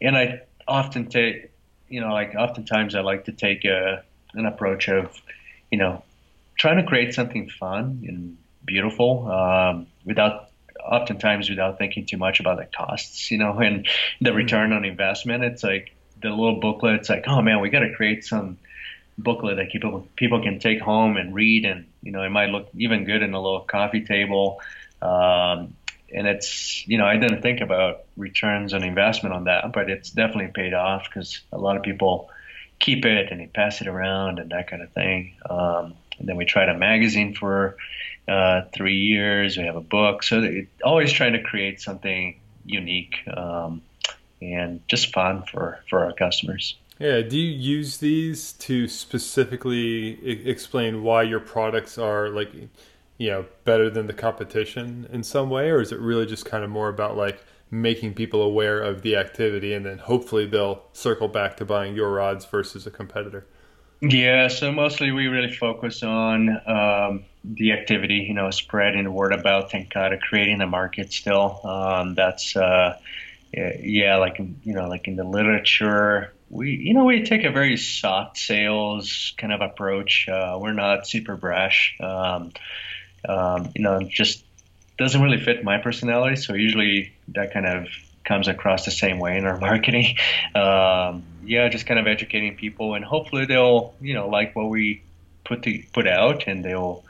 And 0.00 0.16
I 0.16 0.42
often 0.68 1.08
take 1.08 1.51
you 1.92 2.00
know, 2.00 2.12
like 2.12 2.34
oftentimes 2.34 2.94
I 2.94 3.00
like 3.00 3.26
to 3.26 3.32
take 3.32 3.64
a, 3.64 4.02
an 4.34 4.46
approach 4.46 4.88
of, 4.88 5.14
you 5.70 5.78
know, 5.78 6.02
trying 6.56 6.78
to 6.78 6.84
create 6.84 7.14
something 7.14 7.50
fun 7.50 8.04
and 8.08 8.38
beautiful 8.64 9.30
um, 9.30 9.86
without 10.04 10.48
oftentimes 10.82 11.48
without 11.48 11.78
thinking 11.78 12.06
too 12.06 12.16
much 12.16 12.40
about 12.40 12.56
the 12.58 12.66
costs, 12.66 13.30
you 13.30 13.38
know, 13.38 13.58
and 13.58 13.86
the 14.20 14.30
mm-hmm. 14.30 14.38
return 14.38 14.72
on 14.72 14.84
investment. 14.84 15.44
It's 15.44 15.62
like 15.62 15.94
the 16.20 16.30
little 16.30 16.60
booklet. 16.60 17.00
It's 17.00 17.08
like, 17.08 17.24
oh 17.26 17.42
man, 17.42 17.60
we 17.60 17.68
got 17.68 17.80
to 17.80 17.94
create 17.94 18.24
some 18.24 18.58
booklet 19.18 19.56
that 19.56 19.70
people 19.70 20.08
people 20.16 20.42
can 20.42 20.58
take 20.58 20.80
home 20.80 21.16
and 21.18 21.34
read, 21.34 21.66
and 21.66 21.86
you 22.02 22.12
know, 22.12 22.22
it 22.22 22.30
might 22.30 22.48
look 22.48 22.68
even 22.74 23.04
good 23.04 23.22
in 23.22 23.34
a 23.34 23.40
little 23.40 23.60
coffee 23.60 24.04
table. 24.04 24.60
Um, 25.02 25.74
and 26.14 26.26
it's 26.26 26.86
you 26.86 26.98
know 26.98 27.06
I 27.06 27.16
didn't 27.16 27.42
think 27.42 27.60
about 27.60 28.04
returns 28.16 28.74
on 28.74 28.82
investment 28.82 29.34
on 29.34 29.44
that, 29.44 29.72
but 29.72 29.90
it's 29.90 30.10
definitely 30.10 30.52
paid 30.52 30.74
off 30.74 31.04
because 31.04 31.40
a 31.52 31.58
lot 31.58 31.76
of 31.76 31.82
people 31.82 32.30
keep 32.78 33.04
it 33.04 33.30
and 33.30 33.40
they 33.40 33.46
pass 33.46 33.80
it 33.80 33.86
around 33.86 34.38
and 34.38 34.50
that 34.50 34.68
kind 34.68 34.82
of 34.82 34.90
thing. 34.92 35.36
Um, 35.48 35.94
and 36.18 36.28
then 36.28 36.36
we 36.36 36.44
tried 36.44 36.68
a 36.68 36.76
magazine 36.76 37.34
for 37.34 37.76
uh, 38.28 38.62
three 38.72 38.98
years. 38.98 39.56
We 39.56 39.64
have 39.64 39.76
a 39.76 39.80
book, 39.80 40.22
so 40.22 40.42
it, 40.42 40.68
always 40.84 41.12
trying 41.12 41.32
to 41.32 41.42
create 41.42 41.80
something 41.80 42.40
unique 42.64 43.16
um, 43.34 43.82
and 44.40 44.86
just 44.88 45.12
fun 45.12 45.44
for 45.50 45.80
for 45.88 46.04
our 46.04 46.12
customers. 46.12 46.76
Yeah. 46.98 47.22
Do 47.22 47.36
you 47.36 47.50
use 47.50 47.96
these 47.96 48.52
to 48.54 48.86
specifically 48.86 50.18
I- 50.24 50.48
explain 50.48 51.02
why 51.02 51.22
your 51.22 51.40
products 51.40 51.98
are 51.98 52.28
like? 52.28 52.52
You 53.22 53.30
know 53.30 53.44
better 53.64 53.88
than 53.88 54.08
the 54.08 54.12
competition 54.12 55.08
in 55.12 55.22
some 55.22 55.48
way 55.48 55.70
or 55.70 55.80
is 55.80 55.92
it 55.92 56.00
really 56.00 56.26
just 56.26 56.44
kind 56.44 56.64
of 56.64 56.70
more 56.70 56.88
about 56.88 57.16
like 57.16 57.40
making 57.70 58.12
people 58.12 58.42
aware 58.42 58.80
of 58.80 59.02
the 59.02 59.14
activity 59.14 59.72
and 59.74 59.86
then 59.86 59.96
hopefully 59.98 60.44
they'll 60.44 60.82
circle 60.92 61.28
back 61.28 61.56
to 61.56 61.64
buying 61.64 61.94
your 61.94 62.12
rods 62.12 62.44
versus 62.44 62.84
a 62.84 62.90
competitor? 62.90 63.46
Yeah 64.00 64.48
so 64.48 64.72
mostly 64.72 65.12
we 65.12 65.28
really 65.28 65.52
focus 65.54 66.02
on 66.02 66.48
um, 66.66 67.24
the 67.44 67.70
activity 67.70 68.26
you 68.26 68.34
know 68.34 68.50
spreading 68.50 69.04
the 69.04 69.12
word 69.12 69.32
about 69.32 69.70
tenkara 69.70 70.20
creating 70.20 70.58
the 70.58 70.66
market 70.66 71.12
still. 71.12 71.60
Um, 71.64 72.16
that's 72.16 72.56
uh, 72.56 72.98
yeah 73.52 74.16
like 74.16 74.38
you 74.38 74.74
know 74.74 74.88
like 74.88 75.06
in 75.06 75.14
the 75.14 75.24
literature 75.24 76.32
we 76.50 76.72
you 76.72 76.92
know 76.92 77.04
we 77.04 77.22
take 77.22 77.44
a 77.44 77.52
very 77.52 77.76
soft 77.76 78.36
sales 78.36 79.32
kind 79.38 79.52
of 79.52 79.60
approach. 79.60 80.28
Uh, 80.28 80.58
we're 80.60 80.72
not 80.72 81.06
super 81.06 81.36
brash. 81.36 81.96
Um, 82.00 82.52
um, 83.28 83.70
you 83.74 83.82
know, 83.82 84.00
just 84.02 84.44
doesn't 84.98 85.20
really 85.20 85.42
fit 85.42 85.64
my 85.64 85.78
personality. 85.78 86.36
So 86.36 86.54
usually 86.54 87.12
that 87.28 87.52
kind 87.52 87.66
of 87.66 87.88
comes 88.24 88.48
across 88.48 88.84
the 88.84 88.90
same 88.90 89.18
way 89.18 89.36
in 89.36 89.46
our 89.46 89.58
marketing. 89.68 90.16
Um, 90.54 91.24
yeah, 91.44 91.68
just 91.68 91.86
kind 91.86 91.98
of 91.98 92.06
educating 92.06 92.56
people, 92.56 92.94
and 92.94 93.04
hopefully 93.04 93.46
they'll 93.46 93.94
you 94.00 94.14
know 94.14 94.28
like 94.28 94.54
what 94.54 94.68
we 94.68 95.02
put 95.44 95.62
the, 95.62 95.84
put 95.92 96.06
out, 96.06 96.44
and 96.46 96.64
they'll 96.64 97.04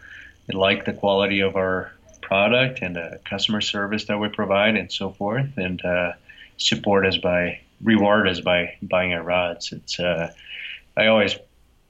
like 0.53 0.85
the 0.85 0.93
quality 0.93 1.41
of 1.41 1.57
our 1.57 1.93
product 2.21 2.81
and 2.83 2.97
the 2.97 3.21
customer 3.25 3.61
service 3.61 4.07
that 4.07 4.19
we 4.19 4.29
provide, 4.29 4.77
and 4.77 4.91
so 4.91 5.11
forth, 5.11 5.57
and 5.57 5.85
uh, 5.85 6.13
support 6.57 7.07
us 7.07 7.17
by 7.17 7.61
reward 7.83 8.29
us 8.29 8.41
by 8.41 8.77
buying 8.81 9.13
our 9.13 9.23
rods. 9.23 9.73
It's 9.73 9.99
uh, 9.99 10.33
I 10.97 11.07
always 11.07 11.37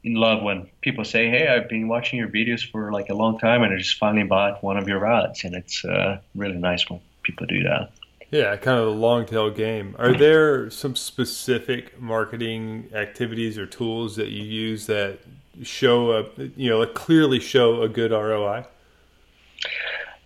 in 0.04 0.14
love 0.14 0.42
when 0.42 0.68
people 0.80 1.04
say, 1.04 1.28
"Hey, 1.28 1.48
I've 1.48 1.68
been 1.68 1.88
watching 1.88 2.18
your 2.18 2.28
videos 2.28 2.68
for 2.68 2.92
like 2.92 3.08
a 3.08 3.14
long 3.14 3.38
time, 3.38 3.62
and 3.62 3.72
I 3.72 3.78
just 3.78 3.98
finally 3.98 4.24
bought 4.24 4.62
one 4.62 4.76
of 4.76 4.88
your 4.88 4.98
rods," 4.98 5.44
and 5.44 5.54
it's 5.54 5.84
uh, 5.84 6.18
really 6.34 6.58
nice 6.58 6.88
when 6.88 7.00
people 7.22 7.46
do 7.46 7.62
that. 7.62 7.92
Yeah, 8.30 8.56
kind 8.56 8.78
of 8.78 8.86
a 8.86 8.90
long 8.90 9.26
tail 9.26 9.50
game. 9.50 9.94
Are 9.98 10.14
there 10.14 10.70
some 10.70 10.96
specific 10.96 12.00
marketing 12.00 12.88
activities 12.94 13.58
or 13.58 13.66
tools 13.66 14.16
that 14.16 14.28
you 14.28 14.42
use 14.42 14.86
that 14.86 15.18
show 15.62 16.12
a 16.12 16.24
you 16.56 16.70
know 16.70 16.84
clearly 16.86 17.40
show 17.40 17.82
a 17.82 17.88
good 17.88 18.10
ROI? 18.10 18.64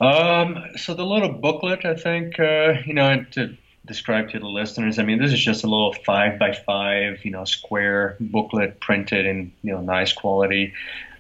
Um, 0.01 0.63
so 0.77 0.95
the 0.95 1.05
little 1.05 1.31
booklet, 1.31 1.85
I 1.85 1.95
think, 1.95 2.39
uh, 2.39 2.75
you 2.85 2.95
know, 2.95 3.25
to 3.33 3.57
describe 3.87 4.31
to 4.31 4.39
the 4.39 4.47
listeners. 4.47 4.99
I 4.99 5.05
mean, 5.05 5.19
this 5.19 5.33
is 5.33 5.43
just 5.43 5.65
a 5.65 5.67
little 5.67 5.93
five 6.05 6.39
by 6.39 6.53
five, 6.53 7.25
you 7.25 7.31
know, 7.31 7.45
square 7.45 8.17
booklet 8.21 8.81
printed 8.81 9.27
in 9.27 9.53
you 9.63 9.73
know 9.73 9.81
nice 9.81 10.13
quality. 10.13 10.75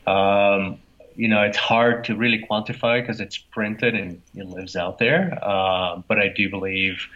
Um, 0.06 0.78
you 1.14 1.28
know, 1.28 1.42
it's 1.42 1.56
hard 1.56 2.04
to 2.04 2.14
really 2.14 2.44
quantify 2.48 3.00
because 3.00 3.20
it's 3.20 3.38
printed 3.38 3.94
and 3.94 4.20
it 4.34 4.46
lives 4.46 4.76
out 4.76 4.98
there. 4.98 5.38
Uh, 5.42 6.02
but 6.06 6.18
I 6.18 6.28
do 6.28 6.50
believe 6.50 7.06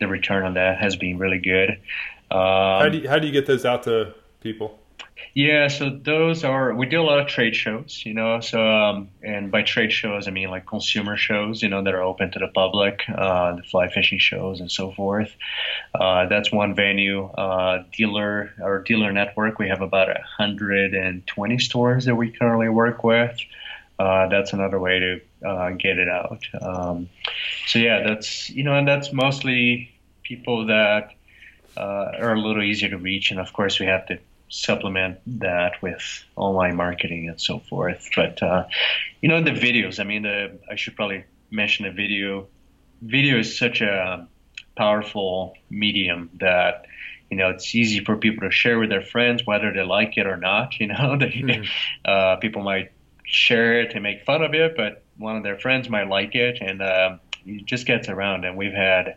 the 0.00 0.08
return 0.08 0.44
on 0.44 0.54
that 0.54 0.78
has 0.78 0.96
been 0.96 1.18
really 1.18 1.38
good. 1.38 1.70
Um, 2.30 2.80
how 2.80 2.88
do 2.88 2.98
you, 2.98 3.08
how 3.08 3.18
do 3.18 3.26
you 3.26 3.32
get 3.32 3.46
those 3.46 3.64
out 3.64 3.84
to 3.84 4.12
people? 4.40 4.78
Yeah, 5.34 5.66
so 5.66 5.90
those 5.90 6.44
are 6.44 6.74
we 6.74 6.86
do 6.86 7.00
a 7.00 7.02
lot 7.02 7.18
of 7.18 7.26
trade 7.26 7.56
shows, 7.56 8.02
you 8.06 8.14
know. 8.14 8.38
So 8.40 8.64
um, 8.64 9.08
and 9.22 9.50
by 9.50 9.62
trade 9.62 9.92
shows 9.92 10.28
I 10.28 10.30
mean 10.30 10.48
like 10.48 10.64
consumer 10.64 11.16
shows, 11.16 11.60
you 11.60 11.68
know, 11.68 11.82
that 11.82 11.92
are 11.92 12.02
open 12.02 12.30
to 12.32 12.38
the 12.38 12.48
public, 12.48 13.02
uh, 13.08 13.56
the 13.56 13.62
fly 13.62 13.88
fishing 13.88 14.20
shows 14.20 14.60
and 14.60 14.70
so 14.70 14.92
forth. 14.92 15.34
Uh, 15.92 16.26
that's 16.26 16.52
one 16.52 16.76
venue. 16.76 17.24
Uh, 17.24 17.82
dealer 17.92 18.52
our 18.62 18.82
dealer 18.82 19.12
network, 19.12 19.58
we 19.58 19.68
have 19.68 19.80
about 19.80 20.06
120 20.06 21.58
stores 21.58 22.04
that 22.04 22.14
we 22.14 22.30
currently 22.30 22.68
work 22.68 23.02
with. 23.02 23.36
Uh, 23.98 24.28
that's 24.28 24.52
another 24.52 24.78
way 24.78 24.98
to 25.00 25.48
uh, 25.48 25.70
get 25.70 25.98
it 25.98 26.08
out. 26.08 26.44
Um, 26.60 27.08
so 27.66 27.78
yeah, 27.78 28.02
that's 28.06 28.50
you 28.50 28.62
know, 28.62 28.74
and 28.74 28.86
that's 28.86 29.12
mostly 29.12 29.90
people 30.22 30.66
that 30.66 31.10
uh, 31.76 32.12
are 32.20 32.34
a 32.34 32.40
little 32.40 32.62
easier 32.62 32.90
to 32.90 32.98
reach, 32.98 33.32
and 33.32 33.40
of 33.40 33.52
course 33.52 33.80
we 33.80 33.86
have 33.86 34.06
to 34.06 34.18
supplement 34.48 35.18
that 35.26 35.82
with 35.82 36.24
online 36.36 36.76
marketing 36.76 37.28
and 37.28 37.40
so 37.40 37.58
forth. 37.58 38.08
But 38.14 38.42
uh, 38.42 38.64
you 39.20 39.28
know, 39.28 39.42
the 39.42 39.50
videos. 39.50 40.00
I 40.00 40.04
mean, 40.04 40.22
the, 40.22 40.58
I 40.70 40.76
should 40.76 40.96
probably 40.96 41.24
mention 41.50 41.86
the 41.86 41.92
video. 41.92 42.48
Video 43.02 43.38
is 43.38 43.58
such 43.58 43.80
a 43.80 44.28
powerful 44.76 45.54
medium 45.70 46.30
that 46.40 46.86
you 47.30 47.36
know 47.36 47.50
it's 47.50 47.74
easy 47.74 48.04
for 48.04 48.16
people 48.16 48.48
to 48.48 48.50
share 48.50 48.78
with 48.78 48.90
their 48.90 49.02
friends 49.02 49.46
whether 49.46 49.72
they 49.72 49.82
like 49.82 50.16
it 50.16 50.26
or 50.26 50.36
not. 50.36 50.78
You 50.78 50.88
know, 50.88 51.16
they, 51.20 51.30
mm. 51.30 51.68
uh, 52.04 52.36
people 52.36 52.62
might 52.62 52.92
share 53.24 53.80
it 53.80 53.94
and 53.94 54.02
make 54.02 54.24
fun 54.24 54.42
of 54.42 54.54
it, 54.54 54.76
but 54.76 55.02
one 55.16 55.36
of 55.36 55.42
their 55.42 55.58
friends 55.58 55.88
might 55.88 56.08
like 56.08 56.34
it, 56.34 56.58
and 56.60 56.82
uh, 56.82 57.16
it 57.46 57.64
just 57.66 57.86
gets 57.86 58.08
around. 58.08 58.44
And 58.44 58.56
we've 58.56 58.72
had. 58.72 59.16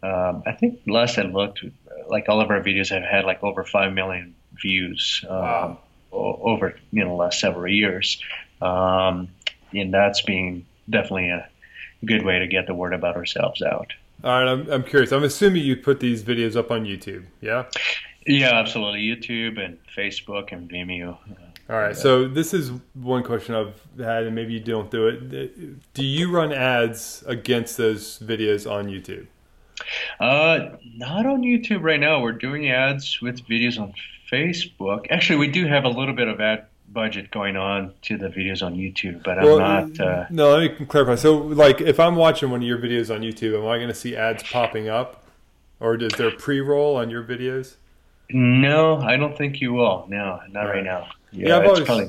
Um, 0.00 0.44
I 0.46 0.52
think 0.52 0.82
last 0.86 1.18
I 1.18 1.22
looked, 1.22 1.64
like 2.08 2.28
all 2.28 2.40
of 2.40 2.50
our 2.50 2.62
videos 2.62 2.90
have 2.90 3.02
had 3.02 3.24
like 3.24 3.42
over 3.42 3.64
five 3.64 3.92
million 3.92 4.36
views 4.60 5.24
um, 5.28 5.36
wow. 5.38 5.78
over 6.10 6.74
you 6.92 7.04
know 7.04 7.10
the 7.10 7.16
last 7.16 7.40
several 7.40 7.68
years, 7.68 8.20
um, 8.60 9.28
and 9.72 9.92
that's 9.92 10.22
been 10.22 10.64
definitely 10.88 11.30
a 11.30 11.48
good 12.04 12.24
way 12.24 12.38
to 12.38 12.46
get 12.46 12.66
the 12.66 12.74
word 12.74 12.94
about 12.94 13.16
ourselves 13.16 13.62
out. 13.62 13.92
All 14.24 14.30
right, 14.30 14.48
I'm, 14.48 14.68
I'm 14.70 14.82
curious. 14.82 15.12
I'm 15.12 15.24
assuming 15.24 15.62
you 15.62 15.76
put 15.76 16.00
these 16.00 16.22
videos 16.22 16.56
up 16.56 16.70
on 16.70 16.84
YouTube, 16.84 17.24
yeah? 17.40 17.66
Yeah, 18.26 18.58
absolutely. 18.58 19.00
YouTube 19.00 19.64
and 19.64 19.78
Facebook 19.96 20.52
and 20.52 20.68
Vimeo. 20.68 21.16
All 21.70 21.76
right. 21.76 21.96
So 21.96 22.26
this 22.26 22.52
is 22.52 22.72
one 22.94 23.22
question 23.22 23.54
I've 23.54 23.80
had, 23.98 24.24
and 24.24 24.34
maybe 24.34 24.54
you 24.54 24.60
don't 24.60 24.90
do 24.90 25.06
it. 25.06 25.94
Do 25.94 26.04
you 26.04 26.30
run 26.30 26.52
ads 26.52 27.22
against 27.26 27.76
those 27.76 28.18
videos 28.18 28.70
on 28.70 28.86
YouTube? 28.86 29.26
Uh, 30.18 30.76
not 30.96 31.26
on 31.26 31.42
YouTube 31.42 31.82
right 31.82 32.00
now. 32.00 32.20
We're 32.20 32.32
doing 32.32 32.70
ads 32.70 33.20
with 33.20 33.46
videos 33.46 33.78
on 33.78 33.94
Facebook. 34.30 35.06
Actually, 35.10 35.38
we 35.38 35.48
do 35.48 35.66
have 35.66 35.84
a 35.84 35.88
little 35.88 36.14
bit 36.14 36.28
of 36.28 36.40
ad 36.40 36.66
budget 36.90 37.30
going 37.30 37.56
on 37.56 37.92
to 38.02 38.16
the 38.16 38.28
videos 38.28 38.64
on 38.64 38.74
YouTube, 38.74 39.22
but 39.22 39.38
I'm 39.38 39.44
well, 39.44 39.58
not. 39.58 40.00
Uh, 40.00 40.26
no, 40.30 40.56
let 40.56 40.80
me 40.80 40.86
clarify. 40.86 41.16
So, 41.16 41.36
like, 41.36 41.80
if 41.80 42.00
I'm 42.00 42.16
watching 42.16 42.50
one 42.50 42.62
of 42.62 42.66
your 42.66 42.78
videos 42.78 43.14
on 43.14 43.20
YouTube, 43.20 43.58
am 43.58 43.66
I 43.66 43.76
going 43.76 43.88
to 43.88 43.94
see 43.94 44.16
ads 44.16 44.42
popping 44.42 44.88
up, 44.88 45.24
or 45.80 45.96
is 45.96 46.12
there 46.12 46.30
pre-roll 46.30 46.96
on 46.96 47.10
your 47.10 47.22
videos? 47.22 47.76
No, 48.30 49.00
I 49.00 49.16
don't 49.16 49.36
think 49.36 49.60
you 49.60 49.72
will. 49.72 50.06
No, 50.08 50.40
not 50.50 50.62
right, 50.62 50.76
right 50.76 50.84
now. 50.84 51.08
Yeah, 51.32 51.48
yeah 51.48 51.58
I've 51.58 51.66
always. 51.66 51.84
Probably... 51.84 52.08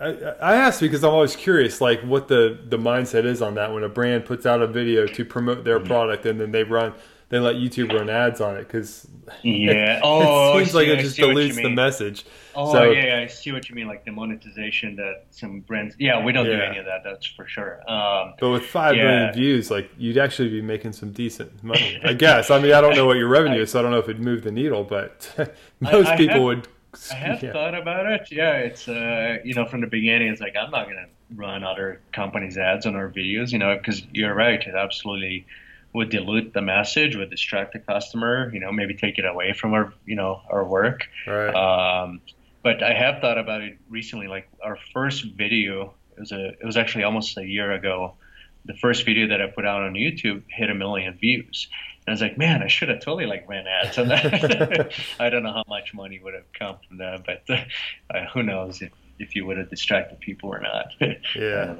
I, 0.00 0.06
I 0.40 0.56
asked 0.56 0.80
because 0.80 1.04
I'm 1.04 1.12
always 1.12 1.36
curious, 1.36 1.80
like 1.80 2.00
what 2.02 2.28
the 2.28 2.58
the 2.68 2.78
mindset 2.78 3.24
is 3.24 3.40
on 3.42 3.54
that 3.54 3.72
when 3.72 3.84
a 3.84 3.88
brand 3.88 4.24
puts 4.24 4.44
out 4.44 4.60
a 4.60 4.66
video 4.66 5.06
to 5.06 5.24
promote 5.24 5.64
their 5.64 5.78
mm-hmm. 5.78 5.88
product 5.88 6.26
and 6.26 6.40
then 6.40 6.50
they 6.52 6.64
run 6.64 6.94
they 7.30 7.38
let 7.38 7.56
YouTube 7.56 7.92
run 7.92 8.08
ads 8.08 8.40
on 8.40 8.56
it 8.56 8.60
because 8.60 9.06
yeah, 9.42 10.00
oh, 10.04 10.56
it 10.56 10.64
seems 10.64 10.74
like 10.74 10.88
it 10.88 11.00
just 11.00 11.16
dilutes 11.16 11.56
the 11.56 11.68
message. 11.68 12.24
Oh 12.54 12.72
so, 12.72 12.90
yeah, 12.90 13.20
I 13.20 13.26
see 13.26 13.52
what 13.52 13.68
you 13.68 13.74
mean, 13.74 13.86
like 13.86 14.04
the 14.04 14.12
monetization 14.12 14.96
that 14.96 15.26
some 15.30 15.60
brands. 15.60 15.94
Yeah, 15.98 16.24
we 16.24 16.32
don't 16.32 16.46
yeah. 16.46 16.56
do 16.56 16.62
any 16.62 16.78
of 16.78 16.86
that. 16.86 17.02
That's 17.04 17.26
for 17.26 17.46
sure. 17.46 17.80
Um, 17.90 18.34
but 18.40 18.50
with 18.50 18.64
five 18.64 18.96
yeah. 18.96 19.04
million 19.04 19.34
views, 19.34 19.70
like 19.70 19.90
you'd 19.98 20.18
actually 20.18 20.48
be 20.48 20.62
making 20.62 20.92
some 20.92 21.12
decent 21.12 21.62
money, 21.62 22.00
I 22.02 22.14
guess. 22.14 22.50
I 22.50 22.60
mean, 22.60 22.72
I 22.72 22.80
don't 22.80 22.96
know 22.96 23.06
what 23.06 23.16
your 23.16 23.28
revenue 23.28 23.60
I, 23.60 23.62
is, 23.62 23.72
so 23.72 23.78
I 23.78 23.82
don't 23.82 23.90
know 23.90 23.98
if 23.98 24.08
it'd 24.08 24.22
move 24.22 24.42
the 24.42 24.52
needle, 24.52 24.84
but 24.84 25.30
most 25.80 26.08
I, 26.08 26.14
I 26.14 26.16
people 26.16 26.34
have, 26.34 26.42
would. 26.42 26.68
I 27.12 27.14
have 27.14 27.42
yeah. 27.42 27.52
thought 27.52 27.74
about 27.74 28.06
it. 28.06 28.28
Yeah, 28.32 28.52
it's 28.52 28.88
uh, 28.88 29.38
you 29.44 29.54
know 29.54 29.66
from 29.66 29.82
the 29.82 29.86
beginning, 29.86 30.28
it's 30.28 30.40
like 30.40 30.56
I'm 30.56 30.70
not 30.70 30.86
gonna 30.86 31.08
run 31.34 31.62
other 31.62 32.00
companies' 32.12 32.56
ads 32.56 32.86
on 32.86 32.96
our 32.96 33.10
videos, 33.10 33.52
you 33.52 33.58
know, 33.58 33.76
because 33.76 34.02
you're 34.12 34.34
right, 34.34 34.60
it 34.60 34.74
absolutely 34.74 35.46
would 35.92 36.10
dilute 36.10 36.52
the 36.52 36.60
message, 36.60 37.16
would 37.16 37.30
distract 37.30 37.72
the 37.72 37.78
customer, 37.78 38.50
you 38.52 38.60
know, 38.60 38.70
maybe 38.70 38.94
take 38.94 39.18
it 39.18 39.24
away 39.24 39.52
from 39.52 39.74
our, 39.74 39.92
you 40.04 40.16
know, 40.16 40.40
our 40.50 40.64
work. 40.64 41.08
Right. 41.26 41.54
Um, 41.54 42.20
but 42.62 42.82
I 42.82 42.92
have 42.92 43.20
thought 43.20 43.38
about 43.38 43.62
it 43.62 43.78
recently. 43.88 44.26
Like 44.26 44.48
our 44.62 44.78
first 44.92 45.24
video, 45.24 45.94
it 46.16 46.20
was 46.20 46.32
a, 46.32 46.48
it 46.48 46.64
was 46.64 46.76
actually 46.76 47.04
almost 47.04 47.36
a 47.38 47.46
year 47.46 47.72
ago. 47.72 48.14
The 48.66 48.74
first 48.74 49.06
video 49.06 49.28
that 49.28 49.40
I 49.40 49.46
put 49.46 49.64
out 49.64 49.82
on 49.82 49.94
YouTube 49.94 50.42
hit 50.48 50.68
a 50.68 50.74
million 50.74 51.14
views. 51.14 51.68
And 52.00 52.08
I 52.08 52.10
was 52.12 52.20
like, 52.20 52.36
man, 52.36 52.62
I 52.62 52.66
should 52.66 52.90
have 52.90 53.00
totally 53.00 53.26
like 53.26 53.48
ran 53.48 53.66
ads 53.66 53.96
on 53.98 54.08
that. 54.08 54.92
I 55.20 55.30
don't 55.30 55.42
know 55.42 55.52
how 55.52 55.64
much 55.68 55.94
money 55.94 56.20
would 56.22 56.34
have 56.34 56.52
come 56.52 56.76
from 56.86 56.98
that, 56.98 57.24
but 57.24 57.48
uh, 57.50 58.26
who 58.34 58.42
knows 58.42 58.82
if, 58.82 58.92
if 59.18 59.34
you 59.34 59.46
would 59.46 59.56
have 59.56 59.70
distracted 59.70 60.20
people 60.20 60.50
or 60.50 60.60
not. 60.60 60.92
yeah. 61.34 61.74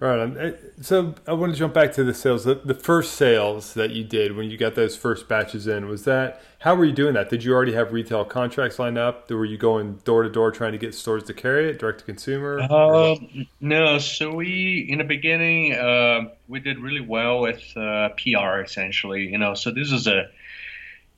Right. 0.00 0.56
So 0.80 1.14
I 1.26 1.32
want 1.32 1.52
to 1.52 1.58
jump 1.58 1.74
back 1.74 1.92
to 1.94 2.04
the 2.04 2.14
sales. 2.14 2.44
The, 2.44 2.54
the, 2.54 2.74
first 2.74 3.14
sales 3.14 3.74
that 3.74 3.90
you 3.90 4.04
did 4.04 4.36
when 4.36 4.48
you 4.48 4.56
got 4.56 4.76
those 4.76 4.96
first 4.96 5.28
batches 5.28 5.66
in 5.66 5.88
was 5.88 6.04
that 6.04 6.40
how 6.60 6.76
were 6.76 6.84
you 6.84 6.92
doing 6.92 7.14
that? 7.14 7.30
Did 7.30 7.42
you 7.42 7.52
already 7.52 7.72
have 7.72 7.92
retail 7.92 8.24
contracts 8.24 8.78
lined 8.78 8.96
up? 8.96 9.28
Were 9.28 9.44
you 9.44 9.58
going 9.58 9.96
door 10.04 10.22
to 10.22 10.30
door 10.30 10.52
trying 10.52 10.70
to 10.70 10.78
get 10.78 10.94
stores 10.94 11.24
to 11.24 11.34
carry 11.34 11.68
it, 11.68 11.80
direct 11.80 12.00
to 12.00 12.04
consumer? 12.04 12.60
Uh, 12.60 13.16
no. 13.60 13.98
So 13.98 14.32
we 14.32 14.86
in 14.88 14.98
the 14.98 15.04
beginning 15.04 15.72
uh, 15.74 16.28
we 16.46 16.60
did 16.60 16.78
really 16.78 17.00
well 17.00 17.40
with 17.40 17.76
uh, 17.76 18.10
PR 18.10 18.60
essentially. 18.60 19.26
You 19.26 19.38
know, 19.38 19.54
so 19.54 19.72
this 19.72 19.90
is 19.90 20.06
a 20.06 20.30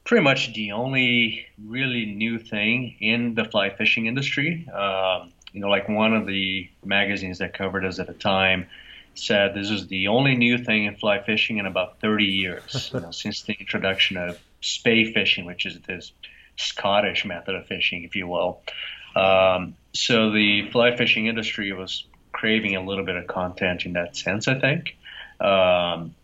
pretty 0.04 0.24
much 0.24 0.54
the 0.54 0.72
only 0.72 1.46
really 1.66 2.06
new 2.06 2.38
thing 2.38 2.96
in 3.00 3.34
the 3.34 3.44
fly 3.44 3.68
fishing 3.68 4.06
industry. 4.06 4.66
Um, 4.70 5.32
you 5.52 5.60
know, 5.60 5.68
like 5.68 5.88
one 5.88 6.14
of 6.14 6.26
the 6.26 6.68
magazines 6.84 7.38
that 7.38 7.54
covered 7.54 7.84
us 7.84 7.98
at 7.98 8.06
the 8.06 8.14
time 8.14 8.66
said 9.14 9.54
this 9.54 9.70
is 9.70 9.88
the 9.88 10.08
only 10.08 10.36
new 10.36 10.58
thing 10.58 10.84
in 10.84 10.94
fly 10.96 11.22
fishing 11.22 11.58
in 11.58 11.66
about 11.66 12.00
30 12.00 12.24
years, 12.24 12.90
you 12.92 13.00
know, 13.00 13.10
since 13.10 13.42
the 13.42 13.54
introduction 13.54 14.16
of 14.16 14.38
Spey 14.60 15.12
fishing, 15.12 15.44
which 15.46 15.66
is 15.66 15.78
this 15.80 16.12
Scottish 16.56 17.24
method 17.24 17.54
of 17.54 17.66
fishing, 17.66 18.04
if 18.04 18.14
you 18.14 18.28
will. 18.28 18.60
Um, 19.16 19.74
so 19.92 20.30
the 20.30 20.70
fly 20.70 20.96
fishing 20.96 21.26
industry 21.26 21.72
was 21.72 22.04
craving 22.32 22.76
a 22.76 22.84
little 22.84 23.04
bit 23.04 23.16
of 23.16 23.26
content 23.26 23.84
in 23.86 23.94
that 23.94 24.16
sense, 24.16 24.46
I 24.46 24.58
think. 24.58 24.96
Um, 25.40 26.14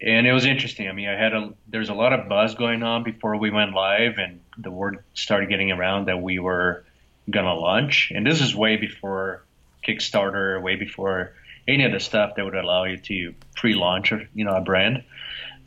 and 0.00 0.26
it 0.26 0.32
was 0.32 0.44
interesting. 0.44 0.88
I 0.88 0.92
mean, 0.92 1.08
I 1.08 1.16
had 1.16 1.32
a 1.32 1.52
there's 1.68 1.88
a 1.88 1.94
lot 1.94 2.12
of 2.12 2.28
buzz 2.28 2.54
going 2.56 2.82
on 2.82 3.04
before 3.04 3.36
we 3.36 3.50
went 3.50 3.72
live, 3.72 4.18
and 4.18 4.40
the 4.58 4.70
word 4.70 5.04
started 5.14 5.48
getting 5.48 5.70
around 5.70 6.08
that 6.08 6.20
we 6.20 6.40
were 6.40 6.84
gonna 7.30 7.54
launch. 7.54 8.12
And 8.14 8.26
this 8.26 8.40
is 8.40 8.54
way 8.54 8.76
before 8.76 9.44
Kickstarter, 9.86 10.60
way 10.60 10.76
before 10.76 11.34
any 11.66 11.84
of 11.84 11.92
the 11.92 12.00
stuff 12.00 12.34
that 12.36 12.44
would 12.44 12.54
allow 12.54 12.84
you 12.84 12.98
to 12.98 13.34
pre-launch, 13.54 14.12
you 14.34 14.44
know, 14.44 14.54
a 14.54 14.60
brand. 14.60 15.04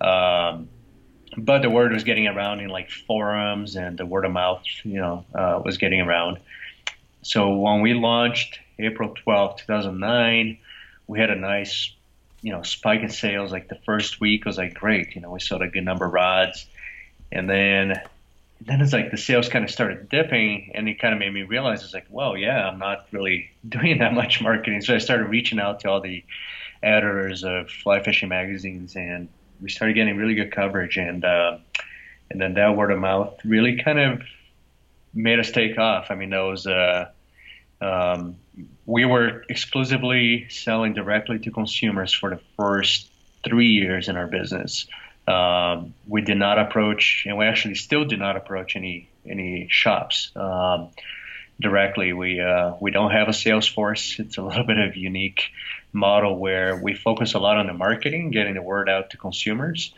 Um, 0.01 0.69
but 1.37 1.61
the 1.61 1.69
word 1.69 1.91
was 1.91 2.03
getting 2.03 2.27
around 2.27 2.61
in 2.61 2.69
like 2.69 2.89
forums, 2.89 3.75
and 3.75 3.97
the 3.97 4.05
word 4.05 4.25
of 4.25 4.31
mouth, 4.31 4.63
you 4.83 4.99
know, 4.99 5.25
uh, 5.33 5.61
was 5.63 5.77
getting 5.77 6.01
around. 6.01 6.39
So 7.23 7.55
when 7.55 7.81
we 7.81 7.93
launched 7.93 8.59
April 8.79 9.13
12, 9.23 9.57
2009, 9.57 10.57
we 11.07 11.19
had 11.19 11.29
a 11.29 11.35
nice, 11.35 11.91
you 12.41 12.51
know, 12.51 12.61
spike 12.61 13.01
in 13.01 13.09
sales. 13.09 13.51
Like 13.51 13.67
the 13.67 13.79
first 13.85 14.21
week 14.21 14.45
was 14.45 14.57
like 14.57 14.73
great. 14.73 15.15
You 15.15 15.21
know, 15.21 15.31
we 15.31 15.39
sold 15.39 15.61
a 15.61 15.67
good 15.67 15.83
number 15.83 16.05
of 16.05 16.13
rods, 16.13 16.67
and 17.31 17.49
then 17.49 18.01
then 18.61 18.81
it's 18.81 18.93
like 18.93 19.11
the 19.11 19.17
sales 19.17 19.49
kind 19.49 19.65
of 19.65 19.71
started 19.71 20.09
dipping 20.09 20.71
and 20.73 20.87
it 20.87 20.99
kind 20.99 21.13
of 21.13 21.19
made 21.19 21.33
me 21.33 21.43
realize 21.43 21.83
it's 21.83 21.93
like 21.93 22.07
well 22.09 22.37
yeah 22.37 22.67
i'm 22.67 22.79
not 22.79 23.05
really 23.11 23.49
doing 23.69 23.99
that 23.99 24.13
much 24.13 24.41
marketing. 24.41 24.81
So 24.81 24.95
i 24.95 24.97
started 24.97 25.25
reaching 25.25 25.59
out 25.59 25.81
to 25.81 25.89
all 25.89 26.01
the 26.01 26.23
editors 26.83 27.43
of 27.43 27.69
fly 27.69 28.01
fishing 28.01 28.29
magazines 28.29 28.95
and 28.95 29.27
we 29.61 29.69
started 29.69 29.93
getting 29.93 30.17
really 30.17 30.35
good 30.35 30.51
coverage 30.51 30.97
and 30.97 31.23
uh, 31.23 31.57
and 32.29 32.41
then 32.41 32.55
that 32.55 32.75
word 32.75 32.91
of 32.91 32.99
mouth 32.99 33.33
really 33.43 33.81
kind 33.83 33.99
of 33.99 34.21
made 35.13 35.39
us 35.39 35.51
take 35.51 35.77
off. 35.77 36.07
I 36.09 36.15
mean 36.15 36.31
that 36.31 36.39
was 36.39 36.67
uh, 36.67 37.09
um, 37.81 38.35
we 38.85 39.05
were 39.05 39.43
exclusively 39.49 40.47
selling 40.49 40.93
directly 40.93 41.39
to 41.39 41.51
consumers 41.51 42.13
for 42.13 42.29
the 42.29 42.41
first 42.57 43.09
three 43.43 43.69
years 43.69 44.09
in 44.09 44.17
our 44.17 44.27
business 44.27 44.87
um, 45.27 45.93
we 46.07 46.21
did 46.21 46.37
not 46.37 46.59
approach, 46.59 47.23
and 47.25 47.37
we 47.37 47.45
actually 47.45 47.75
still 47.75 48.05
do 48.05 48.17
not 48.17 48.37
approach 48.37 48.75
any 48.75 49.09
any 49.25 49.67
shops. 49.69 50.31
Um, 50.35 50.89
directly. 51.59 52.13
We 52.13 52.39
uh, 52.41 52.73
we 52.79 52.91
don't 52.91 53.11
have 53.11 53.27
a 53.27 53.33
sales 53.33 53.67
force. 53.67 54.19
It's 54.19 54.37
a 54.37 54.41
little 54.41 54.63
bit 54.67 54.77
of 54.77 54.95
unique 54.95 55.51
model 55.93 56.37
where 56.37 56.75
we 56.75 56.93
focus 56.93 57.33
a 57.33 57.39
lot 57.39 57.57
on 57.57 57.67
the 57.67 57.73
marketing, 57.73 58.31
getting 58.31 58.55
the 58.55 58.61
word 58.61 58.89
out 58.89 59.11
to 59.11 59.17
consumers, 59.17 59.93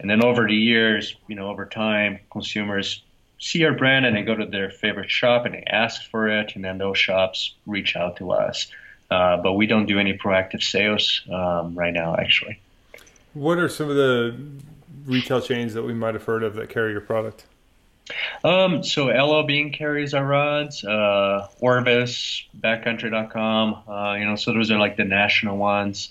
and 0.00 0.10
then 0.10 0.24
over 0.24 0.46
the 0.46 0.54
years, 0.54 1.14
you 1.28 1.36
know, 1.36 1.48
over 1.48 1.66
time, 1.66 2.18
consumers 2.30 3.02
see 3.38 3.64
our 3.64 3.74
brand 3.74 4.06
and 4.06 4.16
they 4.16 4.22
go 4.22 4.34
to 4.34 4.46
their 4.46 4.70
favorite 4.70 5.10
shop 5.10 5.44
and 5.44 5.54
they 5.54 5.62
ask 5.66 6.10
for 6.10 6.28
it, 6.28 6.52
and 6.54 6.64
then 6.64 6.78
those 6.78 6.98
shops 6.98 7.54
reach 7.66 7.96
out 7.96 8.16
to 8.16 8.32
us. 8.32 8.66
Uh, 9.10 9.36
but 9.36 9.52
we 9.52 9.66
don't 9.66 9.86
do 9.86 10.00
any 10.00 10.18
proactive 10.18 10.62
sales 10.62 11.22
um, 11.32 11.76
right 11.76 11.94
now, 11.94 12.16
actually. 12.16 12.60
What 13.36 13.58
are 13.58 13.68
some 13.68 13.90
of 13.90 13.96
the 13.96 14.34
retail 15.04 15.42
chains 15.42 15.74
that 15.74 15.82
we 15.82 15.92
might 15.92 16.14
have 16.14 16.24
heard 16.24 16.42
of 16.42 16.54
that 16.54 16.70
carry 16.70 16.92
your 16.92 17.02
product? 17.02 17.44
Um, 18.42 18.82
so 18.82 19.08
LL 19.08 19.42
Bean 19.42 19.72
carries 19.72 20.14
our 20.14 20.24
rods, 20.24 20.82
uh, 20.82 21.46
Orvis, 21.60 22.46
Backcountry.com. 22.58 23.82
Uh, 23.86 24.14
you 24.14 24.24
know, 24.24 24.36
so 24.36 24.54
those 24.54 24.70
are 24.70 24.78
like 24.78 24.96
the 24.96 25.04
national 25.04 25.58
ones, 25.58 26.08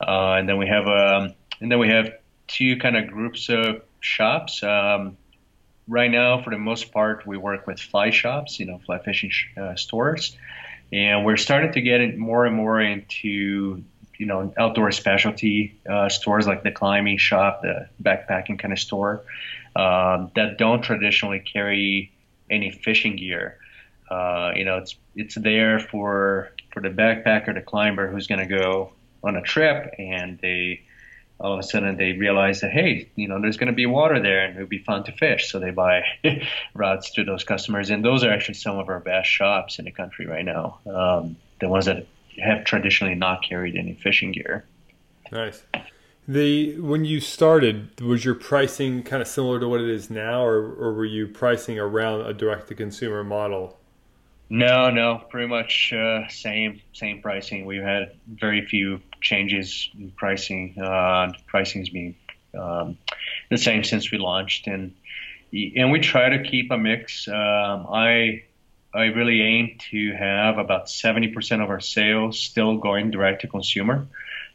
uh, 0.00 0.34
and 0.34 0.48
then 0.48 0.56
we 0.56 0.68
have 0.68 0.86
um, 0.86 1.34
and 1.60 1.72
then 1.72 1.80
we 1.80 1.88
have 1.88 2.12
two 2.46 2.76
kind 2.76 2.96
of 2.96 3.08
groups 3.08 3.48
of 3.48 3.82
shops. 3.98 4.62
Um, 4.62 5.16
right 5.88 6.12
now, 6.12 6.40
for 6.42 6.50
the 6.50 6.58
most 6.58 6.92
part, 6.92 7.26
we 7.26 7.36
work 7.36 7.66
with 7.66 7.80
fly 7.80 8.10
shops, 8.10 8.60
you 8.60 8.66
know, 8.66 8.78
fly 8.86 9.00
fishing 9.00 9.30
sh- 9.30 9.48
uh, 9.56 9.74
stores, 9.74 10.36
and 10.92 11.24
we're 11.24 11.38
starting 11.38 11.72
to 11.72 11.80
get 11.80 12.16
more 12.16 12.46
and 12.46 12.54
more 12.54 12.80
into 12.80 13.82
you 14.18 14.26
know 14.26 14.52
outdoor 14.58 14.90
specialty 14.92 15.78
uh, 15.88 16.08
stores 16.08 16.46
like 16.46 16.62
the 16.62 16.72
climbing 16.72 17.18
shop, 17.18 17.62
the 17.62 17.88
backpacking 18.02 18.58
kind 18.58 18.72
of 18.72 18.78
store 18.78 19.24
um, 19.76 20.30
that 20.34 20.58
don't 20.58 20.82
traditionally 20.82 21.40
carry 21.40 22.12
any 22.50 22.70
fishing 22.70 23.16
gear. 23.16 23.58
Uh, 24.10 24.52
you 24.56 24.64
know, 24.64 24.78
it's 24.78 24.96
it's 25.14 25.34
there 25.36 25.78
for 25.78 26.52
for 26.72 26.82
the 26.82 26.88
backpacker, 26.88 27.54
the 27.54 27.62
climber 27.62 28.10
who's 28.10 28.26
going 28.26 28.40
to 28.40 28.46
go 28.46 28.92
on 29.22 29.36
a 29.36 29.42
trip, 29.42 29.94
and 29.98 30.38
they 30.40 30.82
all 31.38 31.52
of 31.52 31.60
a 31.60 31.62
sudden 31.62 31.96
they 31.96 32.12
realize 32.12 32.62
that 32.62 32.72
hey, 32.72 33.08
you 33.14 33.28
know, 33.28 33.40
there's 33.40 33.56
going 33.56 33.68
to 33.68 33.72
be 33.72 33.86
water 33.86 34.20
there, 34.20 34.44
and 34.44 34.56
it 34.56 34.60
would 34.60 34.68
be 34.68 34.78
fun 34.78 35.04
to 35.04 35.12
fish. 35.12 35.50
So 35.50 35.60
they 35.60 35.70
buy 35.70 36.02
rods 36.74 37.12
to 37.12 37.24
those 37.24 37.44
customers, 37.44 37.90
and 37.90 38.04
those 38.04 38.24
are 38.24 38.32
actually 38.32 38.54
some 38.54 38.78
of 38.78 38.88
our 38.88 39.00
best 39.00 39.28
shops 39.28 39.78
in 39.78 39.84
the 39.84 39.92
country 39.92 40.26
right 40.26 40.44
now. 40.44 40.80
Um, 40.86 41.36
the 41.60 41.68
ones 41.68 41.86
that 41.86 42.06
have 42.42 42.64
traditionally 42.64 43.14
not 43.14 43.42
carried 43.42 43.76
any 43.76 43.94
fishing 43.94 44.32
gear. 44.32 44.64
Nice. 45.32 45.62
The 46.26 46.78
when 46.78 47.06
you 47.06 47.20
started, 47.20 48.00
was 48.00 48.24
your 48.24 48.34
pricing 48.34 49.02
kind 49.02 49.22
of 49.22 49.28
similar 49.28 49.58
to 49.60 49.68
what 49.68 49.80
it 49.80 49.88
is 49.88 50.10
now, 50.10 50.44
or, 50.44 50.74
or 50.74 50.92
were 50.92 51.04
you 51.06 51.26
pricing 51.26 51.78
around 51.78 52.20
a 52.20 52.34
direct 52.34 52.68
to 52.68 52.74
consumer 52.74 53.24
model? 53.24 53.78
No, 54.50 54.90
no, 54.90 55.22
pretty 55.30 55.48
much 55.48 55.92
uh, 55.92 56.28
same 56.28 56.80
same 56.92 57.22
pricing. 57.22 57.64
We've 57.64 57.82
had 57.82 58.12
very 58.26 58.64
few 58.66 59.00
changes 59.20 59.90
in 59.98 60.10
pricing. 60.12 60.78
Uh, 60.78 61.32
pricing's 61.46 61.88
been 61.88 62.14
um, 62.58 62.98
the 63.50 63.58
same 63.58 63.84
since 63.84 64.10
we 64.10 64.18
launched, 64.18 64.66
and 64.66 64.94
and 65.52 65.90
we 65.90 66.00
try 66.00 66.28
to 66.28 66.42
keep 66.42 66.70
a 66.70 66.78
mix. 66.78 67.26
Um, 67.28 67.86
I 67.90 68.44
I 68.94 69.06
really 69.06 69.42
aim 69.42 69.78
to 69.90 70.12
have 70.14 70.58
about 70.58 70.86
70% 70.86 71.62
of 71.62 71.70
our 71.70 71.80
sales 71.80 72.40
still 72.40 72.78
going 72.78 73.10
direct 73.10 73.42
to 73.42 73.48
consumer. 73.48 74.06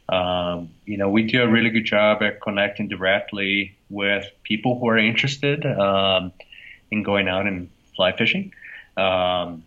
Um, 0.08 0.70
you 0.84 0.98
know, 0.98 1.08
we 1.08 1.22
do 1.22 1.42
a 1.42 1.48
really 1.48 1.70
good 1.70 1.84
job 1.84 2.22
at 2.22 2.40
connecting 2.40 2.88
directly 2.88 3.76
with 3.88 4.26
people 4.42 4.78
who 4.78 4.88
are 4.88 4.98
interested 4.98 5.64
um, 5.64 6.32
in 6.90 7.02
going 7.02 7.28
out 7.28 7.46
and 7.46 7.70
fly 7.94 8.12
fishing. 8.12 8.52
Um, 8.96 9.64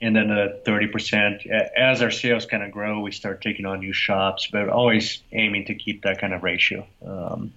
and 0.00 0.14
then 0.14 0.28
the 0.28 0.60
30%, 0.66 1.46
as 1.46 2.02
our 2.02 2.10
sales 2.10 2.44
kind 2.44 2.62
of 2.62 2.70
grow, 2.70 3.00
we 3.00 3.12
start 3.12 3.40
taking 3.40 3.66
on 3.66 3.80
new 3.80 3.92
shops, 3.92 4.48
but 4.50 4.68
always 4.68 5.22
aiming 5.32 5.66
to 5.66 5.74
keep 5.74 6.02
that 6.02 6.20
kind 6.20 6.34
of 6.34 6.42
ratio 6.42 6.86
um, 7.06 7.52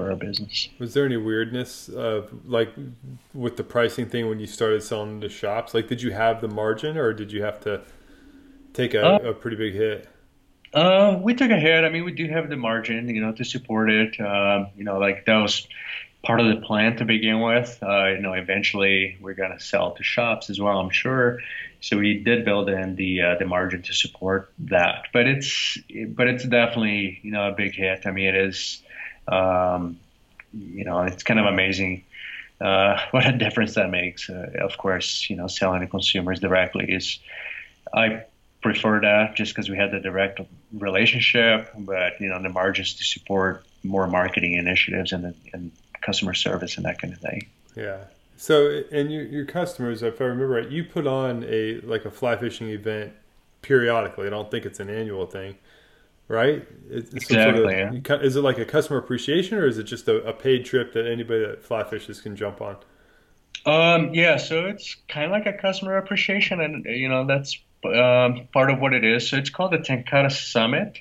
for 0.00 0.10
our 0.10 0.16
business. 0.16 0.68
Was 0.78 0.94
there 0.94 1.04
any 1.04 1.16
weirdness 1.16 1.88
of 1.88 2.30
like 2.46 2.72
with 3.34 3.56
the 3.56 3.64
pricing 3.64 4.06
thing 4.06 4.28
when 4.28 4.40
you 4.40 4.46
started 4.46 4.82
selling 4.82 5.20
to 5.20 5.28
shops? 5.28 5.74
Like, 5.74 5.88
did 5.88 6.02
you 6.02 6.12
have 6.12 6.40
the 6.40 6.48
margin 6.48 6.96
or 6.96 7.12
did 7.12 7.32
you 7.32 7.42
have 7.42 7.60
to 7.60 7.82
take 8.72 8.94
a, 8.94 9.04
uh, 9.04 9.30
a 9.30 9.34
pretty 9.34 9.56
big 9.56 9.74
hit? 9.74 10.08
Uh, 10.72 11.18
we 11.20 11.34
took 11.34 11.50
a 11.50 11.58
hit. 11.58 11.84
I 11.84 11.88
mean, 11.88 12.04
we 12.04 12.12
do 12.12 12.28
have 12.28 12.48
the 12.48 12.56
margin, 12.56 13.08
you 13.08 13.20
know, 13.20 13.32
to 13.32 13.44
support 13.44 13.90
it. 13.90 14.20
Um, 14.20 14.68
you 14.76 14.84
know, 14.84 14.98
like 14.98 15.26
that 15.26 15.36
was 15.36 15.66
part 16.22 16.40
of 16.40 16.48
the 16.48 16.64
plan 16.64 16.96
to 16.98 17.04
begin 17.04 17.40
with. 17.40 17.78
Uh, 17.82 18.08
you 18.08 18.20
know, 18.20 18.34
eventually 18.34 19.18
we're 19.20 19.34
gonna 19.34 19.60
sell 19.60 19.92
to 19.92 20.02
shops 20.02 20.50
as 20.50 20.60
well, 20.60 20.78
I'm 20.78 20.90
sure. 20.90 21.40
So 21.80 21.98
we 21.98 22.22
did 22.22 22.44
build 22.44 22.68
in 22.68 22.94
the 22.96 23.20
uh, 23.22 23.34
the 23.38 23.46
margin 23.46 23.82
to 23.82 23.94
support 23.94 24.52
that. 24.60 25.08
But 25.12 25.26
it's 25.26 25.78
but 26.08 26.28
it's 26.28 26.44
definitely 26.44 27.20
you 27.22 27.32
know 27.32 27.48
a 27.48 27.52
big 27.52 27.74
hit. 27.74 28.06
I 28.06 28.12
mean, 28.12 28.28
it 28.28 28.36
is. 28.36 28.82
Um, 29.30 29.98
you 30.52 30.84
know, 30.84 31.02
it's 31.02 31.22
kind 31.22 31.38
of 31.38 31.46
amazing 31.46 32.04
uh, 32.60 32.98
what 33.10 33.26
a 33.26 33.32
difference 33.32 33.74
that 33.74 33.90
makes. 33.90 34.28
Uh, 34.28 34.50
of 34.60 34.76
course, 34.78 35.28
you 35.30 35.36
know, 35.36 35.46
selling 35.46 35.80
to 35.80 35.86
consumers 35.86 36.40
directly 36.40 36.92
is. 36.92 37.18
I 37.92 38.24
prefer 38.62 39.00
that 39.00 39.34
just 39.34 39.52
because 39.52 39.68
we 39.68 39.76
had 39.76 39.90
the 39.90 40.00
direct 40.00 40.40
relationship, 40.72 41.70
but 41.76 42.20
you 42.20 42.28
know 42.28 42.40
the 42.40 42.48
margins 42.48 42.94
to 42.94 43.04
support 43.04 43.64
more 43.82 44.06
marketing 44.06 44.52
initiatives 44.52 45.12
and, 45.12 45.34
and 45.52 45.72
customer 46.02 46.34
service 46.34 46.76
and 46.76 46.84
that 46.84 47.00
kind 47.00 47.14
of 47.14 47.20
thing. 47.20 47.48
Yeah. 47.74 48.04
So, 48.36 48.82
and 48.90 49.12
your, 49.12 49.24
your 49.24 49.44
customers, 49.44 50.02
if 50.02 50.20
I 50.20 50.24
remember 50.24 50.54
right, 50.54 50.68
you 50.68 50.84
put 50.84 51.06
on 51.06 51.44
a 51.48 51.80
like 51.80 52.04
a 52.04 52.10
fly 52.10 52.36
fishing 52.36 52.68
event 52.68 53.12
periodically. 53.62 54.26
I 54.26 54.30
don't 54.30 54.50
think 54.50 54.64
it's 54.64 54.80
an 54.80 54.88
annual 54.88 55.26
thing, 55.26 55.56
right? 56.30 56.66
It's 56.88 57.12
exactly. 57.12 57.74
Sort 57.74 58.20
of, 58.20 58.24
is 58.24 58.36
it 58.36 58.40
like 58.42 58.58
a 58.58 58.64
customer 58.64 58.98
appreciation, 58.98 59.58
or 59.58 59.66
is 59.66 59.78
it 59.78 59.84
just 59.84 60.08
a, 60.08 60.24
a 60.24 60.32
paid 60.32 60.64
trip 60.64 60.92
that 60.94 61.06
anybody 61.06 61.44
that 61.44 61.62
fly 61.62 61.82
fishes 61.82 62.20
can 62.20 62.36
jump 62.36 62.60
on? 62.60 62.76
Um, 63.66 64.14
yeah, 64.14 64.36
so 64.36 64.66
it's 64.66 64.96
kind 65.08 65.26
of 65.26 65.32
like 65.32 65.46
a 65.46 65.58
customer 65.58 65.96
appreciation, 65.96 66.60
and 66.60 66.84
you 66.86 67.08
know 67.08 67.26
that's 67.26 67.58
um, 67.84 68.48
part 68.52 68.70
of 68.70 68.80
what 68.80 68.94
it 68.94 69.04
is. 69.04 69.28
So 69.28 69.36
it's 69.36 69.50
called 69.50 69.72
the 69.72 69.78
Tenkara 69.78 70.30
Summit. 70.30 70.98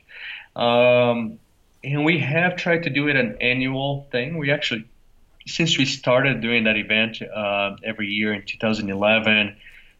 Um, 0.55 1.39
and 1.83 2.03
we 2.03 2.19
have 2.19 2.57
tried 2.57 2.83
to 2.83 2.89
do 2.89 3.07
it 3.07 3.15
an 3.15 3.37
annual 3.39 4.07
thing. 4.11 4.37
We 4.37 4.51
actually, 4.51 4.85
since 5.45 5.77
we 5.77 5.85
started 5.85 6.41
doing 6.41 6.65
that 6.65 6.75
event 6.75 7.21
uh, 7.21 7.77
every 7.83 8.07
year 8.07 8.33
in 8.33 8.43
2011, 8.45 9.55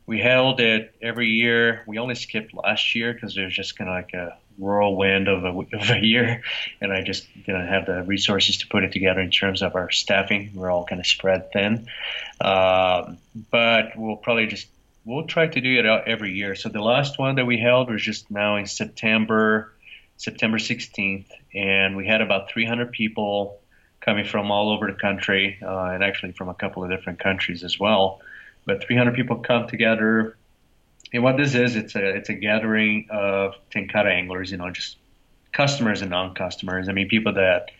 we 0.05 0.19
held 0.19 0.59
it 0.59 0.93
every 1.01 1.27
year. 1.27 1.83
We 1.87 1.99
only 1.99 2.15
skipped 2.15 2.53
last 2.53 2.95
year 2.95 3.13
because 3.13 3.37
was 3.37 3.53
just 3.53 3.77
kind 3.77 3.89
of 3.89 3.95
like 3.95 4.13
a 4.13 4.37
whirlwind 4.59 5.27
of 5.27 5.43
a, 5.45 5.49
of 5.49 5.89
a 5.89 6.05
year, 6.05 6.43
and 6.81 6.91
I 6.91 7.01
just 7.01 7.27
didn't 7.45 7.67
have 7.67 7.85
the 7.85 8.03
resources 8.03 8.57
to 8.57 8.67
put 8.67 8.83
it 8.83 8.91
together 8.91 9.21
in 9.21 9.31
terms 9.31 9.61
of 9.61 9.75
our 9.75 9.89
staffing. 9.89 10.51
We're 10.53 10.69
all 10.69 10.85
kind 10.85 10.99
of 10.99 11.07
spread 11.07 11.51
thin, 11.51 11.87
um, 12.41 13.17
but 13.49 13.93
we'll 13.95 14.17
probably 14.17 14.47
just 14.47 14.67
we'll 15.05 15.25
try 15.25 15.47
to 15.47 15.61
do 15.61 15.79
it 15.79 15.85
every 15.85 16.33
year. 16.33 16.55
So 16.55 16.69
the 16.69 16.81
last 16.81 17.17
one 17.17 17.35
that 17.35 17.45
we 17.45 17.57
held 17.57 17.89
was 17.89 18.01
just 18.01 18.29
now 18.29 18.57
in 18.57 18.67
September, 18.67 19.73
September 20.17 20.57
16th, 20.57 21.27
and 21.55 21.95
we 21.95 22.05
had 22.05 22.21
about 22.21 22.51
300 22.51 22.91
people 22.91 23.59
coming 24.01 24.25
from 24.25 24.51
all 24.51 24.71
over 24.71 24.91
the 24.91 24.97
country, 24.97 25.57
uh, 25.61 25.85
and 25.85 26.03
actually 26.03 26.33
from 26.33 26.49
a 26.49 26.53
couple 26.53 26.83
of 26.83 26.89
different 26.89 27.19
countries 27.19 27.63
as 27.63 27.79
well. 27.79 28.21
But 28.65 28.83
300 28.83 29.15
people 29.15 29.37
come 29.37 29.67
together, 29.67 30.37
and 31.13 31.23
what 31.23 31.37
this 31.37 31.55
is, 31.55 31.75
it's 31.75 31.95
a 31.95 32.15
it's 32.15 32.29
a 32.29 32.33
gathering 32.33 33.07
of 33.09 33.55
tenkara 33.71 34.13
anglers, 34.13 34.51
you 34.51 34.57
know, 34.57 34.69
just 34.71 34.97
customers 35.51 36.01
and 36.01 36.11
non-customers. 36.11 36.87
I 36.87 36.91
mean, 36.91 37.07
people 37.07 37.33
that 37.33 37.71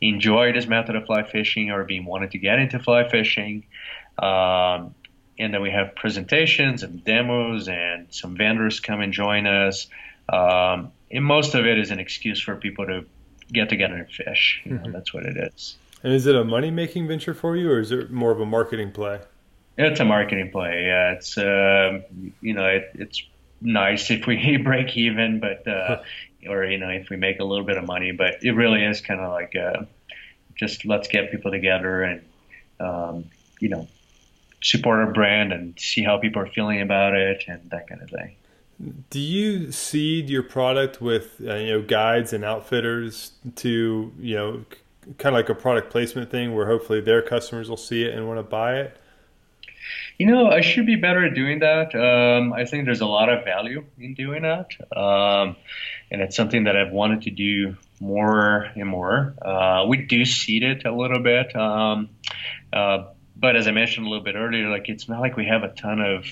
enjoy 0.00 0.52
this 0.52 0.66
method 0.66 0.96
of 0.96 1.06
fly 1.06 1.24
fishing 1.24 1.70
or 1.70 1.84
being 1.84 2.04
wanted 2.04 2.30
to 2.30 2.38
get 2.38 2.58
into 2.58 2.78
fly 2.78 3.08
fishing. 3.08 3.66
Um, 4.18 4.94
and 5.38 5.54
then 5.54 5.62
we 5.62 5.70
have 5.70 5.94
presentations 5.94 6.82
and 6.82 7.04
demos 7.04 7.68
and 7.68 8.06
some 8.10 8.36
vendors 8.36 8.80
come 8.80 9.00
and 9.00 9.12
join 9.12 9.46
us. 9.46 9.88
Um, 10.28 10.92
and 11.10 11.24
most 11.24 11.54
of 11.54 11.66
it 11.66 11.78
is 11.78 11.90
an 11.90 12.00
excuse 12.00 12.40
for 12.40 12.56
people 12.56 12.86
to 12.86 13.04
get 13.52 13.68
together 13.68 13.94
and 13.94 14.10
fish. 14.10 14.62
You 14.64 14.72
know, 14.72 14.82
mm-hmm. 14.82 14.92
That's 14.92 15.14
what 15.14 15.24
it 15.24 15.36
is. 15.36 15.76
And 16.02 16.12
is 16.12 16.26
it 16.26 16.36
a 16.36 16.44
money 16.44 16.70
making 16.70 17.08
venture 17.08 17.34
for 17.34 17.56
you, 17.56 17.70
or 17.70 17.80
is 17.80 17.90
it 17.90 18.10
more 18.10 18.30
of 18.30 18.40
a 18.40 18.46
marketing 18.46 18.92
play? 18.92 19.20
It's 19.78 20.00
a 20.00 20.04
marketing 20.04 20.50
play. 20.50 20.86
Yeah, 20.86 21.12
it's 21.12 21.38
um, 21.38 22.32
you 22.40 22.52
know 22.52 22.66
it, 22.66 22.90
it's 22.94 23.22
nice 23.60 24.10
if 24.10 24.26
we 24.26 24.56
break 24.64 24.96
even, 24.96 25.38
but 25.38 25.66
uh, 25.66 26.02
or 26.48 26.64
you 26.64 26.78
know 26.78 26.88
if 26.88 27.08
we 27.10 27.16
make 27.16 27.38
a 27.38 27.44
little 27.44 27.64
bit 27.64 27.76
of 27.76 27.86
money, 27.86 28.10
but 28.10 28.42
it 28.42 28.52
really 28.52 28.84
is 28.84 29.00
kind 29.00 29.20
of 29.20 29.30
like 29.30 29.54
uh, 29.56 29.84
just 30.56 30.84
let's 30.84 31.06
get 31.06 31.30
people 31.30 31.52
together 31.52 32.02
and 32.02 32.22
um, 32.80 33.24
you 33.60 33.68
know 33.68 33.86
support 34.62 34.98
our 34.98 35.12
brand 35.12 35.52
and 35.52 35.78
see 35.78 36.02
how 36.02 36.18
people 36.18 36.42
are 36.42 36.48
feeling 36.48 36.80
about 36.80 37.14
it 37.14 37.44
and 37.46 37.70
that 37.70 37.88
kind 37.88 38.02
of 38.02 38.10
thing. 38.10 38.34
Do 39.10 39.20
you 39.20 39.70
seed 39.70 40.28
your 40.28 40.42
product 40.42 41.00
with 41.00 41.40
uh, 41.40 41.54
you 41.54 41.72
know 41.72 41.82
guides 41.82 42.32
and 42.32 42.44
outfitters 42.44 43.32
to 43.56 44.12
you 44.18 44.34
know 44.34 44.64
kind 45.18 45.34
of 45.34 45.38
like 45.38 45.48
a 45.48 45.54
product 45.54 45.90
placement 45.90 46.30
thing 46.30 46.54
where 46.54 46.66
hopefully 46.66 47.00
their 47.00 47.22
customers 47.22 47.70
will 47.70 47.76
see 47.76 48.02
it 48.02 48.14
and 48.14 48.26
want 48.26 48.38
to 48.38 48.42
buy 48.42 48.80
it? 48.80 48.96
You 50.18 50.26
know, 50.26 50.48
I 50.48 50.60
should 50.60 50.86
be 50.86 50.96
better 50.96 51.24
at 51.24 51.34
doing 51.34 51.60
that. 51.60 51.94
Um, 51.94 52.52
I 52.52 52.64
think 52.64 52.84
there's 52.84 53.00
a 53.00 53.06
lot 53.06 53.28
of 53.28 53.44
value 53.44 53.84
in 53.98 54.14
doing 54.14 54.42
that. 54.42 54.70
Um, 54.96 55.56
and 56.10 56.20
it's 56.22 56.36
something 56.36 56.64
that 56.64 56.76
I've 56.76 56.92
wanted 56.92 57.22
to 57.22 57.30
do 57.30 57.76
more 58.00 58.68
and 58.74 58.88
more. 58.88 59.34
Uh, 59.40 59.86
we 59.88 59.98
do 59.98 60.24
seed 60.24 60.62
it 60.62 60.84
a 60.84 60.92
little 60.92 61.20
bit. 61.20 61.54
Um, 61.54 62.10
uh, 62.72 63.04
but 63.36 63.56
as 63.56 63.68
I 63.68 63.70
mentioned 63.70 64.06
a 64.06 64.10
little 64.10 64.24
bit 64.24 64.34
earlier, 64.34 64.68
like 64.68 64.88
it's 64.88 65.08
not 65.08 65.20
like 65.20 65.36
we 65.36 65.46
have 65.46 65.62
a 65.62 65.68
ton 65.68 66.00
of 66.00 66.26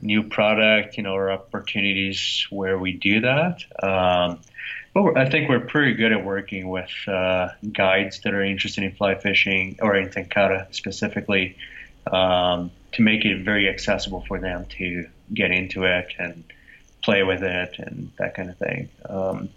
new 0.00 0.22
product, 0.22 0.96
you 0.96 1.02
know, 1.02 1.14
or 1.14 1.30
opportunities 1.30 2.46
where 2.50 2.78
we 2.78 2.92
do 2.92 3.20
that. 3.20 3.62
Um, 3.82 4.40
but 4.94 5.16
I 5.16 5.28
think 5.28 5.48
we're 5.48 5.60
pretty 5.60 5.94
good 5.94 6.12
at 6.12 6.24
working 6.24 6.68
with 6.68 6.90
uh, 7.06 7.48
guides 7.72 8.20
that 8.20 8.34
are 8.34 8.42
interested 8.42 8.84
in 8.84 8.92
fly 8.92 9.14
fishing 9.16 9.78
or 9.80 9.94
in 9.94 10.08
tenkara 10.08 10.74
specifically 10.74 11.56
um, 12.10 12.70
to 12.92 13.02
make 13.02 13.24
it 13.24 13.44
very 13.44 13.68
accessible 13.68 14.24
for 14.26 14.38
them 14.38 14.66
to 14.78 15.06
get 15.34 15.50
into 15.50 15.84
it 15.84 16.12
and 16.18 16.44
play 17.02 17.22
with 17.22 17.42
it 17.42 17.74
and 17.78 18.10
that 18.18 18.34
kind 18.34 18.50
of 18.50 18.56
thing. 18.58 18.88
Um, 19.08 19.48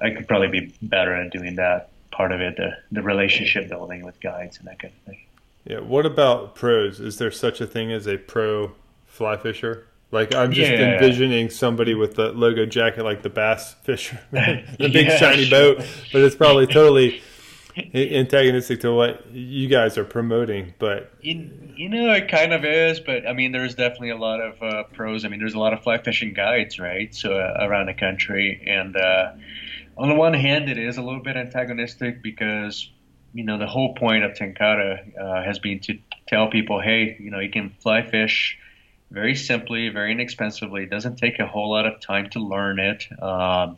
I 0.00 0.10
could 0.10 0.26
probably 0.26 0.48
be 0.48 0.74
better 0.82 1.14
at 1.14 1.32
doing 1.32 1.56
that 1.56 1.90
part 2.10 2.32
of 2.32 2.40
it, 2.40 2.56
the, 2.56 2.76
the 2.90 3.02
relationship 3.02 3.68
building 3.68 4.04
with 4.04 4.20
guides 4.20 4.58
and 4.58 4.66
that 4.66 4.78
kind 4.78 4.92
of 4.94 5.12
thing. 5.12 5.20
Yeah. 5.64 5.80
What 5.80 6.06
about 6.06 6.54
pros? 6.54 6.98
Is 7.00 7.18
there 7.18 7.30
such 7.30 7.60
a 7.60 7.66
thing 7.66 7.92
as 7.92 8.06
a 8.06 8.16
pro 8.16 8.72
fly 9.06 9.36
fisher? 9.36 9.86
Like 10.10 10.34
I'm 10.34 10.52
just 10.52 10.70
yeah. 10.70 10.92
envisioning 10.92 11.48
somebody 11.48 11.94
with 11.94 12.16
the 12.16 12.32
logo 12.32 12.66
jacket, 12.66 13.02
like 13.02 13.22
the 13.22 13.30
bass 13.30 13.74
fisher, 13.82 14.20
the 14.30 14.90
big 14.92 14.94
yeah, 15.06 15.16
shiny 15.16 15.44
sure. 15.44 15.76
boat, 15.76 15.86
but 16.12 16.20
it's 16.20 16.36
probably 16.36 16.66
totally 16.66 17.22
antagonistic 17.94 18.80
to 18.80 18.92
what 18.92 19.30
you 19.32 19.68
guys 19.68 19.96
are 19.98 20.04
promoting. 20.04 20.74
But 20.78 21.12
you, 21.20 21.50
you 21.76 21.88
know, 21.88 22.12
it 22.12 22.28
kind 22.28 22.52
of 22.52 22.64
is. 22.64 23.00
But 23.00 23.26
I 23.26 23.32
mean, 23.32 23.52
there's 23.52 23.74
definitely 23.74 24.10
a 24.10 24.16
lot 24.16 24.40
of 24.40 24.62
uh, 24.62 24.82
pros. 24.94 25.24
I 25.24 25.28
mean, 25.28 25.40
there's 25.40 25.54
a 25.54 25.58
lot 25.58 25.72
of 25.72 25.82
fly 25.82 25.98
fishing 25.98 26.34
guides, 26.34 26.78
right? 26.78 27.14
So 27.14 27.32
uh, 27.32 27.58
around 27.60 27.86
the 27.86 27.94
country, 27.94 28.62
and 28.66 28.96
uh, 28.96 29.32
on 29.96 30.08
the 30.08 30.14
one 30.14 30.34
hand, 30.34 30.68
it 30.68 30.78
is 30.78 30.96
a 30.96 31.02
little 31.02 31.22
bit 31.22 31.36
antagonistic 31.36 32.22
because 32.22 32.90
you 33.34 33.44
know 33.44 33.58
the 33.58 33.66
whole 33.66 33.94
point 33.94 34.24
of 34.24 34.32
Tenkara 34.32 35.18
uh, 35.18 35.42
has 35.42 35.58
been 35.58 35.80
to 35.80 35.98
tell 36.26 36.48
people, 36.50 36.80
hey, 36.80 37.16
you 37.18 37.30
know, 37.30 37.40
you 37.40 37.50
can 37.50 37.74
fly 37.80 38.02
fish 38.02 38.58
very 39.10 39.34
simply, 39.34 39.90
very 39.90 40.12
inexpensively. 40.12 40.84
It 40.84 40.90
doesn't 40.90 41.16
take 41.16 41.38
a 41.38 41.46
whole 41.46 41.70
lot 41.70 41.86
of 41.86 42.00
time 42.00 42.30
to 42.30 42.40
learn 42.40 42.80
it. 42.80 43.04
Um, 43.20 43.76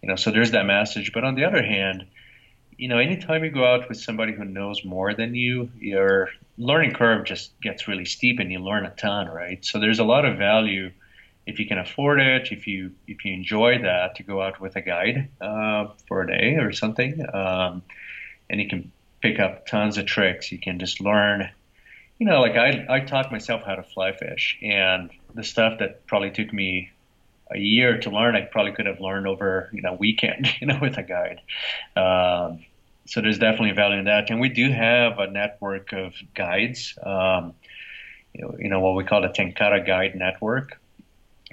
you 0.00 0.08
know, 0.08 0.16
so 0.16 0.30
there's 0.30 0.52
that 0.52 0.66
message. 0.66 1.12
But 1.12 1.24
on 1.24 1.34
the 1.34 1.44
other 1.44 1.62
hand, 1.62 2.06
you 2.78 2.88
know, 2.88 2.98
anytime 2.98 3.44
you 3.44 3.50
go 3.50 3.64
out 3.64 3.88
with 3.88 3.98
somebody 3.98 4.32
who 4.32 4.44
knows 4.44 4.84
more 4.84 5.14
than 5.14 5.34
you, 5.34 5.70
your 5.78 6.28
learning 6.58 6.92
curve 6.92 7.24
just 7.24 7.58
gets 7.60 7.88
really 7.88 8.04
steep, 8.04 8.38
and 8.38 8.50
you 8.52 8.58
learn 8.58 8.86
a 8.86 8.90
ton, 8.90 9.28
right? 9.28 9.64
So 9.64 9.78
there's 9.78 9.98
a 9.98 10.04
lot 10.04 10.24
of 10.24 10.38
value 10.38 10.90
if 11.46 11.60
you 11.60 11.66
can 11.66 11.78
afford 11.78 12.20
it, 12.20 12.48
if 12.50 12.66
you 12.66 12.92
if 13.06 13.24
you 13.24 13.32
enjoy 13.32 13.80
that, 13.82 14.16
to 14.16 14.22
go 14.22 14.42
out 14.42 14.60
with 14.60 14.76
a 14.76 14.82
guide 14.82 15.28
uh, 15.40 15.86
for 16.08 16.22
a 16.22 16.26
day 16.26 16.56
or 16.56 16.72
something, 16.72 17.24
um, 17.32 17.82
and 18.50 18.60
you 18.60 18.68
can 18.68 18.92
pick 19.22 19.38
up 19.38 19.66
tons 19.66 19.96
of 19.96 20.06
tricks. 20.06 20.50
You 20.52 20.58
can 20.58 20.78
just 20.78 21.00
learn 21.00 21.50
you 22.18 22.26
know, 22.26 22.40
like 22.40 22.56
I, 22.56 22.86
I 22.88 23.00
taught 23.00 23.30
myself 23.30 23.62
how 23.64 23.74
to 23.74 23.82
fly 23.82 24.12
fish, 24.12 24.58
and 24.62 25.10
the 25.34 25.44
stuff 25.44 25.78
that 25.80 26.06
probably 26.06 26.30
took 26.30 26.52
me 26.52 26.90
a 27.50 27.58
year 27.58 27.98
to 28.00 28.10
learn, 28.10 28.34
I 28.34 28.42
probably 28.42 28.72
could 28.72 28.86
have 28.86 29.00
learned 29.00 29.26
over 29.26 29.70
you 29.72 29.82
know 29.82 29.94
weekend, 29.94 30.48
you 30.60 30.66
know, 30.66 30.78
with 30.80 30.98
a 30.98 31.02
guide. 31.02 31.40
Um, 31.96 32.64
so 33.06 33.20
there's 33.20 33.38
definitely 33.38 33.72
value 33.72 33.98
in 33.98 34.06
that, 34.06 34.30
and 34.30 34.40
we 34.40 34.48
do 34.48 34.70
have 34.70 35.18
a 35.18 35.30
network 35.30 35.92
of 35.92 36.14
guides. 36.34 36.98
Um, 37.02 37.54
you 38.34 38.68
know, 38.68 38.80
what 38.80 38.94
we 38.94 39.04
call 39.04 39.22
the 39.22 39.28
Tenkara 39.28 39.86
Guide 39.86 40.14
Network, 40.14 40.78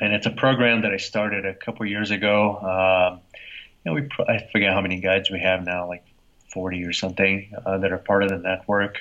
and 0.01 0.13
it's 0.13 0.25
a 0.25 0.31
program 0.31 0.81
that 0.81 0.91
I 0.91 0.97
started 0.97 1.45
a 1.45 1.53
couple 1.53 1.85
years 1.85 2.11
ago. 2.11 2.57
Um, 2.57 3.21
you 3.85 3.91
know, 3.91 3.93
we 3.93 4.09
I 4.27 4.47
forget 4.51 4.73
how 4.73 4.81
many 4.81 4.99
guides 4.99 5.29
we 5.29 5.39
have 5.39 5.63
now, 5.63 5.87
like 5.87 6.03
40 6.51 6.83
or 6.83 6.93
something, 6.93 7.53
uh, 7.65 7.77
that 7.77 7.91
are 7.91 7.97
part 7.97 8.23
of 8.23 8.29
the 8.29 8.37
network. 8.37 8.97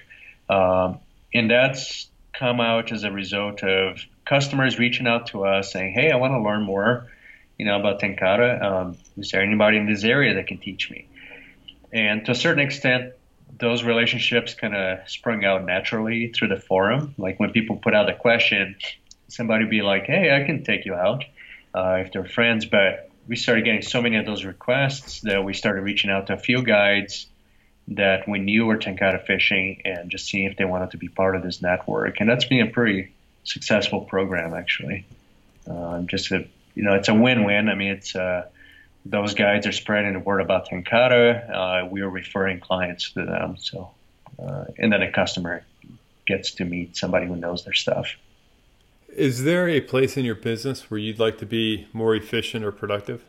Um, 0.49 0.99
and 1.35 1.51
that's 1.51 2.09
come 2.33 2.61
out 2.61 2.93
as 2.93 3.05
a 3.05 3.11
result 3.11 3.63
of 3.63 3.99
customers 4.25 4.79
reaching 4.79 5.07
out 5.07 5.29
to 5.29 5.45
us 5.45 5.73
saying, 5.73 5.93
"Hey, 5.93 6.11
I 6.11 6.17
want 6.17 6.33
to 6.33 6.41
learn 6.41 6.63
more, 6.63 7.09
you 7.59 7.67
know, 7.67 7.79
about 7.79 8.01
Tenkara. 8.01 8.63
Um, 8.63 8.97
is 9.17 9.31
there 9.31 9.43
anybody 9.43 9.77
in 9.77 9.87
this 9.87 10.05
area 10.05 10.35
that 10.35 10.47
can 10.47 10.59
teach 10.59 10.91
me?" 10.91 11.07
And 11.93 12.25
to 12.27 12.33
a 12.33 12.35
certain 12.35 12.65
extent, 12.65 13.13
those 13.59 13.85
relationships 13.85 14.55
kind 14.55 14.75
of 14.75 15.09
sprung 15.09 15.45
out 15.45 15.65
naturally 15.65 16.29
through 16.29 16.49
the 16.49 16.57
forum. 16.57 17.15
Like 17.19 17.39
when 17.39 17.51
people 17.51 17.77
put 17.77 17.95
out 17.95 18.09
a 18.09 18.15
question, 18.15 18.77
somebody 19.29 19.67
be 19.67 19.83
like, 19.83 20.07
"Hey, 20.07 20.35
I 20.35 20.45
can 20.45 20.65
take 20.65 20.85
you 20.85 20.95
out," 20.95 21.25
uh, 21.75 22.03
if 22.05 22.13
they're 22.13 22.25
friends. 22.25 22.65
But 22.65 23.11
we 23.29 23.37
started 23.37 23.65
getting 23.65 23.83
so 23.83 24.03
many 24.03 24.17
of 24.17 24.27
those 24.27 24.45
requests 24.45 25.21
that 25.23 25.45
we 25.45 25.55
started 25.55 25.83
reaching 25.83 26.11
out 26.11 26.27
to 26.29 26.35
a 26.35 26.39
few 26.39 26.63
guides 26.63 27.27
that 27.89 28.29
we 28.29 28.39
knew 28.39 28.67
were 28.67 28.79
tenkara 28.79 29.25
fishing 29.25 29.83
and 29.85 30.11
just 30.11 30.27
seeing 30.27 30.45
if 30.45 30.57
they 30.57 30.65
wanted 30.65 30.93
to 30.93 30.97
be 30.97 31.09
part 31.09 31.37
of 31.37 31.43
this 31.43 31.61
network. 31.63 32.21
And 32.21 32.29
that's 32.29 32.45
been 32.45 32.67
a 32.67 32.71
pretty 32.71 33.13
successful 33.45 34.03
program, 34.03 34.55
actually. 34.55 35.07
Um, 35.67 36.07
just 36.07 36.31
a, 36.33 36.47
you 36.75 36.83
know, 36.83 36.95
it's 36.95 37.09
a 37.09 37.15
win-win. 37.15 37.69
I 37.69 37.75
mean, 37.75 37.93
it's 37.93 38.15
uh, 38.15 38.49
those 39.05 39.35
guides 39.35 39.67
are 39.67 39.73
spreading 39.73 40.13
the 40.13 40.19
word 40.19 40.41
about 40.41 40.69
tenkara. 40.69 41.51
Uh, 41.51 41.89
we 41.89 42.01
are 42.03 42.11
referring 42.11 42.61
clients 42.61 43.13
to 43.13 43.25
them. 43.25 43.57
So, 43.59 43.91
uh, 44.39 44.65
and 44.79 44.93
then 44.93 45.03
a 45.03 45.11
customer 45.11 45.65
gets 46.27 46.53
to 46.53 46.65
meet 46.65 46.97
somebody 46.97 47.27
who 47.27 47.37
knows 47.37 47.65
their 47.65 47.75
stuff. 47.75 48.17
Is 49.09 49.45
there 49.45 49.69
a 49.69 49.81
place 49.81 50.17
in 50.17 50.25
your 50.25 50.35
business 50.35 50.91
where 50.91 50.99
you'd 50.99 51.19
like 51.19 51.39
to 51.39 51.47
be 51.47 51.87
more 51.93 52.15
efficient 52.15 52.65
or 52.65 52.73
productive? 52.73 53.25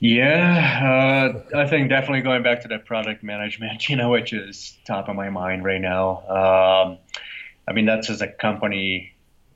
Yeah, 0.00 1.42
uh, 1.52 1.58
I 1.58 1.66
think 1.66 1.88
definitely 1.88 2.20
going 2.20 2.42
back 2.42 2.62
to 2.62 2.68
that 2.68 2.84
product 2.84 3.22
management, 3.22 3.88
you 3.88 3.96
know, 3.96 4.10
which 4.10 4.32
is 4.32 4.76
top 4.86 5.08
of 5.08 5.16
my 5.16 5.30
mind 5.30 5.64
right 5.64 5.80
now. 5.80 6.18
Um, 6.28 6.98
I 7.68 7.72
mean, 7.72 7.86
that's 7.86 8.10
as 8.10 8.22
a 8.22 8.28
company, 8.28 9.12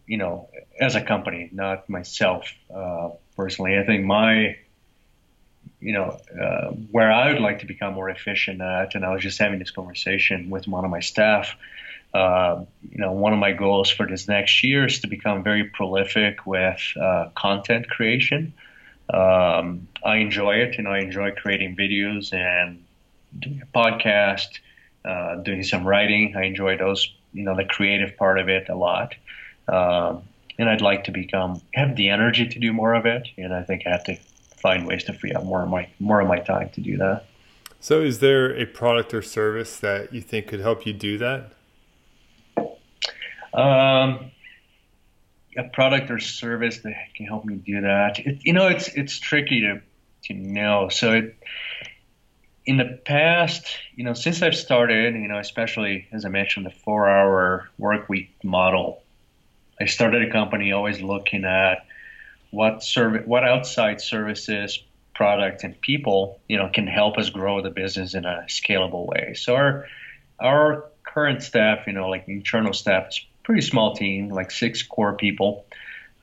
you 0.07 0.19
know, 0.19 0.49
as 0.81 0.95
a 0.95 1.01
company, 1.01 1.49
not 1.53 1.89
myself 1.89 2.53
uh, 2.75 3.11
personally. 3.37 3.79
I 3.79 3.85
think 3.85 4.05
my, 4.05 4.57
you 5.81 5.93
know, 5.93 6.19
uh, 6.41 6.71
where 6.91 7.11
I 7.11 7.33
would 7.33 7.43
like 7.43 7.61
to 7.61 7.67
become 7.67 7.95
more 7.95 8.11
efficient 8.11 8.61
at, 8.61 8.95
and 8.95 9.05
I 9.05 9.13
was 9.15 9.23
just 9.23 9.39
having 9.39 9.59
this 9.59 9.71
conversation 9.71 10.51
with 10.51 10.69
one 10.69 10.85
of 10.85 10.91
my 10.91 11.01
staff. 11.01 11.57
Uh, 12.13 12.65
you 12.91 12.99
know, 12.99 13.13
one 13.13 13.33
of 13.33 13.39
my 13.39 13.53
goals 13.53 13.91
for 13.91 14.07
this 14.07 14.29
next 14.29 14.63
year 14.63 14.87
is 14.87 15.01
to 15.01 15.07
become 15.07 15.43
very 15.43 15.65
prolific 15.65 16.47
with 16.47 16.83
uh, 17.01 17.31
content 17.35 17.89
creation 17.89 18.53
um, 19.13 19.89
I 20.05 20.17
enjoy 20.17 20.57
it. 20.57 20.77
You 20.79 20.85
know, 20.85 20.91
I 20.91 21.01
enjoy 21.01 21.33
creating 21.33 21.77
videos 21.77 22.33
and 22.33 22.85
doing 23.39 23.63
a 23.63 23.79
podcast, 23.79 24.49
uh, 25.05 25.37
doing 25.37 25.63
some 25.63 25.87
writing. 25.87 26.35
I 26.37 26.45
enjoy 26.45 26.79
those, 26.79 27.13
you 27.33 27.45
know, 27.45 27.57
the 27.57 27.64
creative 27.64 28.16
part 28.16 28.39
of 28.39 28.49
it 28.49 28.68
a 28.68 28.74
lot. 28.74 29.14
Um, 29.68 30.22
and 30.59 30.68
I'd 30.68 30.80
like 30.80 31.05
to 31.05 31.12
become 31.12 31.61
have 31.74 31.97
the 31.97 32.09
energy 32.09 32.47
to 32.47 32.59
do 32.59 32.72
more 32.72 32.95
of 32.95 33.07
it. 33.07 33.28
And 33.39 33.55
I 33.55 33.62
think 33.62 33.87
I 33.87 33.91
have 33.91 34.05
to 34.05 34.16
find 34.57 34.87
ways 34.87 35.05
to 35.05 35.12
free 35.12 35.33
up 35.33 35.45
more 35.45 35.62
of 35.62 35.68
my 35.68 35.89
more 35.99 36.20
of 36.20 36.28
my 36.28 36.39
time 36.39 36.70
to 36.70 36.80
do 36.80 36.97
that. 36.99 37.26
So, 37.80 38.01
is 38.01 38.20
there 38.20 38.57
a 38.57 38.64
product 38.64 39.12
or 39.12 39.22
service 39.22 39.78
that 39.80 40.12
you 40.12 40.20
think 40.20 40.47
could 40.47 40.61
help 40.61 40.87
you 40.87 40.93
do 40.93 41.18
that? 41.18 41.53
Um, 43.53 44.30
a 45.57 45.64
product 45.72 46.11
or 46.11 46.18
service 46.18 46.78
that 46.78 46.95
can 47.16 47.26
help 47.26 47.45
me 47.45 47.57
do 47.57 47.80
that. 47.80 48.20
It, 48.20 48.39
you 48.43 48.53
know, 48.53 48.68
it's 48.68 48.89
it's 48.89 49.18
tricky 49.18 49.62
to 49.62 49.83
to 50.24 50.35
know. 50.35 50.89
So 50.91 51.12
it, 51.12 51.37
in 52.65 52.77
the 52.77 53.01
past, 53.05 53.67
you 53.97 54.05
know, 54.05 54.15
since 54.15 54.43
I've 54.43 54.55
started, 54.55 55.15
you 55.15 55.29
know, 55.29 55.39
especially 55.39 56.07
as 56.13 56.25
I 56.25 56.29
mentioned, 56.29 56.67
the 56.67 56.71
four-hour 56.71 57.69
work 57.79 58.09
week 58.09 58.31
model, 58.45 59.03
I 59.81 59.87
started 59.87 60.29
a 60.29 60.31
company 60.31 60.73
always 60.73 61.01
looking 61.01 61.45
at 61.45 61.85
what 62.51 62.85
service, 62.85 63.27
what 63.27 63.45
outside 63.45 64.01
services, 64.01 64.83
products, 65.15 65.65
and 65.65 65.81
people, 65.81 66.41
you 66.49 66.57
know, 66.57 66.69
can 66.69 66.87
help 66.87 67.19
us 67.19 67.31
grow 67.31 67.63
the 67.63 67.71
business 67.71 68.15
in 68.15 68.25
a 68.25 68.45
scalable 68.49 69.07
way. 69.07 69.35
So 69.35 69.57
our 69.57 69.89
our 70.39 70.85
current 71.03 71.43
staff, 71.43 71.87
you 71.87 71.93
know, 71.93 72.09
like 72.09 72.29
internal 72.29 72.73
staff, 72.73 73.09
is 73.09 73.25
pretty 73.43 73.63
small 73.63 73.95
team, 73.95 74.29
like 74.29 74.51
six 74.51 74.83
core 74.83 75.15
people. 75.15 75.67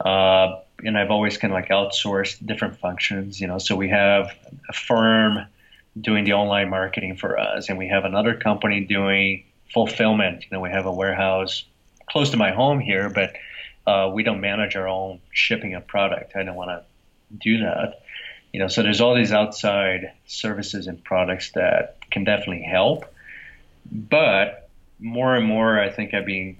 Uh, 0.03 0.61
and 0.85 0.97
I've 0.97 1.11
always 1.11 1.37
kind 1.37 1.53
of 1.53 1.55
like 1.55 1.69
outsourced 1.69 2.45
different 2.45 2.79
functions, 2.79 3.41
you 3.41 3.47
know. 3.47 3.57
So 3.57 3.75
we 3.75 3.89
have 3.89 4.33
a 4.69 4.73
firm 4.73 5.45
doing 5.99 6.23
the 6.23 6.33
online 6.33 6.69
marketing 6.69 7.15
for 7.15 7.39
us, 7.39 7.69
and 7.69 7.77
we 7.77 7.87
have 7.87 8.05
another 8.05 8.35
company 8.35 8.81
doing 8.81 9.45
fulfillment. 9.73 10.43
You 10.43 10.47
know, 10.51 10.59
we 10.59 10.69
have 10.69 10.85
a 10.85 10.91
warehouse 10.91 11.63
close 12.09 12.31
to 12.31 12.37
my 12.37 12.51
home 12.51 12.79
here, 12.79 13.09
but 13.09 13.35
uh, 13.85 14.09
we 14.13 14.23
don't 14.23 14.41
manage 14.41 14.75
our 14.75 14.87
own 14.87 15.19
shipping 15.31 15.75
of 15.75 15.87
product. 15.87 16.35
I 16.35 16.43
don't 16.43 16.55
want 16.55 16.69
to 16.69 16.83
do 17.37 17.59
that. 17.59 18.01
You 18.53 18.59
know, 18.59 18.67
so 18.67 18.81
there's 18.81 19.01
all 19.01 19.15
these 19.15 19.31
outside 19.31 20.13
services 20.25 20.87
and 20.87 21.03
products 21.03 21.51
that 21.51 21.97
can 22.09 22.23
definitely 22.23 22.63
help, 22.63 23.05
but 23.91 24.69
more 24.99 25.35
and 25.35 25.45
more, 25.45 25.79
I 25.79 25.89
think 25.89 26.13
I've 26.13 26.25
been 26.25 26.57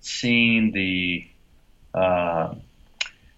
seeing 0.00 0.72
the 0.72 1.26
uh, 1.94 2.54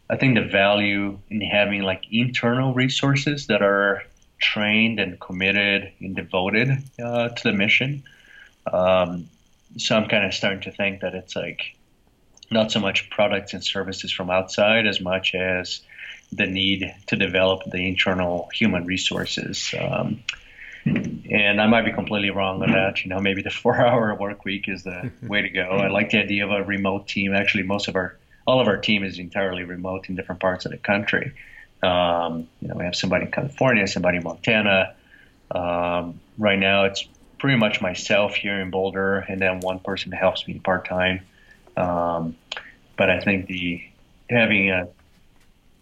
I 0.09 0.17
think 0.17 0.35
the 0.35 0.45
value 0.45 1.19
in 1.31 1.41
having 1.41 1.83
like 1.83 2.05
internal 2.11 2.75
resources 2.75 3.49
that 3.49 3.63
are 3.63 4.03
trained 4.39 5.01
and 5.01 5.19
committed 5.19 5.93
and 6.01 6.15
devoted 6.15 6.71
uh, 7.03 7.29
to 7.31 7.43
the 7.43 7.53
mission. 7.53 8.05
Um, 8.71 9.29
so 9.77 9.97
I'm 9.97 10.09
kind 10.09 10.25
of 10.25 10.35
starting 10.35 10.63
to 10.63 10.73
think 10.73 11.01
that 11.01 11.15
it's 11.15 11.37
like 11.37 11.77
not 12.51 12.71
so 12.71 12.81
much 12.81 13.11
products 13.11 13.55
and 13.55 13.65
services 13.65 14.13
from 14.13 14.31
outside 14.31 14.87
as 14.87 15.01
much 15.01 15.35
as 15.35 15.81
the 16.33 16.47
need 16.47 16.95
to 17.07 17.17
develop 17.17 17.63
the 17.71 17.89
internal 17.89 18.49
human 18.53 18.85
resources. 18.85 19.75
Um, 19.79 20.23
and 20.85 21.61
I 21.61 21.67
might 21.67 21.85
be 21.85 21.93
completely 21.93 22.31
wrong 22.31 22.63
on 22.63 22.71
that. 22.73 23.05
You 23.05 23.11
know, 23.11 23.21
maybe 23.21 23.43
the 23.43 23.51
four-hour 23.63 24.15
work 24.15 24.45
week 24.45 24.69
is 24.69 24.85
the 24.85 25.11
way 25.23 25.43
to 25.43 25.49
go. 25.49 25.69
I 25.69 25.89
like 25.89 26.11
the 26.11 26.19
idea 26.19 26.47
of 26.47 26.53
a 26.53 26.65
remote 26.65 27.09
team. 27.09 27.35
Actually, 27.35 27.65
most 27.65 27.89
of 27.89 27.97
our 27.97 28.17
all 28.47 28.61
of 28.61 28.69
our 28.69 28.77
team 28.77 29.03
is 29.03 29.19
entirely 29.19 29.65
remote 29.65 30.09
in 30.09 30.15
different 30.15 30.41
parts 30.41 30.65
of 30.67 30.71
the 30.71 30.79
country. 30.79 31.33
Um, 31.83 32.49
you 32.61 32.69
know, 32.69 32.75
we 32.77 32.85
have 32.85 32.97
somebody 32.97 33.27
in 33.27 33.31
California, 33.31 33.87
somebody 33.87 34.19
in 34.19 34.25
Montana. 34.25 34.95
Um, 35.51 36.21
right 36.39 36.59
now, 36.59 36.85
it's 36.85 37.07
pretty 37.39 37.59
much 37.59 37.81
myself 37.81 38.35
here 38.35 38.61
in 38.61 38.71
Boulder, 38.71 39.19
and 39.19 39.41
then 39.41 39.61
one 39.61 39.79
person 39.79 40.13
helps 40.13 40.47
me 40.49 40.59
part 40.59 40.89
time. 40.89 41.21
Um, 41.77 42.37
but 42.97 43.11
I 43.11 43.21
think 43.21 43.47
the 43.47 43.83
having 44.31 44.71
a 44.71 44.89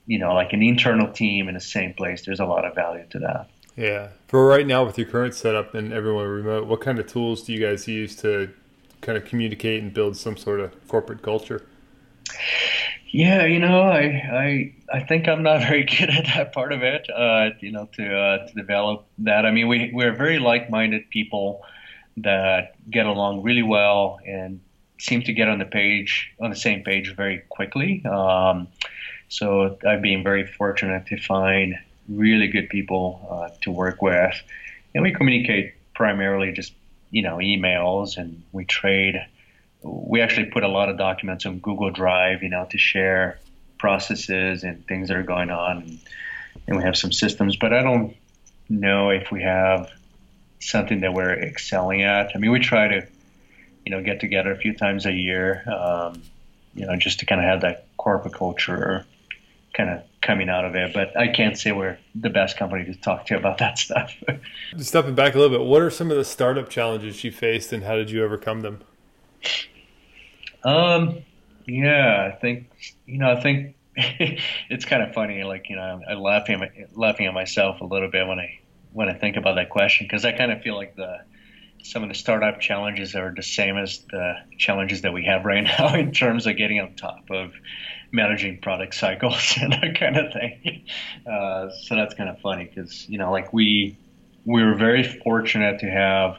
you 0.07 0.19
know 0.19 0.35
like 0.35 0.53
an 0.53 0.63
internal 0.63 1.11
team 1.11 1.49
in 1.49 1.55
the 1.55 1.61
same 1.61 1.95
place, 1.95 2.25
there's 2.27 2.41
a 2.41 2.45
lot 2.45 2.65
of 2.65 2.75
value 2.75 3.05
to 3.11 3.19
that. 3.21 3.49
Yeah. 3.77 4.09
For 4.29 4.47
right 4.47 4.67
now, 4.67 4.85
with 4.85 4.99
your 4.99 5.07
current 5.09 5.35
setup 5.35 5.75
and 5.75 5.93
everyone 5.93 6.27
remote, 6.27 6.67
what 6.67 6.81
kind 6.81 6.99
of 6.99 7.07
tools 7.07 7.43
do 7.43 7.53
you 7.53 7.61
guys 7.61 7.89
use 7.89 8.15
to 8.17 8.51
kind 9.01 9.19
of 9.19 9.25
communicate 9.25 9.83
and 9.83 9.93
build 9.93 10.17
some 10.17 10.37
sort 10.37 10.61
of 10.61 10.89
corporate 10.89 11.23
culture? 11.23 11.67
Yeah, 13.15 13.45
you 13.45 13.61
know, 13.61 13.83
I 13.83 14.03
I 14.03 14.75
I 14.93 15.01
think 15.05 15.29
I'm 15.29 15.45
not 15.45 15.61
very 15.69 15.85
good 15.85 16.11
at 16.11 16.25
that 16.35 16.53
part 16.53 16.73
of 16.73 16.83
it. 16.83 17.09
Uh, 17.09 17.51
you 17.61 17.71
know, 17.71 17.89
to 17.93 18.19
uh, 18.19 18.47
to 18.49 18.55
develop 18.55 19.07
that. 19.19 19.47
I 19.47 19.53
mean, 19.53 19.69
we 19.69 19.93
we're 19.95 20.17
very 20.17 20.41
like-minded 20.41 21.11
people 21.11 21.63
that 22.17 22.75
get 22.91 23.07
along 23.07 23.43
really 23.45 23.63
well 23.63 24.19
and 24.27 24.61
seem 24.99 25.23
to 25.23 25.33
get 25.33 25.49
on 25.49 25.61
the 25.61 25.65
page 25.65 26.33
on 26.41 26.51
the 26.51 26.57
same 26.57 26.83
page 26.83 27.15
very 27.15 27.39
quickly. 27.51 28.05
Um, 28.05 28.67
so 29.29 29.79
I've 29.87 30.03
been 30.03 30.25
very 30.25 30.45
fortunate 30.45 31.07
to 31.07 31.17
find 31.17 31.79
really 32.09 32.49
good 32.49 32.69
people 32.69 33.25
uh, 33.31 33.49
to 33.61 33.71
work 33.71 34.03
with, 34.03 34.35
and 34.93 35.05
we 35.05 35.13
communicate 35.13 35.75
primarily 35.95 36.51
just 36.51 36.73
you 37.13 37.23
know 37.23 37.37
emails, 37.37 38.17
and 38.17 38.43
we 38.51 38.65
trade. 38.65 39.25
We 39.85 40.23
actually 40.23 40.47
put 40.47 40.65
a 40.65 40.69
lot 40.69 40.89
of 40.89 40.97
documents 40.97 41.45
on 41.45 41.59
Google 41.59 41.91
Drive, 41.91 42.43
you 42.43 42.49
know, 42.49 42.67
to 42.71 42.79
share 42.79 43.39
processes 43.79 44.65
and 44.65 44.87
things 44.87 45.09
that 45.09 45.17
are 45.17 45.23
going 45.23 45.51
on, 45.51 45.83
and, 46.67 46.77
we 46.77 46.83
have 46.83 46.97
some 46.97 47.13
systems. 47.13 47.57
But 47.57 47.75
I 47.75 47.83
don't 47.83 48.17
know 48.71 49.11
if 49.11 49.31
we 49.31 49.43
have 49.43 49.91
something 50.61 51.01
that 51.01 51.13
we're 51.13 51.35
excelling 51.35 52.03
at. 52.03 52.31
I 52.35 52.39
mean, 52.39 52.51
we 52.51 52.61
try 52.61 52.89
to, 52.89 53.07
you 53.85 53.91
know, 53.91 54.03
get 54.03 54.21
together 54.21 54.53
a 54.53 54.57
few 54.57 54.73
times 54.73 55.05
a 55.05 55.13
year, 55.13 55.63
um, 55.71 56.23
you 56.75 56.87
know, 56.87 56.97
just 56.97 57.21
to 57.21 57.27
kind 57.27 57.41
of 57.41 57.47
have 57.47 57.61
that 57.61 57.87
corporate 57.99 58.33
culture 58.33 59.05
kind 59.75 59.91
of 59.91 60.03
coming 60.23 60.49
out 60.49 60.65
of 60.65 60.75
it. 60.75 60.95
But 60.95 61.17
I 61.19 61.29
can't 61.29 61.59
say 61.59 61.73
we're 61.73 61.99
the 62.15 62.31
best 62.31 62.57
company 62.57 62.85
to 62.87 62.95
talk 62.95 63.27
to 63.27 63.37
about 63.37 63.59
that 63.59 63.79
stuff. 63.79 64.17
Stepping 64.79 65.15
back 65.15 65.35
a 65.35 65.39
little 65.39 65.59
bit, 65.59 65.67
what 65.67 65.83
are 65.83 65.91
some 65.91 66.11
of 66.11 66.17
the 66.17 66.25
startup 66.25 66.71
challenges 66.71 67.23
you 67.25 67.33
faced, 67.33 67.73
and 67.73 67.85
how 67.85 67.97
did 67.97 68.11
you 68.11 68.25
overcome 68.25 68.63
them? 68.63 68.81
Um, 70.65 71.23
yeah, 71.67 72.31
I 72.33 72.37
think 72.37 72.71
you 73.07 73.19
know, 73.19 73.31
I 73.31 73.41
think 73.41 73.77
it's 73.97 74.85
kind 74.85 75.03
of 75.03 75.15
funny. 75.15 75.45
Like 75.45 75.69
you 75.69 75.77
know, 75.77 76.01
I'm 76.09 76.21
laughing 76.21 76.63
at, 76.63 76.97
laughing 76.97 77.27
at 77.27 77.35
myself 77.35 77.81
a 77.81 77.85
little 77.85 78.11
bit 78.11 78.27
when 78.27 78.39
I 78.39 78.61
when 78.93 79.09
I 79.09 79.15
think 79.15 79.37
about 79.37 79.57
that 79.57 79.71
question 79.71 80.07
because 80.07 80.25
I 80.25 80.33
kind 80.33 80.53
of 80.53 80.63
feel 80.63 80.77
like 80.77 80.97
the 80.97 81.19
some 81.83 82.03
of 82.03 82.09
the 82.09 82.15
startup 82.15 82.61
challenges 82.61 83.15
are 83.15 83.33
the 83.37 83.43
same 83.43 83.77
as 83.77 83.99
the 84.11 84.37
challenges 84.59 85.03
that 85.03 85.13
we 85.13 85.25
have 85.25 85.45
right 85.45 85.65
now 85.79 85.95
in 85.95 86.13
terms 86.13 86.47
of 86.47 86.57
getting 86.57 86.81
on 86.81 86.95
top 86.95 87.31
of 87.31 87.53
managing 88.11 88.59
product 88.61 88.95
cycles 88.95 89.57
and 89.61 89.73
that 89.73 89.99
kind 89.99 90.17
of 90.17 90.33
thing. 90.33 90.87
Uh, 91.31 91.69
so 91.83 91.95
that's 91.95 92.15
kind 92.15 92.31
of 92.31 92.41
funny 92.41 92.65
because 92.65 93.09
you 93.09 93.19
know, 93.19 93.31
like 93.31 93.53
we 93.53 93.99
we 94.47 94.65
were 94.65 94.75
very 94.75 95.03
fortunate 95.03 95.81
to 95.81 95.87
have 95.87 96.39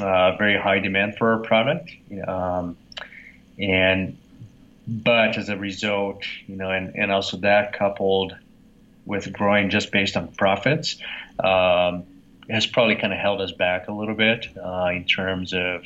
uh, 0.00 0.36
very 0.36 0.60
high 0.60 0.78
demand 0.78 1.16
for 1.16 1.32
our 1.32 1.40
product, 1.40 1.90
um, 2.26 2.76
and 3.58 4.16
but 4.86 5.36
as 5.36 5.48
a 5.48 5.56
result, 5.56 6.22
you 6.46 6.56
know, 6.56 6.70
and, 6.70 6.94
and 6.94 7.10
also 7.10 7.38
that 7.38 7.72
coupled 7.72 8.36
with 9.04 9.32
growing 9.32 9.70
just 9.70 9.90
based 9.90 10.16
on 10.16 10.28
profits 10.28 10.96
um, 11.42 12.04
has 12.48 12.66
probably 12.66 12.96
kind 12.96 13.12
of 13.12 13.18
held 13.18 13.40
us 13.40 13.52
back 13.52 13.88
a 13.88 13.92
little 13.92 14.14
bit 14.14 14.46
uh, 14.56 14.90
in 14.94 15.04
terms 15.04 15.52
of 15.52 15.84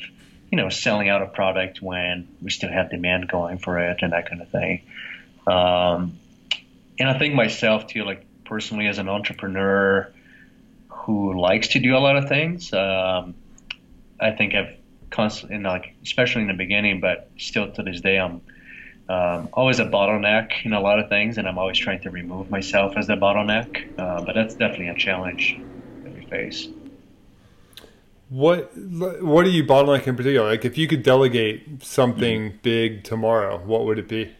you 0.51 0.57
know 0.57 0.69
selling 0.69 1.09
out 1.09 1.21
a 1.21 1.27
product 1.27 1.81
when 1.81 2.27
we 2.41 2.51
still 2.51 2.69
have 2.69 2.89
demand 2.89 3.27
going 3.27 3.57
for 3.57 3.79
it 3.79 3.99
and 4.01 4.13
that 4.13 4.29
kind 4.29 4.41
of 4.41 4.49
thing. 4.49 4.81
Um, 5.47 6.17
and 6.99 7.09
I 7.09 7.17
think 7.17 7.33
myself 7.33 7.87
too, 7.87 8.03
like 8.03 8.25
personally 8.45 8.87
as 8.87 8.99
an 8.99 9.09
entrepreneur 9.09 10.11
who 10.89 11.39
likes 11.39 11.69
to 11.69 11.79
do 11.79 11.95
a 11.95 11.99
lot 11.99 12.17
of 12.17 12.27
things, 12.27 12.71
um, 12.73 13.33
I 14.19 14.31
think 14.31 14.53
I've 14.53 14.75
constantly, 15.11 15.59
like 15.59 15.93
especially 16.01 16.41
in 16.41 16.47
the 16.47 16.53
beginning, 16.53 16.99
but 16.99 17.29
still 17.37 17.71
to 17.71 17.83
this 17.83 18.01
day, 18.01 18.17
I'm 18.17 18.41
um, 19.09 19.49
always 19.53 19.79
a 19.79 19.85
bottleneck 19.85 20.65
in 20.65 20.73
a 20.73 20.79
lot 20.79 20.99
of 20.99 21.09
things, 21.09 21.37
and 21.37 21.47
I'm 21.47 21.57
always 21.57 21.77
trying 21.77 22.01
to 22.01 22.09
remove 22.09 22.49
myself 22.49 22.97
as 22.97 23.07
the 23.07 23.15
bottleneck. 23.15 23.99
Uh, 23.99 24.23
but 24.23 24.33
that's 24.33 24.55
definitely 24.55 24.87
a 24.87 24.95
challenge 24.95 25.59
that 26.03 26.13
we 26.13 26.25
face. 26.25 26.69
What 28.29 28.71
what 28.77 29.45
are 29.45 29.49
you 29.49 29.65
bottleneck 29.65 30.07
in 30.07 30.15
particular? 30.15 30.49
Like, 30.49 30.63
if 30.63 30.77
you 30.77 30.87
could 30.87 31.03
delegate 31.03 31.83
something 31.83 32.51
mm-hmm. 32.51 32.57
big 32.61 33.03
tomorrow, 33.03 33.59
what 33.59 33.85
would 33.85 33.99
it 33.99 34.07
be? 34.07 34.31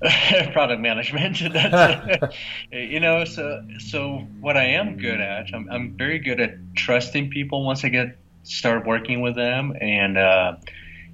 product 0.52 0.80
management. 0.80 1.38
That's, 1.52 2.34
you 2.72 3.00
know, 3.00 3.24
so 3.24 3.64
so 3.78 4.26
what 4.40 4.56
I 4.56 4.64
am 4.64 4.96
good 4.96 5.20
at, 5.20 5.52
I'm, 5.52 5.68
I'm 5.70 5.96
very 5.96 6.18
good 6.18 6.40
at 6.40 6.54
trusting 6.74 7.30
people 7.30 7.64
once 7.64 7.84
I 7.84 7.88
get 7.88 8.16
start 8.48 8.86
working 8.86 9.20
with 9.20 9.36
them, 9.36 9.74
and 9.80 10.16
uh, 10.16 10.56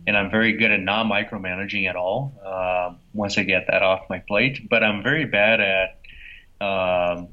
and 0.07 0.17
I'm 0.17 0.31
very 0.31 0.53
good 0.53 0.71
at 0.71 0.81
not 0.81 1.07
micromanaging 1.07 1.89
at 1.89 1.97
all 1.97 2.33
uh, 2.45 2.95
once 3.13 3.39
I 3.39 3.43
get 3.43 3.67
that 3.69 3.83
off 3.83 4.09
my 4.09 4.21
plate. 4.21 4.69
But 4.69 4.85
I'm 4.85 5.03
very 5.03 5.25
bad 5.25 5.61
at 5.61 5.99
um, 6.65 7.29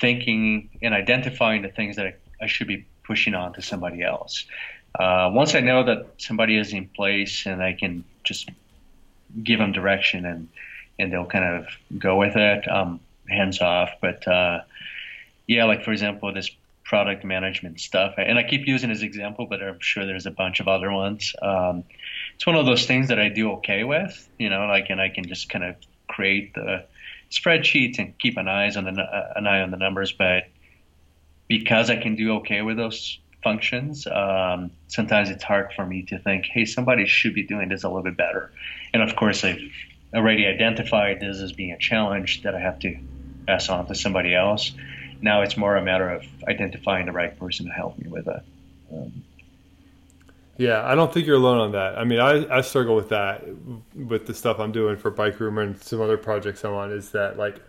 thinking 0.00 0.70
and 0.82 0.94
identifying 0.94 1.62
the 1.62 1.68
things 1.68 1.96
that 1.96 2.06
I, 2.06 2.14
I, 2.42 2.46
should 2.46 2.66
be 2.66 2.86
pushing 3.04 3.34
on 3.34 3.52
to 3.54 3.62
somebody 3.62 4.02
else. 4.02 4.44
Uh, 4.98 5.30
once 5.32 5.54
I 5.54 5.60
know 5.60 5.84
that 5.84 6.14
somebody 6.18 6.56
is 6.56 6.72
in 6.72 6.88
place 6.88 7.46
and 7.46 7.62
I 7.62 7.72
can 7.72 8.04
just 8.24 8.50
give 9.42 9.58
them 9.58 9.72
direction 9.72 10.24
and 10.26 10.48
and 10.98 11.12
they'll 11.12 11.26
kind 11.26 11.44
of 11.44 11.66
go 11.98 12.16
with 12.16 12.36
it, 12.36 12.66
um, 12.70 13.00
hands 13.28 13.60
off. 13.60 13.90
But 14.00 14.26
uh, 14.26 14.62
yeah, 15.46 15.64
like 15.64 15.84
for 15.84 15.92
example, 15.92 16.32
this 16.32 16.50
product 16.86 17.24
management 17.24 17.80
stuff. 17.80 18.14
And 18.16 18.38
I 18.38 18.44
keep 18.44 18.66
using 18.66 18.90
as 18.92 19.02
example, 19.02 19.46
but 19.46 19.60
I'm 19.60 19.80
sure 19.80 20.06
there's 20.06 20.26
a 20.26 20.30
bunch 20.30 20.60
of 20.60 20.68
other 20.68 20.90
ones. 20.92 21.34
Um, 21.42 21.82
it's 22.36 22.46
one 22.46 22.54
of 22.54 22.64
those 22.64 22.86
things 22.86 23.08
that 23.08 23.18
I 23.18 23.28
do 23.28 23.52
okay 23.54 23.82
with, 23.82 24.28
you 24.38 24.48
know, 24.48 24.66
like, 24.66 24.86
and 24.88 25.00
I 25.00 25.08
can 25.08 25.26
just 25.26 25.48
kind 25.48 25.64
of 25.64 25.74
create 26.08 26.54
the 26.54 26.84
spreadsheets 27.30 27.98
and 27.98 28.16
keep 28.18 28.36
an 28.36 28.46
eyes 28.46 28.76
on 28.76 28.84
the 28.84 29.02
uh, 29.02 29.32
an 29.34 29.48
eye 29.48 29.62
on 29.62 29.72
the 29.72 29.76
numbers. 29.76 30.12
But 30.12 30.44
because 31.48 31.90
I 31.90 31.96
can 31.96 32.14
do 32.14 32.36
okay 32.36 32.62
with 32.62 32.76
those 32.76 33.18
functions, 33.42 34.06
um, 34.06 34.70
sometimes 34.86 35.28
it's 35.28 35.42
hard 35.42 35.72
for 35.74 35.84
me 35.84 36.02
to 36.04 36.18
think, 36.20 36.44
hey, 36.44 36.64
somebody 36.64 37.06
should 37.06 37.34
be 37.34 37.42
doing 37.42 37.68
this 37.68 37.82
a 37.82 37.88
little 37.88 38.04
bit 38.04 38.16
better. 38.16 38.52
And 38.94 39.02
of 39.02 39.16
course, 39.16 39.42
I've 39.42 39.60
already 40.14 40.46
identified 40.46 41.18
this 41.18 41.40
as 41.40 41.52
being 41.52 41.72
a 41.72 41.78
challenge 41.78 42.42
that 42.42 42.54
I 42.54 42.60
have 42.60 42.78
to 42.80 42.96
pass 43.48 43.68
on 43.68 43.86
to 43.86 43.94
somebody 43.96 44.36
else 44.36 44.72
now 45.20 45.42
it's 45.42 45.56
more 45.56 45.76
a 45.76 45.82
matter 45.82 46.08
of 46.08 46.24
identifying 46.48 47.06
the 47.06 47.12
right 47.12 47.38
person 47.38 47.66
to 47.66 47.72
help 47.72 47.98
me 47.98 48.08
with 48.08 48.28
it. 48.28 48.42
Um, 48.92 49.24
yeah, 50.58 50.86
I 50.86 50.94
don't 50.94 51.12
think 51.12 51.26
you're 51.26 51.36
alone 51.36 51.58
on 51.58 51.72
that. 51.72 51.98
I 51.98 52.04
mean, 52.04 52.18
I, 52.18 52.58
I 52.58 52.60
struggle 52.62 52.96
with 52.96 53.10
that 53.10 53.44
with 53.94 54.26
the 54.26 54.34
stuff 54.34 54.58
I'm 54.58 54.72
doing 54.72 54.96
for 54.96 55.10
Bike 55.10 55.38
Rumor 55.38 55.62
and 55.62 55.80
some 55.82 56.00
other 56.00 56.16
projects 56.16 56.64
I'm 56.64 56.72
on. 56.72 56.92
Is 56.92 57.10
that 57.10 57.36
like 57.36 57.60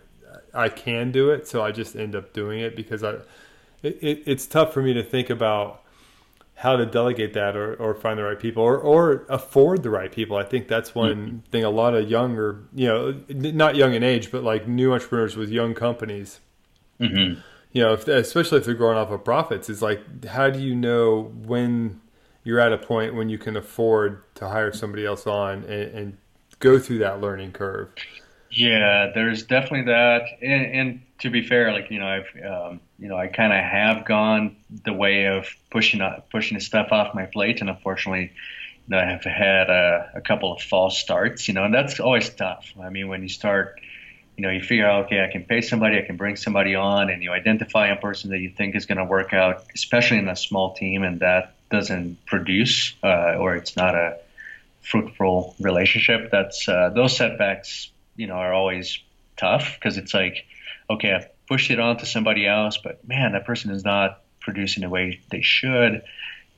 I 0.54 0.68
can 0.68 1.12
do 1.12 1.30
it, 1.30 1.46
so 1.46 1.62
I 1.62 1.70
just 1.70 1.96
end 1.96 2.16
up 2.16 2.32
doing 2.32 2.60
it 2.60 2.74
because 2.74 3.04
I 3.04 3.16
it, 3.82 3.98
it, 4.00 4.22
it's 4.26 4.46
tough 4.46 4.72
for 4.72 4.82
me 4.82 4.94
to 4.94 5.02
think 5.02 5.28
about 5.28 5.82
how 6.54 6.76
to 6.76 6.84
delegate 6.84 7.34
that 7.34 7.56
or, 7.56 7.74
or 7.74 7.94
find 7.94 8.18
the 8.18 8.22
right 8.24 8.40
people 8.40 8.64
or, 8.64 8.76
or 8.76 9.24
afford 9.28 9.84
the 9.84 9.90
right 9.90 10.10
people. 10.10 10.36
I 10.36 10.42
think 10.42 10.66
that's 10.66 10.92
one 10.92 11.14
mm-hmm. 11.14 11.38
thing 11.50 11.62
a 11.62 11.70
lot 11.70 11.94
of 11.94 12.10
younger, 12.10 12.64
you 12.74 12.88
know, 12.88 13.14
not 13.28 13.76
young 13.76 13.94
in 13.94 14.02
age, 14.02 14.32
but 14.32 14.42
like 14.42 14.66
new 14.66 14.92
entrepreneurs 14.92 15.36
with 15.36 15.50
young 15.50 15.72
companies 15.72 16.40
Mm-hmm. 17.00 17.40
You 17.72 17.82
know, 17.82 17.92
if, 17.92 18.08
especially 18.08 18.58
if 18.58 18.64
they're 18.64 18.74
growing 18.74 18.96
off 18.96 19.10
of 19.10 19.24
profits, 19.24 19.68
it's 19.68 19.82
like 19.82 20.24
how 20.24 20.50
do 20.50 20.58
you 20.58 20.74
know 20.74 21.32
when 21.44 22.00
you're 22.44 22.60
at 22.60 22.72
a 22.72 22.78
point 22.78 23.14
when 23.14 23.28
you 23.28 23.38
can 23.38 23.56
afford 23.56 24.22
to 24.36 24.48
hire 24.48 24.72
somebody 24.72 25.04
else 25.04 25.26
on 25.26 25.64
and, 25.64 25.94
and 25.94 26.18
go 26.60 26.78
through 26.78 26.98
that 26.98 27.20
learning 27.20 27.52
curve. 27.52 27.90
Yeah, 28.50 29.10
there's 29.14 29.42
definitely 29.42 29.92
that, 29.92 30.22
and, 30.40 30.66
and 30.66 31.02
to 31.18 31.28
be 31.28 31.46
fair, 31.46 31.72
like 31.72 31.90
you 31.90 31.98
know, 31.98 32.06
I've 32.06 32.44
um, 32.44 32.80
you 32.98 33.08
know, 33.08 33.16
I 33.16 33.26
kind 33.26 33.52
of 33.52 33.58
have 33.58 34.06
gone 34.06 34.56
the 34.84 34.92
way 34.92 35.26
of 35.26 35.46
pushing 35.70 36.00
pushing 36.30 36.56
the 36.56 36.64
stuff 36.64 36.88
off 36.90 37.14
my 37.14 37.26
plate, 37.26 37.60
and 37.60 37.68
unfortunately, 37.68 38.32
you 38.86 38.96
know, 38.96 38.98
I 38.98 39.04
have 39.04 39.24
had 39.24 39.68
a, 39.68 40.12
a 40.14 40.20
couple 40.22 40.52
of 40.52 40.62
false 40.62 40.98
starts, 40.98 41.46
you 41.46 41.54
know, 41.54 41.64
and 41.64 41.74
that's 41.74 42.00
always 42.00 42.30
tough. 42.30 42.72
I 42.80 42.88
mean, 42.88 43.08
when 43.08 43.22
you 43.22 43.28
start, 43.28 43.80
you 44.38 44.42
know, 44.42 44.50
you 44.50 44.60
figure 44.62 44.86
out, 44.86 45.06
okay, 45.06 45.22
I 45.22 45.30
can 45.30 45.44
pay 45.44 45.60
somebody, 45.60 45.98
I 45.98 46.02
can 46.02 46.16
bring 46.16 46.36
somebody 46.36 46.74
on, 46.74 47.10
and 47.10 47.22
you 47.22 47.32
identify 47.32 47.88
a 47.88 47.96
person 47.96 48.30
that 48.30 48.38
you 48.38 48.50
think 48.50 48.76
is 48.76 48.86
going 48.86 48.98
to 48.98 49.04
work 49.04 49.34
out, 49.34 49.64
especially 49.74 50.18
in 50.18 50.28
a 50.28 50.36
small 50.36 50.74
team, 50.74 51.02
and 51.02 51.20
that 51.20 51.54
doesn't 51.70 52.24
produce 52.24 52.94
uh, 53.04 53.34
or 53.34 53.56
it's 53.56 53.76
not 53.76 53.94
a 53.94 54.18
fruitful 54.80 55.54
relationship. 55.60 56.30
That's 56.30 56.66
uh, 56.66 56.90
those 56.94 57.16
setbacks 57.16 57.90
you 58.18 58.26
know 58.26 58.34
are 58.34 58.52
always 58.52 58.98
tough 59.38 59.76
because 59.78 59.96
it's 59.96 60.12
like 60.12 60.44
okay 60.90 61.14
i 61.14 61.26
pushed 61.48 61.70
it 61.70 61.80
on 61.80 61.96
to 61.96 62.04
somebody 62.04 62.46
else 62.46 62.76
but 62.76 63.06
man 63.08 63.32
that 63.32 63.46
person 63.46 63.70
is 63.70 63.84
not 63.84 64.20
producing 64.40 64.82
the 64.82 64.90
way 64.90 65.20
they 65.30 65.40
should 65.40 66.02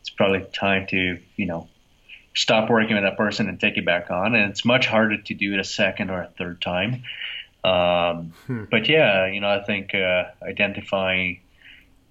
it's 0.00 0.10
probably 0.10 0.44
time 0.52 0.86
to 0.88 1.18
you 1.36 1.46
know 1.46 1.68
stop 2.34 2.70
working 2.70 2.94
with 2.94 3.04
that 3.04 3.16
person 3.16 3.48
and 3.48 3.60
take 3.60 3.76
it 3.76 3.84
back 3.84 4.10
on 4.10 4.34
and 4.34 4.50
it's 4.50 4.64
much 4.64 4.86
harder 4.86 5.18
to 5.18 5.34
do 5.34 5.52
it 5.52 5.60
a 5.60 5.64
second 5.64 6.10
or 6.10 6.22
a 6.22 6.28
third 6.38 6.60
time 6.60 7.02
um, 7.64 8.32
hmm. 8.46 8.64
but 8.70 8.88
yeah 8.88 9.26
you 9.26 9.40
know 9.40 9.48
i 9.48 9.62
think 9.62 9.94
uh, 9.94 10.24
identifying 10.42 11.40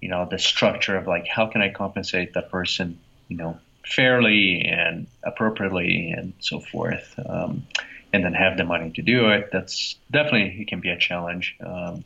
you 0.00 0.08
know 0.08 0.26
the 0.30 0.38
structure 0.38 0.96
of 0.96 1.06
like 1.06 1.26
how 1.26 1.46
can 1.46 1.60
i 1.60 1.68
compensate 1.70 2.34
that 2.34 2.50
person 2.50 2.98
you 3.28 3.36
know 3.36 3.58
fairly 3.84 4.62
and 4.62 5.06
appropriately 5.24 6.10
and 6.16 6.32
so 6.38 6.60
forth 6.60 7.18
um, 7.26 7.66
and 8.12 8.24
then 8.24 8.32
have 8.32 8.56
the 8.56 8.64
money 8.64 8.90
to 8.90 9.02
do 9.02 9.28
it, 9.30 9.50
that's 9.52 9.96
definitely 10.10 10.60
it 10.60 10.68
can 10.68 10.80
be 10.80 10.90
a 10.90 10.98
challenge, 10.98 11.56
um, 11.64 12.04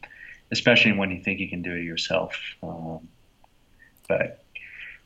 especially 0.51 0.93
when 0.93 1.11
you 1.11 1.23
think 1.23 1.41
you 1.41 1.49
can 1.49 1.63
do 1.63 1.75
it 1.75 1.83
yourself. 1.83 2.39
Um, 2.63 3.09
but 4.09 4.44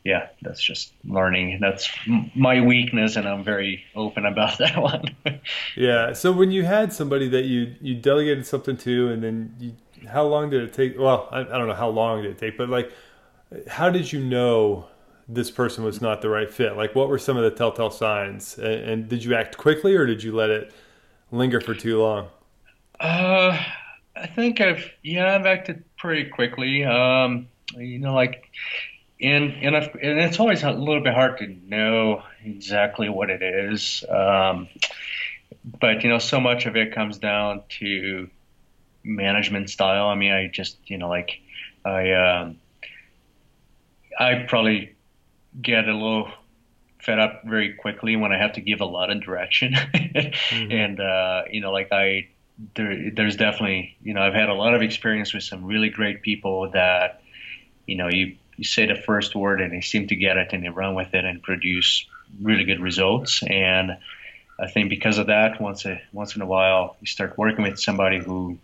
yeah, 0.08 0.28
that's 0.42 0.60
just 0.62 0.92
learning. 1.04 1.58
That's 1.60 1.88
my 2.34 2.60
weakness, 2.60 3.16
and 3.16 3.28
I'm 3.28 3.44
very 3.44 3.84
open 3.94 4.26
about 4.26 4.58
that 4.58 4.76
one. 4.80 5.14
yeah. 5.76 6.12
So 6.12 6.32
when 6.32 6.50
you 6.50 6.64
had 6.64 6.92
somebody 6.92 7.28
that 7.28 7.44
you 7.44 7.74
you 7.80 7.94
delegated 7.94 8.46
something 8.46 8.76
to, 8.78 9.08
and 9.10 9.22
then 9.22 9.54
you, 9.58 9.72
how 10.08 10.24
long 10.24 10.50
did 10.50 10.62
it 10.62 10.72
take? 10.72 10.98
Well, 10.98 11.28
I, 11.30 11.40
I 11.40 11.58
don't 11.58 11.68
know 11.68 11.74
how 11.74 11.88
long 11.88 12.22
did 12.22 12.30
it 12.32 12.38
take, 12.38 12.56
but 12.56 12.68
like, 12.68 12.90
how 13.68 13.90
did 13.90 14.12
you 14.12 14.20
know 14.20 14.86
this 15.28 15.50
person 15.50 15.84
was 15.84 16.00
not 16.00 16.22
the 16.22 16.28
right 16.30 16.50
fit? 16.50 16.76
Like, 16.76 16.94
what 16.94 17.08
were 17.08 17.18
some 17.18 17.36
of 17.36 17.44
the 17.44 17.50
telltale 17.50 17.90
signs? 17.90 18.58
And, 18.58 18.90
and 18.90 19.08
did 19.08 19.22
you 19.24 19.34
act 19.34 19.56
quickly, 19.58 19.94
or 19.94 20.06
did 20.06 20.22
you 20.22 20.34
let 20.34 20.50
it? 20.50 20.72
linger 21.30 21.60
for 21.60 21.74
too 21.74 22.00
long? 22.00 22.28
Uh, 23.00 23.58
I 24.16 24.26
think 24.26 24.60
I've 24.60 24.90
yeah 25.02 25.34
I've 25.34 25.46
acted 25.46 25.84
pretty 25.96 26.30
quickly. 26.30 26.84
Um, 26.84 27.48
you 27.76 27.98
know, 27.98 28.14
like 28.14 28.50
and 29.20 29.52
and 29.62 29.76
I've, 29.76 29.94
and 29.94 30.18
it's 30.20 30.38
always 30.38 30.62
a 30.62 30.70
little 30.70 31.02
bit 31.02 31.14
hard 31.14 31.38
to 31.38 31.46
know 31.46 32.22
exactly 32.44 33.08
what 33.08 33.30
it 33.30 33.42
is. 33.42 34.04
Um, 34.08 34.68
but 35.80 36.02
you 36.02 36.10
know, 36.10 36.18
so 36.18 36.40
much 36.40 36.66
of 36.66 36.76
it 36.76 36.94
comes 36.94 37.18
down 37.18 37.62
to 37.80 38.28
management 39.04 39.70
style. 39.70 40.08
I 40.08 40.14
mean, 40.14 40.32
I 40.32 40.48
just 40.48 40.78
you 40.86 40.98
know 40.98 41.08
like 41.08 41.40
I 41.84 42.12
um, 42.12 42.58
I 44.18 44.46
probably 44.48 44.94
get 45.60 45.88
a 45.88 45.94
little 45.94 46.30
fed 47.00 47.18
up 47.18 47.42
very 47.44 47.74
quickly 47.74 48.16
when 48.16 48.32
I 48.32 48.38
have 48.38 48.52
to 48.54 48.60
give 48.60 48.80
a 48.80 48.84
lot 48.84 49.10
of 49.10 49.22
direction. 49.22 49.72
mm-hmm. 49.94 50.72
And, 50.72 51.00
uh, 51.00 51.42
you 51.50 51.60
know, 51.60 51.72
like 51.72 51.92
I, 51.92 52.28
there, 52.74 53.10
there's 53.12 53.36
definitely, 53.36 53.96
you 54.02 54.14
know, 54.14 54.20
I've 54.20 54.34
had 54.34 54.48
a 54.48 54.54
lot 54.54 54.74
of 54.74 54.82
experience 54.82 55.32
with 55.32 55.44
some 55.44 55.64
really 55.64 55.90
great 55.90 56.22
people 56.22 56.70
that, 56.72 57.22
you 57.86 57.96
know, 57.96 58.08
you, 58.08 58.36
you 58.58 58.64
say 58.64 58.86
the 58.86 58.96
first 58.96 59.34
word 59.34 59.60
and 59.60 59.72
they 59.72 59.80
seem 59.80 60.08
to 60.08 60.16
get 60.16 60.36
it 60.36 60.52
and 60.52 60.62
they 60.64 60.68
run 60.68 60.94
with 60.94 61.14
it 61.14 61.24
and 61.24 61.42
produce 61.42 62.04
really 62.42 62.64
good 62.64 62.80
results. 62.80 63.42
And 63.44 63.96
I 64.58 64.66
think 64.66 64.90
because 64.90 65.18
of 65.18 65.28
that, 65.28 65.60
once 65.60 65.86
a, 65.86 66.02
once 66.12 66.34
in 66.34 66.42
a 66.42 66.46
while, 66.46 66.96
you 67.00 67.06
start 67.06 67.38
working 67.38 67.62
with 67.62 67.78
somebody 67.78 68.18
who 68.18 68.58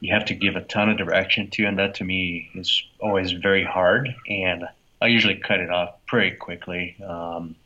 you 0.00 0.14
have 0.14 0.26
to 0.26 0.34
give 0.34 0.54
a 0.54 0.62
ton 0.62 0.88
of 0.88 0.96
direction 0.96 1.50
to, 1.50 1.64
and 1.64 1.78
that 1.78 1.96
to 1.96 2.04
me 2.04 2.50
is 2.54 2.84
always 3.00 3.32
very 3.32 3.64
hard. 3.64 4.14
And 4.28 4.64
I 5.02 5.08
usually 5.08 5.36
cut 5.36 5.58
it 5.58 5.70
off 5.70 5.94
pretty 6.06 6.36
quickly, 6.36 6.96
um, 7.04 7.56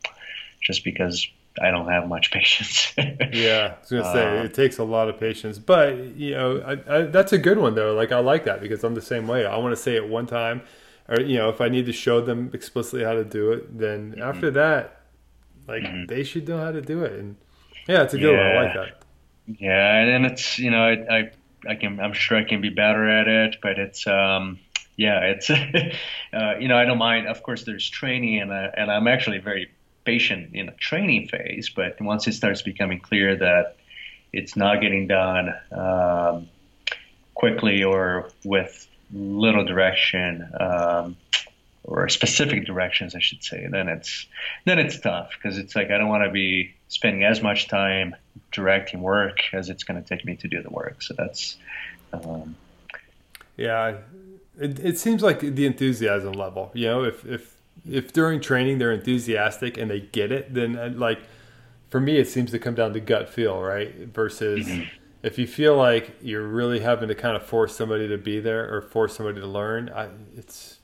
just 0.63 0.83
because 0.83 1.27
I 1.61 1.69
don't 1.69 1.89
have 1.89 2.07
much 2.07 2.31
patience. 2.31 2.91
yeah, 2.97 3.75
I 3.75 3.79
was 3.81 3.89
gonna 3.89 4.13
say 4.13 4.39
uh, 4.39 4.43
it 4.43 4.55
takes 4.55 4.79
a 4.79 4.83
lot 4.83 5.09
of 5.09 5.19
patience, 5.19 5.59
but 5.59 5.95
you 6.15 6.31
know 6.31 6.61
I, 6.61 6.95
I, 6.95 7.01
that's 7.03 7.33
a 7.33 7.37
good 7.37 7.59
one 7.59 7.75
though. 7.75 7.93
Like 7.93 8.11
I 8.11 8.19
like 8.19 8.45
that 8.45 8.61
because 8.61 8.83
I'm 8.83 8.95
the 8.95 9.01
same 9.01 9.27
way. 9.27 9.45
I 9.45 9.57
want 9.57 9.75
to 9.75 9.81
say 9.81 9.95
it 9.95 10.07
one 10.07 10.25
time, 10.25 10.61
or 11.11 11.21
you 11.21 11.37
know 11.37 11.49
if 11.49 11.61
I 11.61 11.67
need 11.67 11.85
to 11.87 11.93
show 11.93 12.21
them 12.21 12.49
explicitly 12.53 13.03
how 13.03 13.13
to 13.13 13.25
do 13.25 13.51
it, 13.51 13.77
then 13.77 14.13
mm-hmm. 14.13 14.21
after 14.21 14.49
that, 14.51 15.01
like 15.67 15.83
mm-hmm. 15.83 16.05
they 16.05 16.23
should 16.23 16.47
know 16.47 16.57
how 16.57 16.71
to 16.71 16.81
do 16.81 17.03
it. 17.03 17.19
And 17.19 17.35
yeah, 17.87 18.03
it's 18.03 18.13
a 18.13 18.17
good 18.17 18.33
yeah. 18.33 18.55
one. 18.55 18.57
I 18.57 18.65
like 18.65 18.73
that. 18.73 19.03
Yeah, 19.59 19.95
and 19.97 20.25
it's 20.25 20.57
you 20.57 20.71
know 20.71 20.81
I, 20.81 21.17
I 21.17 21.31
I 21.67 21.75
can 21.75 21.99
I'm 21.99 22.13
sure 22.13 22.37
I 22.37 22.45
can 22.45 22.61
be 22.61 22.69
better 22.69 23.07
at 23.09 23.27
it, 23.27 23.57
but 23.61 23.77
it's 23.77 24.07
um 24.07 24.59
yeah, 24.95 25.19
it's 25.25 25.49
uh, 26.33 26.55
you 26.59 26.69
know 26.69 26.77
I 26.77 26.85
don't 26.85 26.97
mind. 26.97 27.27
Of 27.27 27.43
course, 27.43 27.63
there's 27.65 27.89
training, 27.89 28.39
and 28.39 28.51
uh, 28.51 28.69
and 28.75 28.89
I'm 28.89 29.07
actually 29.07 29.39
very 29.39 29.69
patient 30.05 30.55
in 30.55 30.67
the 30.67 30.71
training 30.73 31.27
phase. 31.27 31.69
But 31.69 31.99
once 32.01 32.27
it 32.27 32.33
starts 32.33 32.61
becoming 32.61 32.99
clear 32.99 33.35
that 33.35 33.75
it's 34.31 34.55
not 34.55 34.79
getting 34.79 35.07
done 35.07 35.53
um, 35.71 36.47
quickly 37.33 37.83
or 37.83 38.29
with 38.45 38.87
little 39.13 39.65
direction 39.65 40.49
um, 40.59 41.17
or 41.83 42.07
specific 42.09 42.65
directions, 42.65 43.15
I 43.15 43.19
should 43.19 43.43
say, 43.43 43.67
then 43.69 43.87
it's 43.87 44.27
then 44.65 44.79
it's 44.79 44.99
tough 44.99 45.31
because 45.35 45.57
it's 45.57 45.75
like 45.75 45.91
I 45.91 45.97
don't 45.97 46.09
want 46.09 46.23
to 46.23 46.31
be 46.31 46.73
spending 46.87 47.23
as 47.23 47.41
much 47.41 47.67
time 47.67 48.15
directing 48.51 49.01
work 49.01 49.39
as 49.53 49.69
it's 49.69 49.83
going 49.83 50.01
to 50.01 50.07
take 50.07 50.25
me 50.25 50.35
to 50.37 50.47
do 50.47 50.61
the 50.61 50.69
work. 50.69 51.01
So 51.01 51.13
that's 51.17 51.57
um, 52.13 52.55
yeah 53.57 53.97
it, 54.59 54.79
it 54.79 54.97
seems 54.97 55.23
like 55.23 55.39
the 55.39 55.65
enthusiasm 55.65 56.33
level. 56.33 56.71
You 56.73 56.87
know, 56.87 57.03
if 57.03 57.25
if 57.25 57.57
if 57.89 58.13
during 58.13 58.39
training 58.41 58.77
they're 58.77 58.91
enthusiastic 58.91 59.77
and 59.77 59.89
they 59.89 60.01
get 60.01 60.31
it, 60.31 60.53
then 60.53 60.77
uh, 60.77 60.91
like 60.95 61.19
for 61.89 61.99
me 61.99 62.17
it 62.17 62.27
seems 62.27 62.51
to 62.51 62.59
come 62.59 62.75
down 62.75 62.93
to 62.93 62.99
gut 62.99 63.29
feel, 63.29 63.61
right? 63.61 63.93
Versus 64.07 64.67
mm-hmm. 64.67 64.83
If 65.23 65.37
you 65.37 65.47
feel 65.47 65.75
like 65.75 66.15
you're 66.21 66.47
really 66.47 66.79
having 66.79 67.09
to 67.09 67.15
kind 67.15 67.35
of 67.35 67.43
force 67.43 67.75
somebody 67.75 68.07
to 68.07 68.17
be 68.17 68.39
there 68.39 68.73
or 68.73 68.81
force 68.81 69.15
somebody 69.15 69.39
to 69.39 69.47
learn, 69.47 69.89
I, 69.89 70.09
it's 70.35 70.79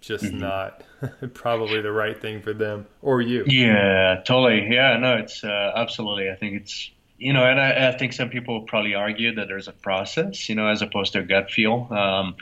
just 0.00 0.24
mm-hmm. 0.24 0.40
not 0.40 0.82
probably 1.34 1.80
the 1.80 1.92
right 1.92 2.20
thing 2.20 2.42
for 2.42 2.52
them 2.52 2.86
or 3.02 3.20
you. 3.20 3.44
Yeah, 3.46 4.22
totally. 4.24 4.68
Yeah, 4.70 4.96
no, 4.98 5.16
it's 5.16 5.42
uh, 5.42 5.72
absolutely. 5.74 6.30
I 6.30 6.34
think 6.34 6.62
it's 6.62 6.90
you 7.18 7.32
know, 7.32 7.44
and 7.44 7.60
I, 7.60 7.88
I, 7.88 7.98
think 7.98 8.12
some 8.12 8.28
people 8.28 8.62
probably 8.62 8.94
argue 8.94 9.34
that 9.34 9.48
there's 9.48 9.66
a 9.66 9.72
process, 9.72 10.48
you 10.48 10.54
know, 10.54 10.68
as 10.68 10.82
opposed 10.82 11.14
to 11.14 11.18
a 11.18 11.22
gut 11.24 11.50
feel. 11.50 11.88
Um, 11.90 12.36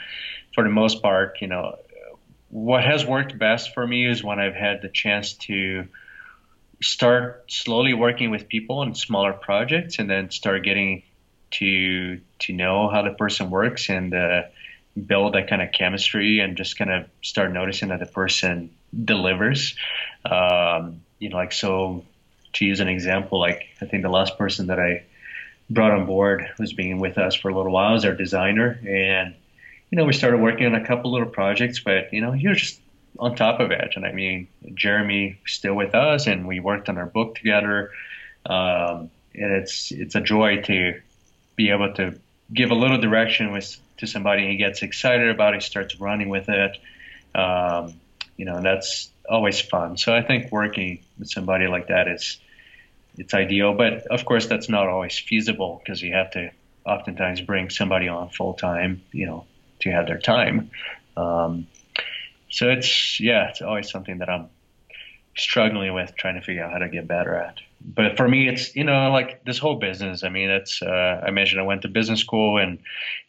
for 0.55 0.65
the 0.65 0.71
most 0.71 1.01
part, 1.01 1.39
you 1.41 1.47
know, 1.47 1.77
what 2.51 2.85
has 2.85 3.05
worked 3.05 3.39
best 3.39 3.73
for 3.73 3.87
me 3.87 4.07
is 4.07 4.23
when 4.23 4.39
I've 4.39 4.55
had 4.55 4.83
the 4.83 4.91
chance 4.91 5.33
to 5.35 5.89
start 6.83 7.45
slowly 7.49 7.95
working 7.95 8.31
with 8.31 8.49
people 8.49 8.81
on 8.81 8.95
smaller 8.95 9.33
projects 9.33 9.99
and 9.99 10.11
then 10.11 10.31
start 10.31 10.63
getting 10.63 11.03
to 11.59 12.21
to 12.41 12.53
know 12.53 12.89
how 12.89 13.03
the 13.03 13.11
person 13.11 13.51
works 13.51 13.89
and 13.89 14.15
uh, 14.15 14.43
build 15.07 15.35
that 15.35 15.49
kind 15.49 15.63
of 15.63 15.73
chemistry 15.73 16.41
and 16.41 16.57
just 16.57 16.79
kind 16.79 16.91
of 16.91 17.07
start 17.23 17.53
noticing 17.53 17.89
that 17.89 18.01
the 18.01 18.07
person 18.07 18.71
delivers. 19.05 19.77
Um, 20.25 21.03
you 21.19 21.29
know, 21.29 21.37
like 21.37 21.53
so 21.53 22.05
to 22.55 22.65
use 22.65 22.81
an 22.81 22.89
example, 22.89 23.39
like 23.39 23.67
I 23.81 23.87
think 23.87 24.03
the 24.03 24.09
last 24.09 24.39
person 24.39 24.69
that 24.69 24.79
I 24.79 25.05
brought 25.69 25.93
on 25.93 26.07
board 26.07 26.49
who's 26.57 26.73
been 26.73 27.01
with 27.01 27.19
us 27.19 27.35
for 27.35 27.49
a 27.49 27.57
little 27.57 27.73
while 27.73 27.97
is 27.97 28.05
our 28.05 28.15
designer 28.15 28.79
and 28.87 29.35
you 29.91 29.97
know, 29.97 30.05
we 30.05 30.13
started 30.13 30.39
working 30.39 30.67
on 30.67 30.75
a 30.75 30.85
couple 30.85 31.13
little 31.13 31.29
projects, 31.29 31.81
but 31.81 32.13
you 32.13 32.21
know, 32.21 32.33
he 32.33 32.49
was 32.49 32.61
just 32.61 32.81
on 33.19 33.37
top 33.37 33.61
of 33.61 33.71
it. 33.71 33.93
And 33.95 34.05
I 34.05 34.13
mean, 34.13 34.49
Jeremy 34.75 35.41
still 35.47 35.75
with 35.75 35.95
us, 35.95 36.27
and 36.27 36.47
we 36.47 36.61
worked 36.61 36.89
on 36.89 36.99
our 36.99 37.07
book 37.07 37.37
together. 37.37 37.93
Um, 38.45 39.11
and 39.35 39.53
it's 39.53 39.93
it's 39.93 40.15
a 40.15 40.21
joy 40.21 40.63
to 40.63 41.01
be 41.57 41.71
able 41.71 41.93
to 41.95 42.19
give 42.53 42.71
a 42.71 42.75
little 42.75 42.99
direction 42.99 43.53
with 43.53 43.77
to 43.99 44.07
somebody. 44.07 44.47
He 44.47 44.57
gets 44.57 44.83
excited 44.83 45.29
about 45.29 45.55
it, 45.55 45.63
he 45.63 45.67
starts 45.67 45.99
running 45.99 46.29
with 46.29 46.49
it. 46.49 46.79
Um, 47.35 47.95
you 48.37 48.45
know, 48.45 48.63
that's 48.63 49.11
always 49.29 49.61
fun. 49.61 49.97
So 49.97 50.15
I 50.15 50.23
think 50.23 50.53
working 50.53 51.05
with 51.19 51.29
somebody 51.29 51.67
like 51.67 51.89
that 51.89 52.09
is 52.09 52.39
it's 53.17 53.35
ideal. 53.35 53.75
But 53.75 54.07
of 54.07 54.25
course, 54.25 54.47
that's 54.47 54.69
not 54.69 54.89
always 54.89 55.19
feasible 55.19 55.81
because 55.83 56.03
you 56.03 56.13
have 56.13 56.31
to 56.33 56.51
oftentimes 56.85 57.41
bring 57.41 57.71
somebody 57.71 58.09
on 58.09 58.29
full 58.29 58.55
time. 58.55 59.03
You 59.13 59.27
know, 59.27 59.47
to 59.81 59.91
have 59.91 60.07
their 60.07 60.19
time. 60.19 60.71
Um, 61.17 61.67
so 62.51 62.69
it's 62.71 63.21
yeah, 63.21 63.49
it's 63.49 63.63
always 63.63 63.91
something 63.91 64.19
that 64.19 64.29
I'm 64.29 64.49
struggling 65.37 65.93
with 65.95 66.15
trying 66.17 66.37
to 66.37 66.41
figure 66.41 66.65
out 66.65 66.73
how 66.73 66.79
to 66.79 66.89
get 66.89 67.07
better 67.07 67.35
at. 67.35 67.59
But 67.81 68.17
for 68.17 68.29
me, 68.29 68.49
it's 68.49 68.75
you 68.75 68.85
know 68.85 69.11
like 69.11 69.45
this 69.45 69.59
whole 69.59 69.77
business. 69.77 70.25
I 70.25 70.29
mean, 70.29 70.51
it's 70.51 70.83
uh, 70.83 71.23
I 71.27 71.31
mentioned 71.31 71.61
I 71.61 71.65
went 71.65 71.83
to 71.83 71.89
business 71.89 72.21
school 72.21 72.59
and 72.59 72.79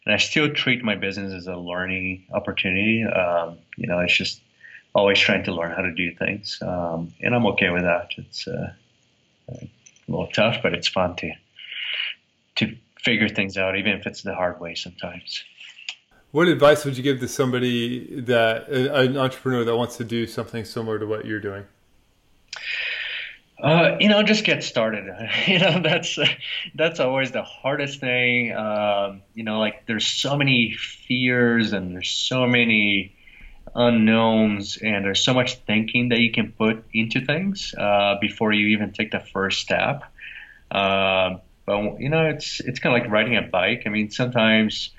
and 0.04 0.14
I 0.14 0.18
still 0.18 0.52
treat 0.52 0.82
my 0.82 0.96
business 0.96 1.32
as 1.32 1.46
a 1.46 1.56
learning 1.56 2.26
opportunity. 2.32 3.04
Um, 3.04 3.58
you 3.76 3.86
know, 3.86 4.00
it's 4.00 4.16
just 4.16 4.40
always 4.94 5.18
trying 5.18 5.44
to 5.44 5.52
learn 5.52 5.72
how 5.72 5.82
to 5.82 5.94
do 5.94 6.14
things, 6.14 6.58
um, 6.62 7.12
and 7.20 7.34
I'm 7.34 7.46
okay 7.46 7.70
with 7.70 7.82
that. 7.82 8.10
It's 8.16 8.48
uh, 8.48 8.72
a 9.48 9.68
little 10.08 10.28
tough, 10.28 10.56
but 10.62 10.74
it's 10.74 10.88
fun 10.88 11.16
to 11.16 11.32
to 12.56 12.76
figure 13.02 13.28
things 13.28 13.56
out, 13.56 13.76
even 13.76 13.92
if 13.92 14.06
it's 14.06 14.22
the 14.22 14.34
hard 14.34 14.60
way 14.60 14.74
sometimes. 14.74 15.44
What 16.30 16.48
advice 16.48 16.84
would 16.84 16.96
you 16.96 17.02
give 17.02 17.20
to 17.20 17.28
somebody 17.28 18.20
that 18.22 18.68
an 18.68 19.16
entrepreneur 19.16 19.64
that 19.64 19.76
wants 19.76 19.96
to 19.96 20.04
do 20.04 20.26
something 20.26 20.64
similar 20.64 20.98
to 20.98 21.06
what 21.06 21.24
you're 21.24 21.40
doing? 21.40 21.64
Uh, 23.62 23.96
you 23.98 24.08
know, 24.08 24.22
just 24.22 24.44
get 24.44 24.62
started. 24.62 25.06
you 25.46 25.58
know, 25.58 25.80
that's 25.82 26.18
that's 26.74 27.00
always 27.00 27.32
the 27.32 27.42
hardest 27.42 28.00
thing. 28.00 28.54
Um, 28.54 29.22
you 29.34 29.42
know, 29.42 29.58
like 29.58 29.86
there's 29.86 30.06
so 30.06 30.36
many 30.36 30.76
fears 30.76 31.72
and 31.72 31.94
there's 31.94 32.10
so 32.10 32.46
many 32.46 33.16
unknowns 33.74 34.78
and 34.78 35.04
there's 35.04 35.24
so 35.24 35.34
much 35.34 35.56
thinking 35.66 36.10
that 36.10 36.20
you 36.20 36.32
can 36.32 36.52
put 36.52 36.84
into 36.92 37.24
things 37.24 37.74
uh, 37.76 38.16
before 38.20 38.52
you 38.52 38.68
even 38.68 38.92
take 38.92 39.10
the 39.10 39.20
first 39.20 39.60
step. 39.60 40.04
Uh, 40.70 41.38
but 41.66 42.00
you 42.00 42.08
know, 42.08 42.26
it's 42.26 42.60
it's 42.60 42.78
kind 42.78 42.96
of 42.96 43.02
like 43.02 43.10
riding 43.10 43.36
a 43.36 43.42
bike. 43.42 43.82
I 43.86 43.88
mean, 43.88 44.10
sometimes 44.10 44.90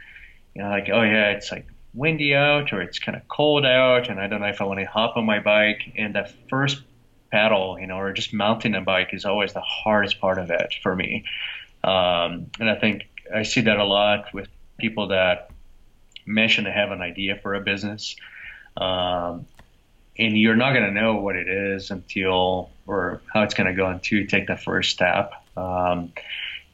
you 0.53 0.63
know, 0.63 0.69
like 0.69 0.89
oh 0.91 1.01
yeah, 1.01 1.29
it's 1.29 1.49
like 1.51 1.65
windy 1.93 2.35
out 2.35 2.73
or 2.73 2.81
it's 2.81 2.99
kind 2.99 3.15
of 3.15 3.25
cold 3.29 3.65
out, 3.65 4.09
and 4.09 4.19
I 4.19 4.27
don't 4.27 4.41
know 4.41 4.47
if 4.47 4.59
I 4.59 4.65
want 4.65 4.79
to 4.81 4.85
hop 4.85 5.15
on 5.15 5.25
my 5.25 5.39
bike. 5.39 5.93
And 5.97 6.13
the 6.13 6.29
first 6.49 6.83
paddle, 7.31 7.77
you 7.79 7.87
know, 7.87 7.97
or 7.97 8.13
just 8.13 8.33
mounting 8.33 8.75
a 8.75 8.81
bike 8.81 9.09
is 9.13 9.25
always 9.25 9.53
the 9.53 9.61
hardest 9.61 10.19
part 10.19 10.37
of 10.37 10.49
it 10.49 10.75
for 10.81 10.95
me. 10.95 11.25
Um, 11.83 12.47
and 12.59 12.69
I 12.69 12.75
think 12.75 13.07
I 13.33 13.43
see 13.43 13.61
that 13.61 13.77
a 13.77 13.85
lot 13.85 14.33
with 14.33 14.47
people 14.77 15.07
that 15.07 15.51
mention 16.25 16.63
they 16.63 16.71
have 16.71 16.91
an 16.91 17.01
idea 17.01 17.39
for 17.41 17.55
a 17.55 17.61
business. 17.61 18.15
Um, 18.77 19.45
and 20.17 20.37
you're 20.37 20.55
not 20.55 20.73
going 20.73 20.85
to 20.85 20.91
know 20.91 21.15
what 21.15 21.35
it 21.35 21.47
is 21.47 21.91
until 21.91 22.69
or 22.85 23.21
how 23.33 23.43
it's 23.43 23.53
going 23.53 23.67
to 23.67 23.73
go 23.73 23.87
until 23.87 24.19
you 24.19 24.27
take 24.27 24.47
the 24.47 24.57
first 24.57 24.91
step. 24.91 25.31
Um, 25.55 26.11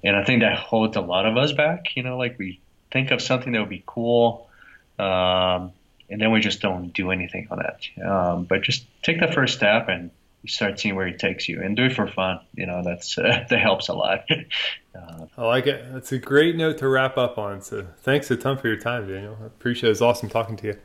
and 0.03 0.16
I 0.16 0.24
think 0.24 0.41
that 0.41 0.58
holds 0.58 0.97
a 0.97 1.01
lot 1.01 1.26
of 1.26 1.38
us 1.38 1.51
back. 1.51 1.95
You 1.95 2.03
know, 2.03 2.18
like 2.18 2.38
we 2.39 2.60
think 2.91 3.12
of 3.12 3.22
something 3.22 3.53
that 3.53 3.60
would 3.60 3.70
be 3.70 3.84
cool, 3.86 4.49
um, 4.97 5.72
and 6.10 6.22
then 6.22 6.32
we 6.32 6.39
just 6.39 6.62
don't 6.62 6.93
do 6.93 7.12
anything 7.12 7.47
on 7.51 7.64
it. 7.64 8.03
Um, 8.03 8.45
but 8.45 8.62
just 8.62 8.86
take 9.03 9.20
the 9.20 9.28
first 9.28 9.56
step 9.56 9.89
and 9.89 10.12
start 10.48 10.80
seeing 10.80 10.96
where 10.96 11.08
it 11.08 11.20
takes 11.20 11.48
you, 11.48 11.62
and 11.62 11.76
do 11.76 11.86
it 11.86 11.93
for 11.93 12.08
fun. 12.08 12.39
You 12.54 12.66
know, 12.66 12.82
that's 12.84 13.18
uh, 13.18 13.46
that 13.50 13.60
helps 13.60 13.89
a 13.89 13.93
lot. 13.93 14.26
uh, 14.96 15.26
I 15.38 15.46
like 15.46 15.68
it. 15.68 15.86
That's 15.93 16.12
a 16.12 16.18
great 16.18 16.56
note 16.56 16.78
to 16.80 16.88
wrap 16.88 17.18
up 17.18 17.38
on. 17.38 17.62
So 17.62 17.86
thanks 18.00 18.30
a 18.32 18.38
ton 18.38 18.58
for 18.58 18.68
your 18.68 18.78
time, 18.78 19.08
Daniel. 19.08 19.38
I 19.41 19.46
appreciate 19.46 19.89
it. 19.89 19.91
It's 19.91 20.02
awesome 20.02 20.30
talking 20.30 20.56
to 20.58 20.68
you. 20.68 20.78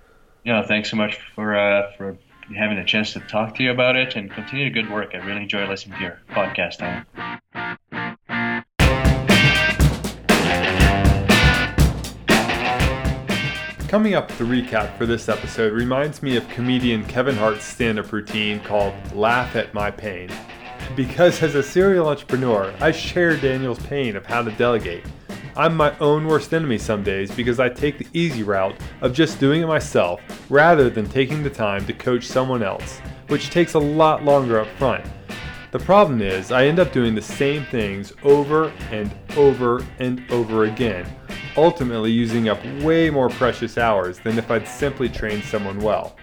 Yeah, 0.45 0.67
thanks 0.67 0.91
so 0.91 0.97
much 0.97 1.19
for 1.35 1.57
uh, 1.57 1.93
for 1.97 2.19
having 2.57 2.79
a 2.79 2.85
chance 2.85 3.13
to 3.13 3.21
talk 3.21 3.55
to 3.57 3.63
you 3.63 3.71
about 3.71 3.97
it 3.97 4.17
and 4.17 4.31
continue 4.31 4.65
the 4.65 4.71
good 4.71 4.91
work. 4.91 5.11
I 5.15 5.19
really 5.19 5.43
enjoy 5.43 5.67
listening 5.69 5.99
to 5.99 6.05
your 6.05 6.19
podcast. 6.31 7.39
Coming 13.91 14.14
up, 14.14 14.28
the 14.28 14.45
recap 14.45 14.97
for 14.97 15.05
this 15.05 15.28
episode 15.28 15.72
reminds 15.72 16.22
me 16.22 16.36
of 16.36 16.49
comedian 16.49 17.05
Kevin 17.07 17.34
Hart's 17.34 17.64
stand 17.64 17.99
up 17.99 18.12
routine 18.12 18.61
called 18.61 18.95
Laugh 19.16 19.57
at 19.57 19.74
My 19.74 19.91
Pain. 19.91 20.30
Because 20.95 21.43
as 21.43 21.57
a 21.57 21.62
serial 21.64 22.07
entrepreneur, 22.07 22.72
I 22.80 22.93
share 22.93 23.36
Daniel's 23.36 23.84
pain 23.86 24.14
of 24.14 24.24
how 24.24 24.43
to 24.43 24.53
delegate. 24.53 25.05
I'm 25.57 25.76
my 25.76 25.99
own 25.99 26.28
worst 26.28 26.55
enemy 26.55 26.78
some 26.78 27.03
days 27.03 27.32
because 27.32 27.59
I 27.59 27.68
take 27.68 27.99
the 27.99 28.07
easy 28.12 28.45
route 28.45 28.76
of 29.01 29.12
just 29.12 29.41
doing 29.41 29.61
it 29.61 29.66
myself 29.66 30.20
rather 30.49 30.88
than 30.88 31.09
taking 31.09 31.43
the 31.43 31.51
time 31.51 31.84
to 31.86 31.93
coach 31.93 32.28
someone 32.28 32.62
else, 32.62 33.01
which 33.26 33.51
takes 33.51 33.74
a 33.74 33.80
lot 33.80 34.24
longer 34.24 34.61
up 34.61 34.68
front. 34.78 35.05
The 35.72 35.80
problem 35.80 36.22
is, 36.22 36.53
I 36.53 36.66
end 36.66 36.78
up 36.78 36.93
doing 36.93 37.16
the 37.16 37.22
same 37.22 37.64
things 37.64 38.12
over 38.22 38.68
and 38.93 39.11
over 39.36 39.84
and 39.99 40.22
over 40.30 40.66
again 40.66 41.12
ultimately 41.57 42.11
using 42.11 42.48
up 42.48 42.64
way 42.82 43.11
more 43.11 43.28
precious 43.28 43.78
hours 43.78 44.18
than 44.18 44.38
if 44.38 44.51
I'd 44.51 44.66
simply 44.66 45.09
trained 45.09 45.44
someone 45.44 45.78
well. 45.78 46.16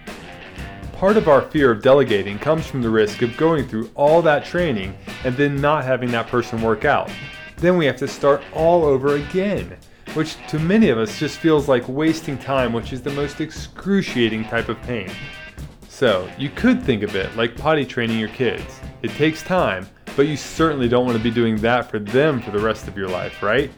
Part 0.92 1.16
of 1.16 1.28
our 1.28 1.42
fear 1.42 1.70
of 1.70 1.82
delegating 1.82 2.38
comes 2.38 2.66
from 2.66 2.82
the 2.82 2.90
risk 2.90 3.22
of 3.22 3.36
going 3.36 3.68
through 3.68 3.90
all 3.94 4.20
that 4.22 4.44
training 4.44 4.96
and 5.24 5.36
then 5.36 5.60
not 5.60 5.84
having 5.84 6.10
that 6.10 6.26
person 6.26 6.60
work 6.60 6.84
out. 6.84 7.10
Then 7.56 7.76
we 7.76 7.86
have 7.86 7.96
to 7.98 8.08
start 8.08 8.42
all 8.52 8.84
over 8.84 9.16
again, 9.16 9.76
which 10.14 10.36
to 10.48 10.58
many 10.58 10.88
of 10.88 10.98
us 10.98 11.18
just 11.18 11.38
feels 11.38 11.68
like 11.68 11.88
wasting 11.88 12.38
time, 12.38 12.72
which 12.72 12.92
is 12.92 13.02
the 13.02 13.10
most 13.10 13.40
excruciating 13.40 14.44
type 14.44 14.68
of 14.68 14.80
pain. 14.82 15.10
So, 15.88 16.30
you 16.38 16.50
could 16.50 16.82
think 16.82 17.02
of 17.02 17.16
it 17.16 17.34
like 17.36 17.56
potty 17.56 17.84
training 17.84 18.18
your 18.18 18.28
kids. 18.28 18.80
It 19.02 19.10
takes 19.12 19.42
time, 19.42 19.88
but 20.16 20.26
you 20.26 20.36
certainly 20.36 20.88
don't 20.88 21.04
want 21.04 21.16
to 21.16 21.22
be 21.22 21.30
doing 21.30 21.56
that 21.58 21.90
for 21.90 21.98
them 21.98 22.40
for 22.40 22.50
the 22.50 22.58
rest 22.58 22.88
of 22.88 22.96
your 22.96 23.08
life, 23.08 23.42
right? 23.42 23.70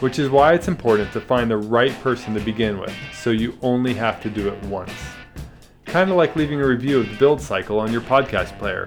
Which 0.00 0.18
is 0.18 0.30
why 0.30 0.54
it's 0.54 0.68
important 0.68 1.12
to 1.12 1.20
find 1.20 1.50
the 1.50 1.56
right 1.56 1.92
person 2.02 2.34
to 2.34 2.40
begin 2.40 2.78
with, 2.78 2.94
so 3.12 3.30
you 3.30 3.58
only 3.62 3.94
have 3.94 4.22
to 4.22 4.30
do 4.30 4.48
it 4.48 4.62
once. 4.64 4.92
Kind 5.84 6.10
of 6.10 6.16
like 6.16 6.36
leaving 6.36 6.60
a 6.60 6.66
review 6.66 7.00
of 7.00 7.08
the 7.08 7.16
build 7.16 7.40
cycle 7.40 7.80
on 7.80 7.90
your 7.90 8.02
podcast 8.02 8.58
player. 8.58 8.86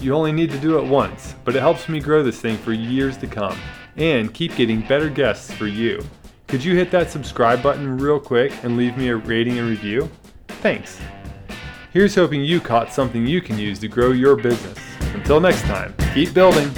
You 0.00 0.14
only 0.14 0.32
need 0.32 0.50
to 0.50 0.58
do 0.58 0.78
it 0.78 0.84
once, 0.84 1.34
but 1.44 1.54
it 1.54 1.60
helps 1.60 1.88
me 1.88 2.00
grow 2.00 2.22
this 2.22 2.40
thing 2.40 2.56
for 2.56 2.72
years 2.72 3.16
to 3.18 3.26
come 3.26 3.58
and 3.96 4.32
keep 4.32 4.56
getting 4.56 4.80
better 4.80 5.08
guests 5.08 5.52
for 5.52 5.66
you. 5.66 6.02
Could 6.48 6.64
you 6.64 6.74
hit 6.74 6.90
that 6.90 7.10
subscribe 7.10 7.62
button 7.62 7.98
real 7.98 8.18
quick 8.18 8.52
and 8.64 8.76
leave 8.76 8.96
me 8.96 9.08
a 9.08 9.16
rating 9.16 9.58
and 9.58 9.68
review? 9.68 10.10
Thanks. 10.48 11.00
Here's 11.92 12.14
hoping 12.14 12.44
you 12.44 12.60
caught 12.60 12.92
something 12.92 13.26
you 13.26 13.40
can 13.40 13.58
use 13.58 13.78
to 13.80 13.88
grow 13.88 14.12
your 14.12 14.36
business. 14.36 14.78
Until 15.14 15.40
next 15.40 15.62
time, 15.62 15.94
keep 16.14 16.32
building. 16.34 16.70